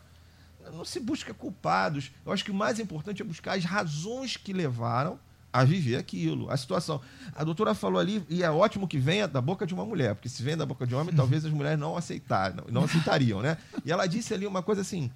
Não 0.73 0.85
se 0.85 1.01
busca 1.01 1.35
culpados. 1.35 2.13
Eu 2.25 2.31
acho 2.33 2.45
que 2.45 2.53
o 2.53 2.55
mais 2.55 2.79
importante 2.79 3.21
é 3.21 3.25
buscar 3.25 3.59
as 3.59 3.65
razões 3.65 4.37
que 4.37 4.53
levaram 4.53 5.19
a 5.53 5.65
viver 5.65 5.97
aquilo, 5.97 6.51
a 6.51 6.57
situação. 6.57 7.01
A 7.35 7.45
doutora 7.45 7.75
falou 7.75 8.01
ali, 8.01 8.25
e 8.29 8.43
é 8.43 8.51
ótimo 8.51 8.89
que 8.89 8.99
venha 8.99 9.29
da 9.29 9.41
boca 9.41 9.67
de 9.67 9.75
uma 9.75 9.85
mulher, 9.85 10.15
porque 10.15 10.29
se 10.29 10.43
vem 10.43 10.57
da 10.57 10.65
boca 10.65 10.87
de 10.87 10.95
um 10.95 10.99
homem, 10.99 11.15
talvez 11.15 11.45
as 11.45 11.53
mulheres 11.53 11.79
não 11.79 11.97
aceitaram, 11.97 12.65
não 12.71 12.85
aceitariam, 12.85 13.43
né? 13.43 13.59
E 13.85 13.93
ela 13.93 14.07
disse 14.07 14.33
ali 14.33 14.47
uma 14.47 14.63
coisa 14.63 14.81
assim, 14.81 15.11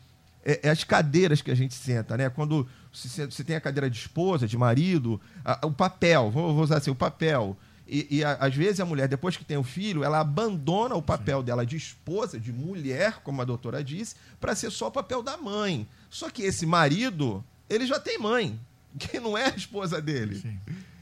é, 0.45 0.61
é 0.65 0.71
as 0.71 0.85
cadeiras 0.85 1.41
que 1.41 1.51
a 1.51 1.55
gente 1.55 1.75
senta, 1.75 2.17
né? 2.17 2.29
Quando 2.29 2.69
você 2.93 3.43
tem 3.43 3.57
a 3.57 3.61
cadeira 3.61 3.89
de 3.89 3.99
esposa, 3.99 4.47
de 4.47 4.59
marido, 4.59 5.19
a, 5.43 5.67
o 5.67 5.73
papel, 5.73 6.31
vou, 6.31 6.55
vou, 6.55 6.63
usar 6.63 6.77
assim, 6.77 6.91
o 6.91 6.95
papel. 6.95 7.57
E, 7.89 8.19
e 8.19 8.25
a, 8.25 8.35
às 8.35 8.55
vezes 8.55 8.81
a 8.81 8.85
mulher, 8.85 9.09
depois 9.09 9.37
que 9.37 9.45
tem 9.45 9.57
o 9.57 9.65
filho, 9.65 10.05
ela 10.05 10.21
abandona 10.21 10.95
o 10.95 11.03
papel 11.03 11.39
Sim. 11.41 11.45
dela 11.47 11.65
de 11.65 11.77
esposa, 11.77 12.39
de 12.39 12.53
mulher, 12.53 13.21
como 13.25 13.41
a 13.41 13.45
doutora 13.45 13.83
disse, 13.83 14.17
para 14.39 14.55
ser 14.55 14.71
só 14.71 14.89
o 14.89 14.93
papel 14.93 15.23
da 15.23 15.39
mãe. 15.39 15.89
Só 16.11 16.29
que 16.29 16.43
esse 16.43 16.67
marido, 16.67 17.43
ele 17.71 17.87
já 17.87 17.99
tem 17.99 18.19
mãe 18.19 18.59
que 18.99 19.21
não 19.21 19.37
é 19.37 19.47
a 19.47 19.57
esposa 19.57 20.01
dele. 20.01 20.41
Sim. 20.41 20.59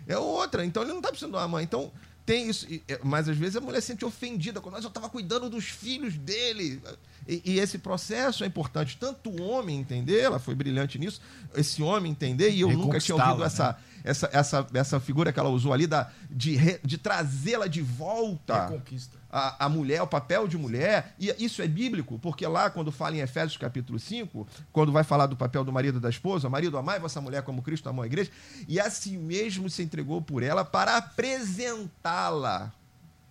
É 0.06 0.18
outra. 0.18 0.64
Então 0.64 0.82
ele 0.82 0.92
não 0.92 0.98
está 0.98 1.08
precisando 1.08 1.32
de 1.32 1.38
uma 1.38 1.48
mãe. 1.48 1.64
Então 1.64 1.90
tem 2.26 2.48
isso. 2.48 2.66
É, 2.88 3.00
mas 3.02 3.28
às 3.28 3.36
vezes 3.36 3.56
a 3.56 3.60
mulher 3.60 3.80
se 3.80 3.88
sente 3.88 4.04
ofendida. 4.04 4.60
Quando 4.60 4.76
eu 4.76 4.88
estava 4.88 5.08
cuidando 5.08 5.48
dos 5.48 5.64
filhos 5.64 6.16
dele. 6.16 6.80
E, 7.26 7.42
e, 7.44 7.58
esse 7.58 7.78
processo 7.78 8.44
é 8.44 8.46
importante. 8.46 8.96
Tanto 8.98 9.30
o 9.30 9.42
homem 9.42 9.78
entender, 9.80 10.20
ela 10.20 10.38
foi 10.38 10.54
brilhante 10.54 10.98
nisso, 10.98 11.22
esse 11.54 11.82
homem 11.82 12.12
entender, 12.12 12.50
e 12.50 12.60
eu 12.60 12.70
nunca 12.70 13.00
tinha 13.00 13.16
ouvido 13.16 13.38
né? 13.38 13.46
essa, 13.46 13.78
essa, 14.04 14.30
essa, 14.30 14.66
essa 14.74 15.00
figura 15.00 15.32
que 15.32 15.40
ela 15.40 15.48
usou 15.48 15.72
ali 15.72 15.86
da, 15.86 16.10
de, 16.30 16.58
de 16.84 16.98
trazê-la 16.98 17.66
de 17.66 17.80
volta. 17.80 18.68
Reconquista 18.68 19.23
a, 19.34 19.66
a 19.66 19.68
mulher, 19.68 20.00
o 20.00 20.06
papel 20.06 20.46
de 20.46 20.56
mulher, 20.56 21.12
e 21.18 21.34
isso 21.44 21.60
é 21.60 21.66
bíblico, 21.66 22.20
porque 22.20 22.46
lá, 22.46 22.70
quando 22.70 22.92
fala 22.92 23.16
em 23.16 23.20
Efésios 23.20 23.56
capítulo 23.56 23.98
5, 23.98 24.46
quando 24.72 24.92
vai 24.92 25.02
falar 25.02 25.26
do 25.26 25.34
papel 25.34 25.64
do 25.64 25.72
marido 25.72 25.98
e 25.98 26.00
da 26.00 26.08
esposa, 26.08 26.48
marido, 26.48 26.78
amai 26.78 27.00
vossa 27.00 27.20
mulher 27.20 27.42
como 27.42 27.60
Cristo 27.60 27.88
amou 27.88 28.04
a 28.04 28.06
igreja, 28.06 28.30
e 28.68 28.78
assim 28.78 29.18
mesmo 29.18 29.68
se 29.68 29.82
entregou 29.82 30.22
por 30.22 30.44
ela 30.44 30.64
para 30.64 30.98
apresentá-la 30.98 32.72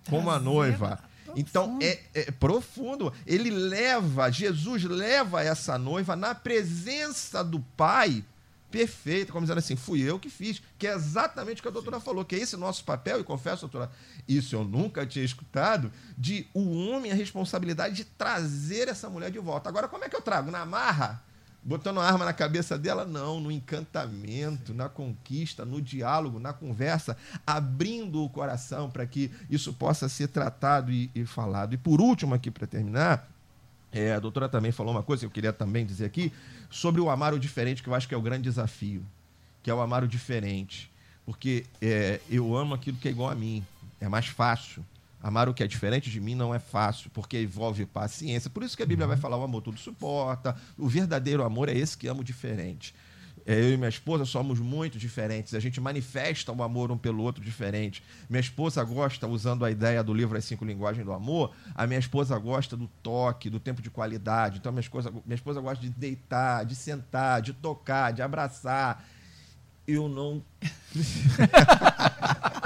como 0.09 0.29
a 0.29 0.37
noiva. 0.37 0.99
Então 1.37 1.79
é, 1.81 1.99
é 2.13 2.31
profundo. 2.31 3.13
Ele 3.25 3.49
leva, 3.49 4.29
Jesus 4.29 4.83
leva 4.83 5.41
essa 5.41 5.77
noiva 5.77 6.17
na 6.17 6.35
presença 6.35 7.41
do 7.41 7.61
Pai 7.77 8.25
perfeita, 8.73 9.31
como 9.31 9.45
dizendo 9.45 9.59
assim, 9.59 9.75
fui 9.75 10.01
eu 10.01 10.17
que 10.17 10.31
fiz, 10.31 10.59
que 10.79 10.87
é 10.87 10.95
exatamente 10.95 11.59
o 11.59 11.61
que 11.61 11.67
a 11.67 11.71
doutora 11.71 11.99
Sim. 11.99 12.05
falou, 12.05 12.25
que 12.25 12.33
é 12.33 12.39
esse 12.39 12.57
nosso 12.57 12.83
papel, 12.83 13.19
e 13.19 13.23
confesso, 13.23 13.67
doutora, 13.67 13.91
isso 14.27 14.55
eu 14.55 14.63
nunca 14.63 15.05
tinha 15.05 15.23
escutado, 15.23 15.91
de 16.17 16.47
o 16.55 16.87
homem 16.87 17.11
a 17.11 17.15
responsabilidade 17.15 17.93
de 17.93 18.03
trazer 18.03 18.87
essa 18.87 19.11
mulher 19.11 19.29
de 19.29 19.37
volta. 19.37 19.69
Agora, 19.69 19.87
como 19.87 20.03
é 20.03 20.09
que 20.09 20.15
eu 20.15 20.21
trago? 20.21 20.49
Na 20.49 20.65
marra? 20.65 21.21
Botando 21.63 21.99
a 21.99 22.05
arma 22.05 22.25
na 22.25 22.33
cabeça 22.33 22.75
dela? 22.75 23.05
Não, 23.05 23.39
no 23.39 23.51
encantamento, 23.51 24.73
na 24.73 24.89
conquista, 24.89 25.63
no 25.63 25.79
diálogo, 25.79 26.39
na 26.39 26.51
conversa, 26.51 27.15
abrindo 27.45 28.23
o 28.23 28.29
coração 28.29 28.89
para 28.89 29.05
que 29.05 29.31
isso 29.51 29.71
possa 29.71 30.09
ser 30.09 30.29
tratado 30.29 30.91
e, 30.91 31.11
e 31.13 31.27
falado. 31.27 31.75
E 31.75 31.77
por 31.77 32.01
último, 32.01 32.33
aqui 32.33 32.49
para 32.49 32.65
terminar, 32.65 33.32
é, 33.93 34.13
a 34.13 34.19
doutora 34.19 34.49
também 34.49 34.71
falou 34.71 34.91
uma 34.91 35.03
coisa 35.03 35.21
que 35.21 35.25
eu 35.27 35.31
queria 35.31 35.53
também 35.53 35.85
dizer 35.85 36.05
aqui, 36.05 36.33
sobre 36.69 36.99
o 36.99 37.09
amar 37.09 37.33
o 37.33 37.39
diferente, 37.39 37.83
que 37.83 37.89
eu 37.89 37.93
acho 37.93 38.07
que 38.07 38.15
é 38.15 38.17
o 38.17 38.21
grande 38.21 38.43
desafio, 38.43 39.05
que 39.61 39.69
é 39.69 39.73
o 39.73 39.79
amar 39.79 40.03
o 40.03 40.07
diferente. 40.07 40.91
Porque 41.25 41.65
é, 41.81 42.19
eu 42.29 42.55
amo 42.55 42.73
aquilo 42.73 42.97
que 42.97 43.07
é 43.07 43.11
igual 43.11 43.29
a 43.29 43.35
mim, 43.35 43.63
é 44.01 44.09
mais 44.09 44.25
fácil. 44.25 44.83
Amar 45.21 45.47
o 45.47 45.53
que 45.53 45.63
é 45.63 45.67
diferente 45.67 46.09
de 46.09 46.19
mim 46.19 46.35
não 46.35 46.53
é 46.53 46.59
fácil, 46.59 47.09
porque 47.13 47.41
envolve 47.41 47.85
paciência. 47.85 48.49
Por 48.49 48.61
isso 48.61 48.75
que 48.75 48.83
a 48.83 48.85
Bíblia 48.85 49.07
vai 49.07 49.15
falar: 49.15 49.37
o 49.37 49.43
amor 49.43 49.61
tudo 49.61 49.79
suporta. 49.79 50.57
O 50.77 50.89
verdadeiro 50.89 51.43
amor 51.43 51.69
é 51.69 51.77
esse 51.77 51.97
que 51.97 52.07
ama 52.07 52.19
o 52.19 52.23
diferente. 52.25 52.93
É, 53.45 53.59
eu 53.59 53.73
e 53.73 53.77
minha 53.77 53.89
esposa 53.89 54.25
somos 54.25 54.59
muito 54.59 54.97
diferentes. 54.97 55.53
A 55.53 55.59
gente 55.59 55.79
manifesta 55.81 56.51
o 56.51 56.63
amor 56.63 56.91
um 56.91 56.97
pelo 56.97 57.23
outro 57.23 57.43
diferente. 57.43 58.01
Minha 58.29 58.39
esposa 58.39 58.83
gosta, 58.83 59.27
usando 59.27 59.65
a 59.65 59.71
ideia 59.71 60.03
do 60.03 60.13
livro 60.13 60.37
As 60.37 60.45
Cinco 60.45 60.63
Linguagens 60.63 61.05
do 61.05 61.11
Amor, 61.11 61.51
a 61.75 61.85
minha 61.85 61.99
esposa 61.99 62.37
gosta 62.37 62.77
do 62.77 62.87
toque, 63.01 63.49
do 63.49 63.59
tempo 63.59 63.81
de 63.81 63.89
qualidade. 63.89 64.59
Então, 64.59 64.71
minha 64.71 64.81
esposa, 64.81 65.11
minha 65.11 65.35
esposa 65.35 65.59
gosta 65.59 65.81
de 65.81 65.89
deitar, 65.89 66.65
de 66.65 66.75
sentar, 66.75 67.41
de 67.41 67.53
tocar, 67.53 68.13
de 68.13 68.21
abraçar. 68.21 69.03
Eu 69.85 70.07
não. 70.07 70.41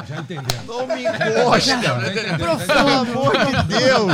Já 0.08 0.20
entendeu? 0.22 0.64
Não 0.66 0.88
me 0.88 1.02
encosta. 1.04 1.78
Pelo 2.66 2.90
amor 2.90 3.34
de 3.34 3.64
Deus. 3.64 4.14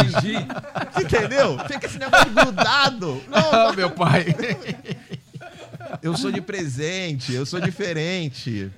Entendeu? 1.00 1.60
Fica 1.68 1.86
esse 1.86 2.00
negócio 2.00 2.32
grudado. 2.32 3.22
Não, 3.30 3.74
meu 3.76 3.92
pai. 3.92 4.26
Eu 6.04 6.18
sou 6.18 6.30
de 6.30 6.42
presente, 6.42 7.34
eu 7.34 7.46
sou 7.46 7.62
diferente. 7.62 8.70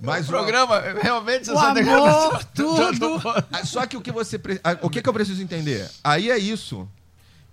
Mas 0.00 0.26
o 0.26 0.28
programa, 0.30 0.78
o... 0.78 1.00
realmente, 1.02 1.50
o 1.50 1.58
amor, 1.58 2.42
tudo. 2.54 3.20
Ah, 3.52 3.66
só 3.66 3.86
que 3.86 3.98
o 3.98 4.00
que 4.00 4.10
você, 4.10 4.40
ah, 4.64 4.78
o 4.80 4.88
que, 4.88 5.02
que 5.02 5.08
eu 5.08 5.12
preciso 5.12 5.42
entender? 5.42 5.86
Aí 6.02 6.30
é 6.30 6.38
isso. 6.38 6.88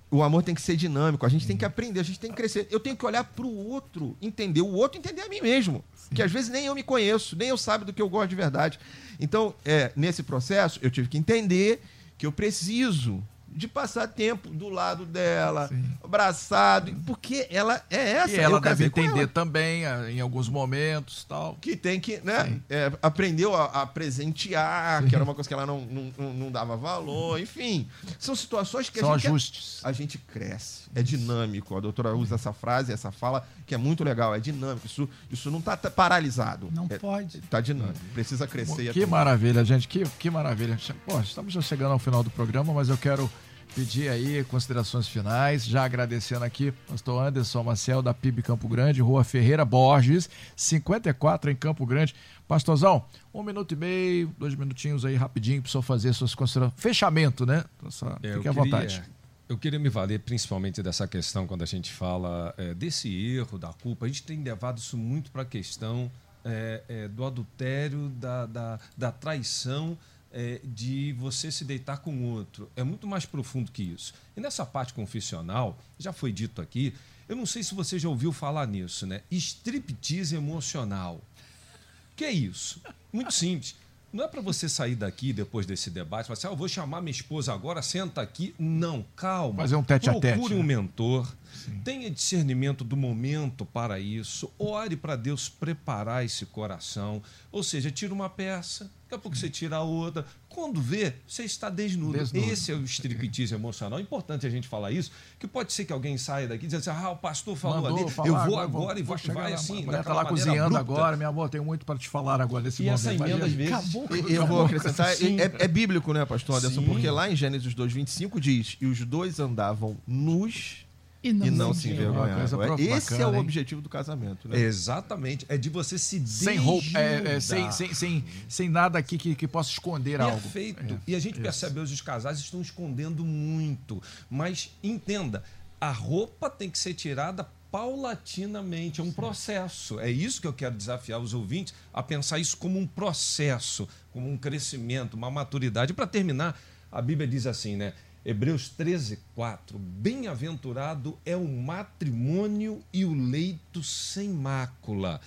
O 0.09 0.23
amor 0.23 0.43
tem 0.43 0.55
que 0.55 0.61
ser 0.61 0.77
dinâmico, 0.77 1.25
a 1.25 1.29
gente 1.29 1.45
tem 1.45 1.57
que 1.57 1.65
aprender, 1.65 1.99
a 1.99 2.03
gente 2.03 2.19
tem 2.19 2.29
que 2.29 2.37
crescer. 2.37 2.69
Eu 2.71 2.79
tenho 2.79 2.95
que 2.95 3.05
olhar 3.05 3.25
para 3.25 3.45
o 3.45 3.69
outro, 3.69 4.15
entender 4.21 4.61
o 4.61 4.71
outro, 4.71 4.97
entender 4.97 5.23
a 5.23 5.27
mim 5.27 5.41
mesmo. 5.41 5.83
Sim. 5.93 6.15
Que 6.15 6.23
às 6.23 6.31
vezes 6.31 6.49
nem 6.49 6.67
eu 6.67 6.73
me 6.75 6.83
conheço, 6.83 7.35
nem 7.35 7.49
eu 7.49 7.57
sabe 7.57 7.83
do 7.83 7.91
que 7.91 8.01
eu 8.01 8.07
gosto 8.07 8.29
de 8.29 8.35
verdade. 8.35 8.79
Então, 9.19 9.53
é, 9.65 9.91
nesse 9.93 10.23
processo, 10.23 10.79
eu 10.81 10.89
tive 10.89 11.09
que 11.09 11.17
entender 11.17 11.81
que 12.17 12.25
eu 12.25 12.31
preciso 12.31 13.21
de 13.55 13.69
passar 13.69 14.07
tempo 14.07 14.49
do 14.49 14.67
lado 14.67 15.05
dela, 15.05 15.69
Sim. 15.69 15.85
abraçado, 16.03 16.93
porque 17.05 17.47
ela 17.49 17.81
é 17.89 18.11
essa. 18.11 18.35
E 18.35 18.39
ela 18.39 18.59
deve 18.59 18.85
entender 18.85 19.19
ela. 19.19 19.27
também, 19.27 19.85
ah, 19.85 20.11
em 20.11 20.19
alguns 20.19 20.49
momentos 20.49 21.23
tal. 21.23 21.55
Que 21.61 21.75
tem 21.77 21.99
que, 21.99 22.19
né? 22.21 22.59
É, 22.69 22.91
aprendeu 23.01 23.55
a, 23.55 23.65
a 23.65 23.87
presentear, 23.87 25.01
Sim. 25.01 25.07
que 25.07 25.15
era 25.15 25.23
uma 25.23 25.33
coisa 25.33 25.47
que 25.47 25.53
ela 25.53 25.65
não, 25.65 25.81
não, 26.17 26.33
não 26.33 26.51
dava 26.51 26.75
valor, 26.75 27.39
enfim. 27.39 27.87
São 28.19 28.35
situações 28.35 28.89
que 28.89 28.99
São 28.99 29.13
a 29.13 29.17
gente. 29.17 29.27
ajustes. 29.27 29.79
A 29.83 29.93
gente 29.93 30.17
cresce. 30.17 30.83
É 30.93 31.01
dinâmico. 31.01 31.77
A 31.77 31.79
doutora 31.79 32.13
usa 32.13 32.35
essa 32.35 32.51
frase, 32.51 32.91
essa 32.91 33.11
fala, 33.11 33.47
que 33.65 33.73
é 33.73 33.77
muito 33.77 34.03
legal. 34.03 34.35
É 34.35 34.39
dinâmico. 34.39 34.85
Isso, 34.85 35.07
isso 35.31 35.49
não 35.49 35.59
está 35.59 35.77
paralisado. 35.77 36.67
Não 36.71 36.87
é, 36.89 36.97
pode. 36.97 37.37
Está 37.37 37.61
dinâmico. 37.61 37.99
Precisa 38.13 38.45
crescer. 38.45 38.91
Que 38.91 39.05
maravilha, 39.05 39.63
gente. 39.63 39.87
Que, 39.87 40.03
que 40.19 40.29
maravilha. 40.29 40.77
Pô, 41.05 41.19
estamos 41.21 41.53
já 41.53 41.61
chegando 41.61 41.93
ao 41.93 41.99
final 41.99 42.21
do 42.21 42.29
programa, 42.29 42.73
mas 42.73 42.89
eu 42.89 42.97
quero 42.97 43.29
pedir 43.75 44.07
aí 44.07 44.41
considerações 44.45 45.05
finais, 45.05 45.65
já 45.65 45.83
agradecendo 45.83 46.45
aqui, 46.45 46.71
pastor 46.87 47.27
Anderson 47.27 47.61
Maciel, 47.61 48.01
da 48.01 48.13
PIB 48.13 48.41
Campo 48.41 48.69
Grande, 48.69 49.01
Rua 49.01 49.25
Ferreira 49.25 49.65
Borges, 49.65 50.29
54 50.55 51.51
em 51.51 51.55
Campo 51.55 51.85
Grande. 51.85 52.15
Pastorzão, 52.47 53.03
um 53.33 53.43
minuto 53.43 53.73
e 53.73 53.75
meio, 53.75 54.33
dois 54.37 54.55
minutinhos 54.55 55.03
aí 55.03 55.15
rapidinho 55.15 55.61
para 55.61 55.67
o 55.67 55.71
senhor 55.71 55.81
fazer 55.81 56.13
suas 56.13 56.33
considerações. 56.33 56.79
Fechamento, 56.79 57.45
né? 57.45 57.65
Só, 57.89 58.17
é, 58.23 58.33
fique 58.35 58.47
à 58.47 58.51
vontade. 58.53 59.03
Eu 59.49 59.57
queria 59.57 59.77
me 59.77 59.89
valer 59.89 60.19
principalmente 60.21 60.81
dessa 60.81 61.07
questão, 61.07 61.45
quando 61.45 61.63
a 61.63 61.67
gente 61.67 61.91
fala 61.91 62.53
é, 62.57 62.73
desse 62.73 63.13
erro, 63.13 63.59
da 63.59 63.73
culpa. 63.73 64.05
A 64.05 64.07
gente 64.07 64.23
tem 64.23 64.41
levado 64.41 64.77
isso 64.77 64.97
muito 64.97 65.31
para 65.31 65.41
a 65.41 65.45
questão 65.45 66.09
é, 66.45 66.81
é, 66.87 67.07
do 67.09 67.25
adultério, 67.25 68.09
da, 68.09 68.45
da, 68.45 68.79
da 68.95 69.11
traição 69.11 69.97
é, 70.35 70.59
de 70.61 71.13
você 71.13 71.49
se 71.49 71.63
deitar 71.63 71.99
com 71.99 72.25
outro. 72.25 72.69
É 72.75 72.83
muito 72.83 73.07
mais 73.07 73.25
profundo 73.25 73.71
que 73.71 73.81
isso. 73.81 74.13
E 74.35 74.41
nessa 74.41 74.65
parte 74.65 74.93
confessional, 74.93 75.79
já 75.97 76.11
foi 76.11 76.33
dito 76.33 76.61
aqui, 76.61 76.93
eu 77.27 77.37
não 77.37 77.45
sei 77.45 77.63
se 77.63 77.73
você 77.73 77.97
já 77.97 78.09
ouviu 78.09 78.33
falar 78.33 78.67
nisso, 78.67 79.07
né? 79.07 79.21
Striptease 79.31 80.35
emocional. 80.35 81.15
O 81.15 82.15
que 82.17 82.25
é 82.25 82.31
isso? 82.31 82.81
Muito 83.13 83.33
simples. 83.33 83.75
Não 84.15 84.23
é 84.23 84.27
para 84.29 84.39
você 84.39 84.69
sair 84.69 84.95
daqui 84.95 85.33
depois 85.33 85.65
desse 85.65 85.89
debate 85.89 86.23
e 86.23 86.27
falar 86.27 86.37
assim, 86.37 86.47
ah, 86.47 86.51
eu 86.51 86.55
vou 86.55 86.69
chamar 86.69 87.01
minha 87.01 87.11
esposa 87.11 87.53
agora, 87.53 87.81
senta 87.81 88.21
aqui. 88.21 88.55
Não, 88.57 89.05
calma. 89.13 89.63
Fazer 89.63 89.75
um 89.75 89.83
tete 89.83 90.09
a 90.09 90.13
tete. 90.13 90.35
Procure 90.35 90.53
um 90.53 90.59
né? 90.59 90.75
mentor. 90.75 91.29
Sim. 91.53 91.81
Tenha 91.83 92.09
discernimento 92.09 92.85
do 92.85 92.95
momento 92.95 93.65
para 93.65 93.99
isso. 93.99 94.49
Ore 94.57 94.95
para 94.95 95.17
Deus 95.17 95.49
preparar 95.49 96.23
esse 96.23 96.45
coração. 96.45 97.21
Ou 97.51 97.61
seja, 97.61 97.91
tira 97.91 98.13
uma 98.13 98.29
peça, 98.29 98.89
Daqui 99.15 99.17
a 99.17 99.19
pouco 99.19 99.37
você 99.37 99.49
tira 99.49 99.77
a 99.77 99.81
outra. 99.81 100.25
Quando 100.49 100.81
vê, 100.81 101.13
você 101.27 101.43
está 101.43 101.69
desnudo. 101.69 102.17
desnudo. 102.17 102.51
Esse 102.51 102.71
é 102.71 102.75
o 102.75 102.83
striptease 102.83 103.53
emocional. 103.53 103.99
É 103.99 104.01
importante 104.01 104.45
a 104.45 104.49
gente 104.49 104.67
falar 104.67 104.91
isso, 104.91 105.11
que 105.39 105.47
pode 105.47 105.73
ser 105.73 105.85
que 105.85 105.93
alguém 105.93 106.17
saia 106.17 106.47
daqui 106.47 106.65
e 106.65 106.67
diz 106.67 106.87
assim, 106.87 106.97
ah, 106.97 107.11
o 107.11 107.17
pastor 107.17 107.55
falou 107.55 107.81
Mandou 107.81 107.97
ali, 108.03 108.11
falar, 108.11 108.27
eu 108.27 108.35
vou 108.45 108.59
agora, 108.59 108.99
e 108.99 109.03
vou, 109.03 109.17
vai 109.17 109.51
lá, 109.51 109.55
assim. 109.55 109.83
Mulher 109.83 110.01
está 110.01 110.13
lá 110.13 110.25
cozinhando 110.25 110.77
agora, 110.77 111.15
minha 111.17 111.29
amor, 111.29 111.49
tenho 111.49 111.65
muito 111.65 111.85
para 111.85 111.97
te 111.97 112.09
falar 112.09 112.41
agora 112.41 112.63
nesse 112.63 112.83
e 112.83 112.85
momento. 112.85 112.99
essa 112.99 113.13
emenda, 113.13 113.45
às 113.45 113.51
vezes, 113.51 113.73
acabou, 113.73 114.07
eu 114.29 114.47
vou 114.47 114.65
acrescentar, 114.65 115.11
é, 115.13 115.63
é, 115.63 115.67
bíblico, 115.67 116.13
né, 116.13 116.25
pastor 116.25 116.57
Anderson? 116.57 116.81
Sim. 116.81 116.87
Porque 116.87 117.09
lá 117.09 117.29
em 117.29 117.35
Gênesis 117.35 117.73
2,25 117.73 118.39
diz, 118.39 118.77
e 118.79 118.85
os 118.85 118.99
dois 119.05 119.39
andavam 119.39 119.97
nus 120.07 120.84
e 121.25 121.33
não, 121.33 121.47
e 121.47 121.51
não 121.51 121.73
se 121.73 121.89
envergonhar. 121.89 122.43
Esse 122.43 122.55
bacana, 122.55 123.23
é 123.23 123.27
o 123.27 123.33
hein? 123.33 123.39
objetivo 123.39 123.81
do 123.81 123.89
casamento. 123.89 124.47
Né? 124.47 124.59
Exatamente. 124.59 125.43
É 125.49 125.57
de 125.57 125.69
você 125.69 125.97
se 125.97 126.25
Sem 126.27 126.57
roupa, 126.57 126.99
é, 126.99 127.35
é, 127.35 127.39
sem, 127.39 127.71
sem, 127.71 127.93
sem, 127.95 128.23
sem 128.47 128.69
nada 128.69 128.99
aqui 128.99 129.17
que, 129.17 129.33
que 129.33 129.47
possa 129.47 129.71
esconder 129.71 130.19
Perfeito. 130.19 130.31
algo. 130.31 130.41
Perfeito. 130.41 130.93
É, 130.93 130.99
e 131.07 131.15
a 131.15 131.19
gente 131.19 131.39
percebe 131.39 131.79
hoje 131.79 131.95
os 131.95 132.01
casais 132.01 132.37
estão 132.37 132.61
escondendo 132.61 133.25
muito. 133.25 134.01
Mas 134.29 134.71
entenda, 134.83 135.43
a 135.81 135.91
roupa 135.91 136.47
tem 136.47 136.69
que 136.69 136.77
ser 136.77 136.93
tirada 136.93 137.47
paulatinamente, 137.71 139.01
é 139.01 139.03
um 139.03 139.11
processo. 139.11 139.99
É 139.99 140.09
isso 140.09 140.39
que 140.39 140.47
eu 140.47 140.53
quero 140.53 140.75
desafiar 140.75 141.19
os 141.19 141.33
ouvintes 141.33 141.73
a 141.91 142.03
pensar 142.03 142.37
isso 142.37 142.55
como 142.55 142.79
um 142.79 142.85
processo, 142.85 143.89
como 144.13 144.31
um 144.31 144.37
crescimento, 144.37 145.15
uma 145.15 145.31
maturidade. 145.31 145.91
Para 145.91 146.05
terminar, 146.05 146.57
a 146.91 147.01
Bíblia 147.01 147.27
diz 147.27 147.47
assim, 147.47 147.75
né? 147.75 147.93
Hebreus 148.25 148.69
13, 148.69 149.19
4. 149.35 149.77
Bem-aventurado 149.77 151.15
é 151.23 151.35
o 151.35 151.47
matrimônio 151.47 152.83
e 152.91 153.05
o 153.05 153.13
leito 153.13 153.83
sem 153.83 154.29
mácula. 154.29 155.21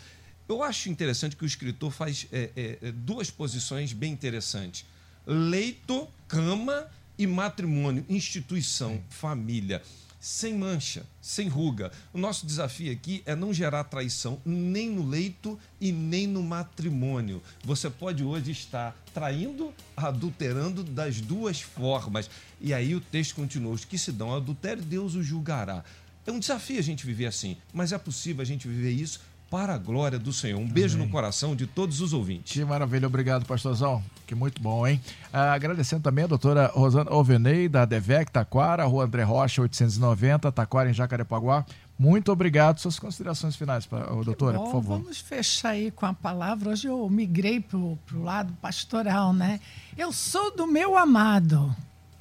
Eu 0.49 0.65
acho 0.65 0.89
interessante 0.89 1.37
que 1.37 1.45
o 1.45 1.47
escritor 1.47 1.93
faz 1.93 2.27
é, 2.33 2.51
é, 2.57 2.79
é 2.83 2.91
duas 2.93 3.31
posições 3.31 3.93
bem 3.93 4.13
interessantes: 4.13 4.85
leito, 5.25 6.09
cama 6.27 6.89
e 7.17 7.25
matrimônio, 7.25 8.05
instituição, 8.09 9.01
família 9.09 9.81
sem 10.21 10.55
mancha, 10.55 11.07
sem 11.21 11.49
ruga. 11.49 11.93
O 12.13 12.19
nosso 12.19 12.47
desafio 12.47 12.93
aqui 12.93 13.23
é 13.25 13.37
não 13.37 13.53
gerar 13.53 13.85
traição 13.85 14.41
nem 14.45 14.91
no 14.91 15.07
leito 15.07 15.59
e 15.81 15.93
nem 15.93 16.27
no 16.27 16.43
matrimônio. 16.43 17.43
Você 17.65 17.89
pode 17.89 18.25
hoje 18.25 18.51
estar 18.51 18.97
traindo, 19.15 19.73
adulterando 19.97 20.83
das 20.83 21.21
duas 21.21 21.61
formas. 21.61 22.29
E 22.61 22.75
aí 22.75 22.95
o 22.95 23.01
texto 23.01 23.35
continua: 23.35 23.73
os 23.73 23.85
que 23.85 23.99
se 23.99 24.13
dão 24.13 24.35
adultério, 24.35 24.83
Deus 24.83 25.15
os 25.15 25.25
julgará. 25.25 25.85
É 26.27 26.33
um 26.33 26.39
desafio 26.39 26.79
a 26.79 26.83
gente 26.83 27.07
viver 27.07 27.27
assim, 27.27 27.57
mas 27.73 27.93
é 27.93 27.99
possível 27.99 28.43
a 28.43 28.45
gente 28.45 28.69
viver 28.69 28.91
isso 28.91 29.21
para 29.51 29.75
a 29.75 29.79
glória 29.79 30.19
do 30.19 30.33
Senhor. 30.33 30.61
Um 30.61 30.69
beijo 30.69 30.97
Amém. 30.97 31.07
no 31.07 31.13
coração 31.13 31.57
de 31.57 31.67
todos 31.67 32.01
os 32.01 32.13
ouvintes. 32.13 32.53
Que 32.53 32.65
maravilha, 32.65 33.07
obrigado, 33.07 33.47
pastorzão. 33.47 34.03
Que 34.27 34.35
muito 34.35 34.61
bom, 34.61 34.87
hein? 34.87 35.01
Ah, 35.33 35.53
agradecendo 35.53 36.03
também 36.03 36.25
a 36.25 36.27
doutora 36.27 36.67
Rosana 36.67 37.13
Ovenei, 37.13 37.69
da 37.69 37.85
DEVEC 37.85 38.31
Taquara, 38.31 38.85
Rua 38.85 39.05
André 39.05 39.23
Rocha, 39.23 39.63
890, 39.63 40.53
Taquara, 40.53 40.91
em 40.91 40.95
Jacarepaguá. 40.95 41.65
Muito 41.99 42.31
obrigado. 42.31 42.79
Suas 42.79 42.99
considerações 42.99 43.57
finais, 43.57 43.89
doutora, 44.25 44.59
bom, 44.59 44.65
por 44.65 44.73
favor. 44.73 44.99
Vamos 45.01 45.19
fechar 45.19 45.71
aí 45.71 45.91
com 45.91 46.07
a 46.07 46.13
palavra. 46.13 46.71
Hoje 46.71 46.87
eu 46.87 47.09
migrei 47.09 47.59
para 47.59 47.79
o 47.79 47.99
lado 48.23 48.53
pastoral, 48.61 49.33
né? 49.33 49.59
Eu 49.97 50.13
sou 50.13 50.55
do 50.55 50.67
meu 50.67 50.97
amado. 50.97 51.75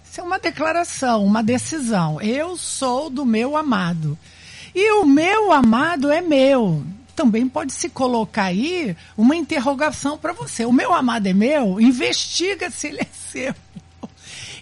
Isso 0.03 0.21
é 0.21 0.23
uma 0.23 0.39
declaração, 0.39 1.23
uma 1.25 1.43
decisão. 1.43 2.21
Eu 2.21 2.57
sou 2.57 3.09
do 3.09 3.25
meu 3.25 3.57
amado. 3.57 4.17
E 4.73 4.93
o 4.93 5.05
meu 5.05 5.51
amado 5.51 6.09
é 6.09 6.21
meu. 6.21 6.83
Também 7.17 7.49
pode 7.49 7.73
se 7.73 7.89
colocar 7.89 8.43
aí 8.43 8.95
uma 9.17 9.35
interrogação 9.35 10.19
para 10.19 10.33
você. 10.33 10.65
O 10.65 10.71
meu 10.71 10.93
amado 10.93 11.25
é 11.25 11.33
meu? 11.33 11.81
Investiga 11.81 12.69
se 12.69 12.89
ele 12.89 13.01
é 13.01 13.07
seu. 13.11 13.55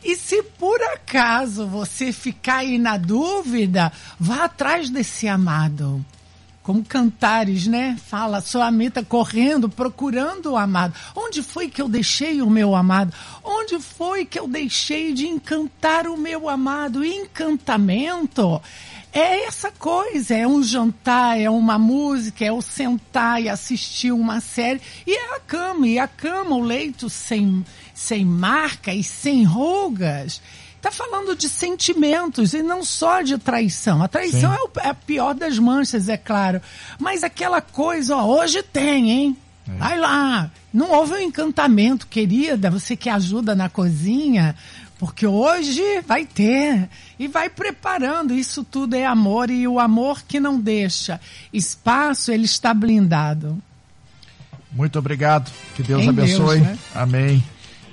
E 0.01 0.15
se 0.15 0.41
por 0.41 0.81
acaso 0.81 1.67
você 1.67 2.13
ficar 2.13 2.59
aí 2.59 2.77
na 2.77 2.95
dúvida, 2.95 3.91
vá 4.17 4.45
atrás 4.45 4.89
desse 4.89 5.27
amado. 5.27 6.05
Como 6.63 6.81
cantares, 6.81 7.67
né? 7.67 7.97
Fala, 8.07 8.39
sua 8.39 8.71
meta 8.71 9.03
correndo, 9.03 9.67
procurando 9.67 10.53
o 10.53 10.57
amado. 10.57 10.93
Onde 11.13 11.43
foi 11.43 11.67
que 11.67 11.81
eu 11.81 11.89
deixei 11.89 12.41
o 12.41 12.49
meu 12.49 12.73
amado? 12.73 13.13
Onde 13.43 13.81
foi 13.81 14.23
que 14.23 14.39
eu 14.39 14.47
deixei 14.47 15.13
de 15.13 15.27
encantar 15.27 16.07
o 16.07 16.15
meu 16.15 16.47
amado? 16.47 17.03
Encantamento 17.03 18.61
é 19.15 19.45
essa 19.45 19.71
coisa, 19.71 20.35
é 20.35 20.45
um 20.45 20.61
jantar, 20.61 21.39
é 21.39 21.49
uma 21.49 21.79
música, 21.79 22.43
é 22.43 22.51
o 22.51 22.61
sentar 22.61 23.41
e 23.41 23.47
assistir 23.47 24.11
uma 24.11 24.41
série, 24.41 24.81
e 25.07 25.15
é 25.15 25.37
a 25.37 25.39
cama, 25.39 25.87
e 25.87 25.97
a 25.97 26.05
cama, 26.05 26.57
o 26.57 26.61
leito 26.61 27.09
sem, 27.09 27.65
sem 27.93 28.25
marca 28.25 28.93
e 28.93 29.01
sem 29.01 29.45
rugas. 29.45 30.41
Está 30.75 30.91
falando 30.91 31.33
de 31.33 31.47
sentimentos 31.47 32.53
e 32.53 32.61
não 32.61 32.83
só 32.83 33.21
de 33.21 33.37
traição. 33.37 34.03
A 34.03 34.07
traição 34.09 34.53
é, 34.53 34.57
o, 34.57 34.69
é, 34.81 34.89
a 34.89 34.93
pior 34.93 35.33
das 35.33 35.57
manchas, 35.57 36.09
é 36.09 36.17
claro. 36.17 36.61
Mas 36.99 37.23
aquela 37.23 37.61
coisa, 37.61 38.17
ó, 38.17 38.25
hoje 38.25 38.61
tem, 38.61 39.09
hein? 39.09 39.37
É. 39.67 39.77
Vai 39.77 39.97
lá. 39.97 40.51
Não 40.73 40.91
houve 40.91 41.13
um 41.13 41.19
encantamento, 41.19 42.05
querida. 42.05 42.69
Você 42.69 42.95
que 42.95 43.09
ajuda 43.09 43.55
na 43.55 43.69
cozinha, 43.69 44.55
porque 45.05 45.27
hoje 45.27 46.01
vai 46.07 46.25
ter. 46.25 46.89
E 47.19 47.27
vai 47.27 47.47
preparando. 47.47 48.33
Isso 48.33 48.63
tudo 48.63 48.95
é 48.95 49.05
amor. 49.05 49.51
E 49.51 49.67
o 49.67 49.79
amor 49.79 50.23
que 50.27 50.39
não 50.39 50.59
deixa 50.59 51.21
espaço, 51.53 52.31
ele 52.31 52.45
está 52.45 52.73
blindado. 52.73 53.61
Muito 54.71 54.97
obrigado. 54.97 55.51
Que 55.75 55.83
Deus 55.83 56.01
em 56.01 56.09
abençoe. 56.09 56.59
Deus, 56.59 56.69
né? 56.69 56.79
Amém. 56.95 57.43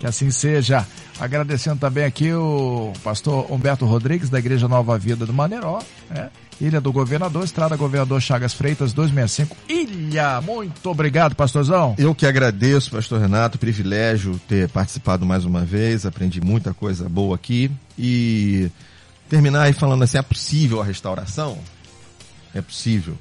Que 0.01 0.07
assim 0.07 0.31
seja. 0.31 0.87
Agradecendo 1.21 1.79
também 1.79 2.05
aqui 2.05 2.33
o 2.33 2.95
pastor 3.05 3.53
Humberto 3.53 3.85
Rodrigues, 3.85 4.31
da 4.31 4.39
Igreja 4.39 4.67
Nova 4.67 4.99
Vida 4.99 5.27
do 5.27 5.35
Maneiró. 5.35 5.83
Né? 6.09 6.31
Ilha 6.61 6.81
do 6.81 6.93
Governador, 6.93 7.45
Estrada 7.45 7.77
Governador 7.77 8.21
Chagas 8.21 8.55
Freitas, 8.55 8.93
265, 8.93 9.57
Ilha. 9.69 10.41
Muito 10.41 10.89
obrigado, 10.91 11.35
pastorzão. 11.35 11.95
Eu 11.99 12.15
que 12.15 12.27
agradeço, 12.27 12.91
pastor 12.91 13.21
Renato, 13.21 13.59
privilégio 13.59 14.41
ter 14.47 14.69
participado 14.69 15.27
mais 15.27 15.45
uma 15.45 15.65
vez, 15.65 16.07
aprendi 16.07 16.41
muita 16.41 16.73
coisa 16.73 17.09
boa 17.09 17.35
aqui. 17.35 17.71
E 17.99 18.71
terminar 19.29 19.63
aí 19.63 19.73
falando 19.73 20.05
assim, 20.05 20.19
é 20.19 20.23
possível 20.23 20.81
a 20.81 20.85
restauração? 20.85 21.59
É 22.55 22.61
possível. 22.61 23.17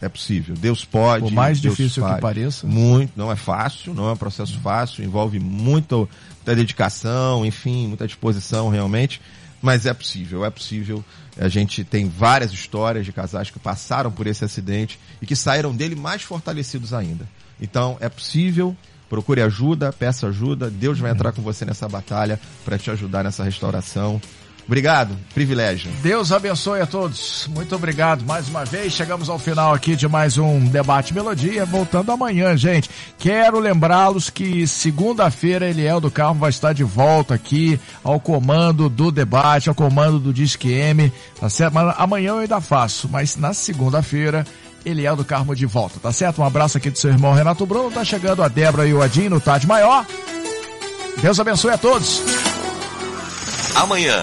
É 0.00 0.08
possível. 0.08 0.56
Deus 0.58 0.84
pode. 0.84 1.26
Por 1.26 1.32
mais 1.32 1.60
Deus 1.60 1.76
difícil 1.76 2.02
faz. 2.02 2.16
que 2.16 2.20
pareça. 2.20 2.66
Muito. 2.66 3.12
Não 3.14 3.30
é 3.30 3.36
fácil, 3.36 3.94
não 3.94 4.08
é 4.08 4.12
um 4.12 4.16
processo 4.16 4.58
fácil, 4.58 5.04
envolve 5.04 5.38
muita, 5.38 5.94
muita 5.96 6.56
dedicação, 6.56 7.46
enfim, 7.46 7.86
muita 7.86 8.04
disposição 8.04 8.68
realmente. 8.68 9.20
Mas 9.62 9.86
é 9.86 9.94
possível, 9.94 10.44
é 10.44 10.50
possível. 10.50 11.04
A 11.38 11.48
gente 11.48 11.84
tem 11.84 12.08
várias 12.08 12.52
histórias 12.52 13.06
de 13.06 13.12
casais 13.12 13.48
que 13.48 13.58
passaram 13.58 14.10
por 14.10 14.26
esse 14.26 14.44
acidente 14.44 14.98
e 15.22 15.26
que 15.26 15.36
saíram 15.36 15.74
dele 15.74 15.94
mais 15.94 16.22
fortalecidos 16.22 16.92
ainda. 16.92 17.26
Então, 17.60 17.96
é 18.00 18.08
possível. 18.08 18.76
Procure 19.08 19.40
ajuda, 19.42 19.92
peça 19.92 20.26
ajuda. 20.26 20.68
Deus 20.68 20.98
vai 20.98 21.10
entrar 21.12 21.32
com 21.32 21.42
você 21.42 21.64
nessa 21.64 21.88
batalha 21.88 22.40
para 22.64 22.76
te 22.76 22.90
ajudar 22.90 23.22
nessa 23.22 23.44
restauração. 23.44 24.20
Obrigado, 24.66 25.16
privilégio. 25.34 25.90
Deus 26.02 26.30
abençoe 26.30 26.80
a 26.80 26.86
todos. 26.86 27.48
Muito 27.48 27.74
obrigado 27.74 28.24
mais 28.24 28.48
uma 28.48 28.64
vez. 28.64 28.92
Chegamos 28.92 29.28
ao 29.28 29.38
final 29.38 29.74
aqui 29.74 29.96
de 29.96 30.06
mais 30.06 30.38
um 30.38 30.60
debate 30.60 31.12
melodia. 31.12 31.66
Voltando 31.66 32.12
amanhã, 32.12 32.56
gente. 32.56 32.88
Quero 33.18 33.58
lembrá-los 33.58 34.30
que 34.30 34.66
segunda-feira 34.66 35.68
Eliel 35.68 36.00
do 36.00 36.10
Carmo 36.10 36.40
vai 36.40 36.50
estar 36.50 36.72
de 36.72 36.84
volta 36.84 37.34
aqui 37.34 37.78
ao 38.04 38.20
comando 38.20 38.88
do 38.88 39.10
debate, 39.10 39.68
ao 39.68 39.74
comando 39.74 40.18
do 40.18 40.32
Disque 40.32 40.70
M. 40.70 41.12
Tá 41.40 41.48
certo? 41.48 41.74
Mas 41.74 41.94
amanhã 41.98 42.30
eu 42.30 42.38
ainda 42.38 42.60
faço, 42.60 43.08
mas 43.10 43.36
na 43.36 43.52
segunda-feira 43.52 44.46
Eliel 44.86 45.16
do 45.16 45.24
Carmo 45.24 45.56
de 45.56 45.66
volta, 45.66 45.98
tá 46.00 46.12
certo? 46.12 46.40
Um 46.40 46.44
abraço 46.44 46.78
aqui 46.78 46.88
do 46.88 46.98
seu 46.98 47.10
irmão 47.10 47.34
Renato 47.34 47.66
Bruno. 47.66 47.90
Tá 47.90 48.04
chegando 48.04 48.42
a 48.42 48.48
Débora 48.48 48.86
e 48.86 48.94
o 48.94 49.02
Adinho 49.02 49.30
no 49.30 49.40
Tade 49.40 49.66
Maior. 49.66 50.06
Deus 51.20 51.38
abençoe 51.40 51.72
a 51.72 51.78
todos. 51.78 52.22
Amanhã 53.74 54.22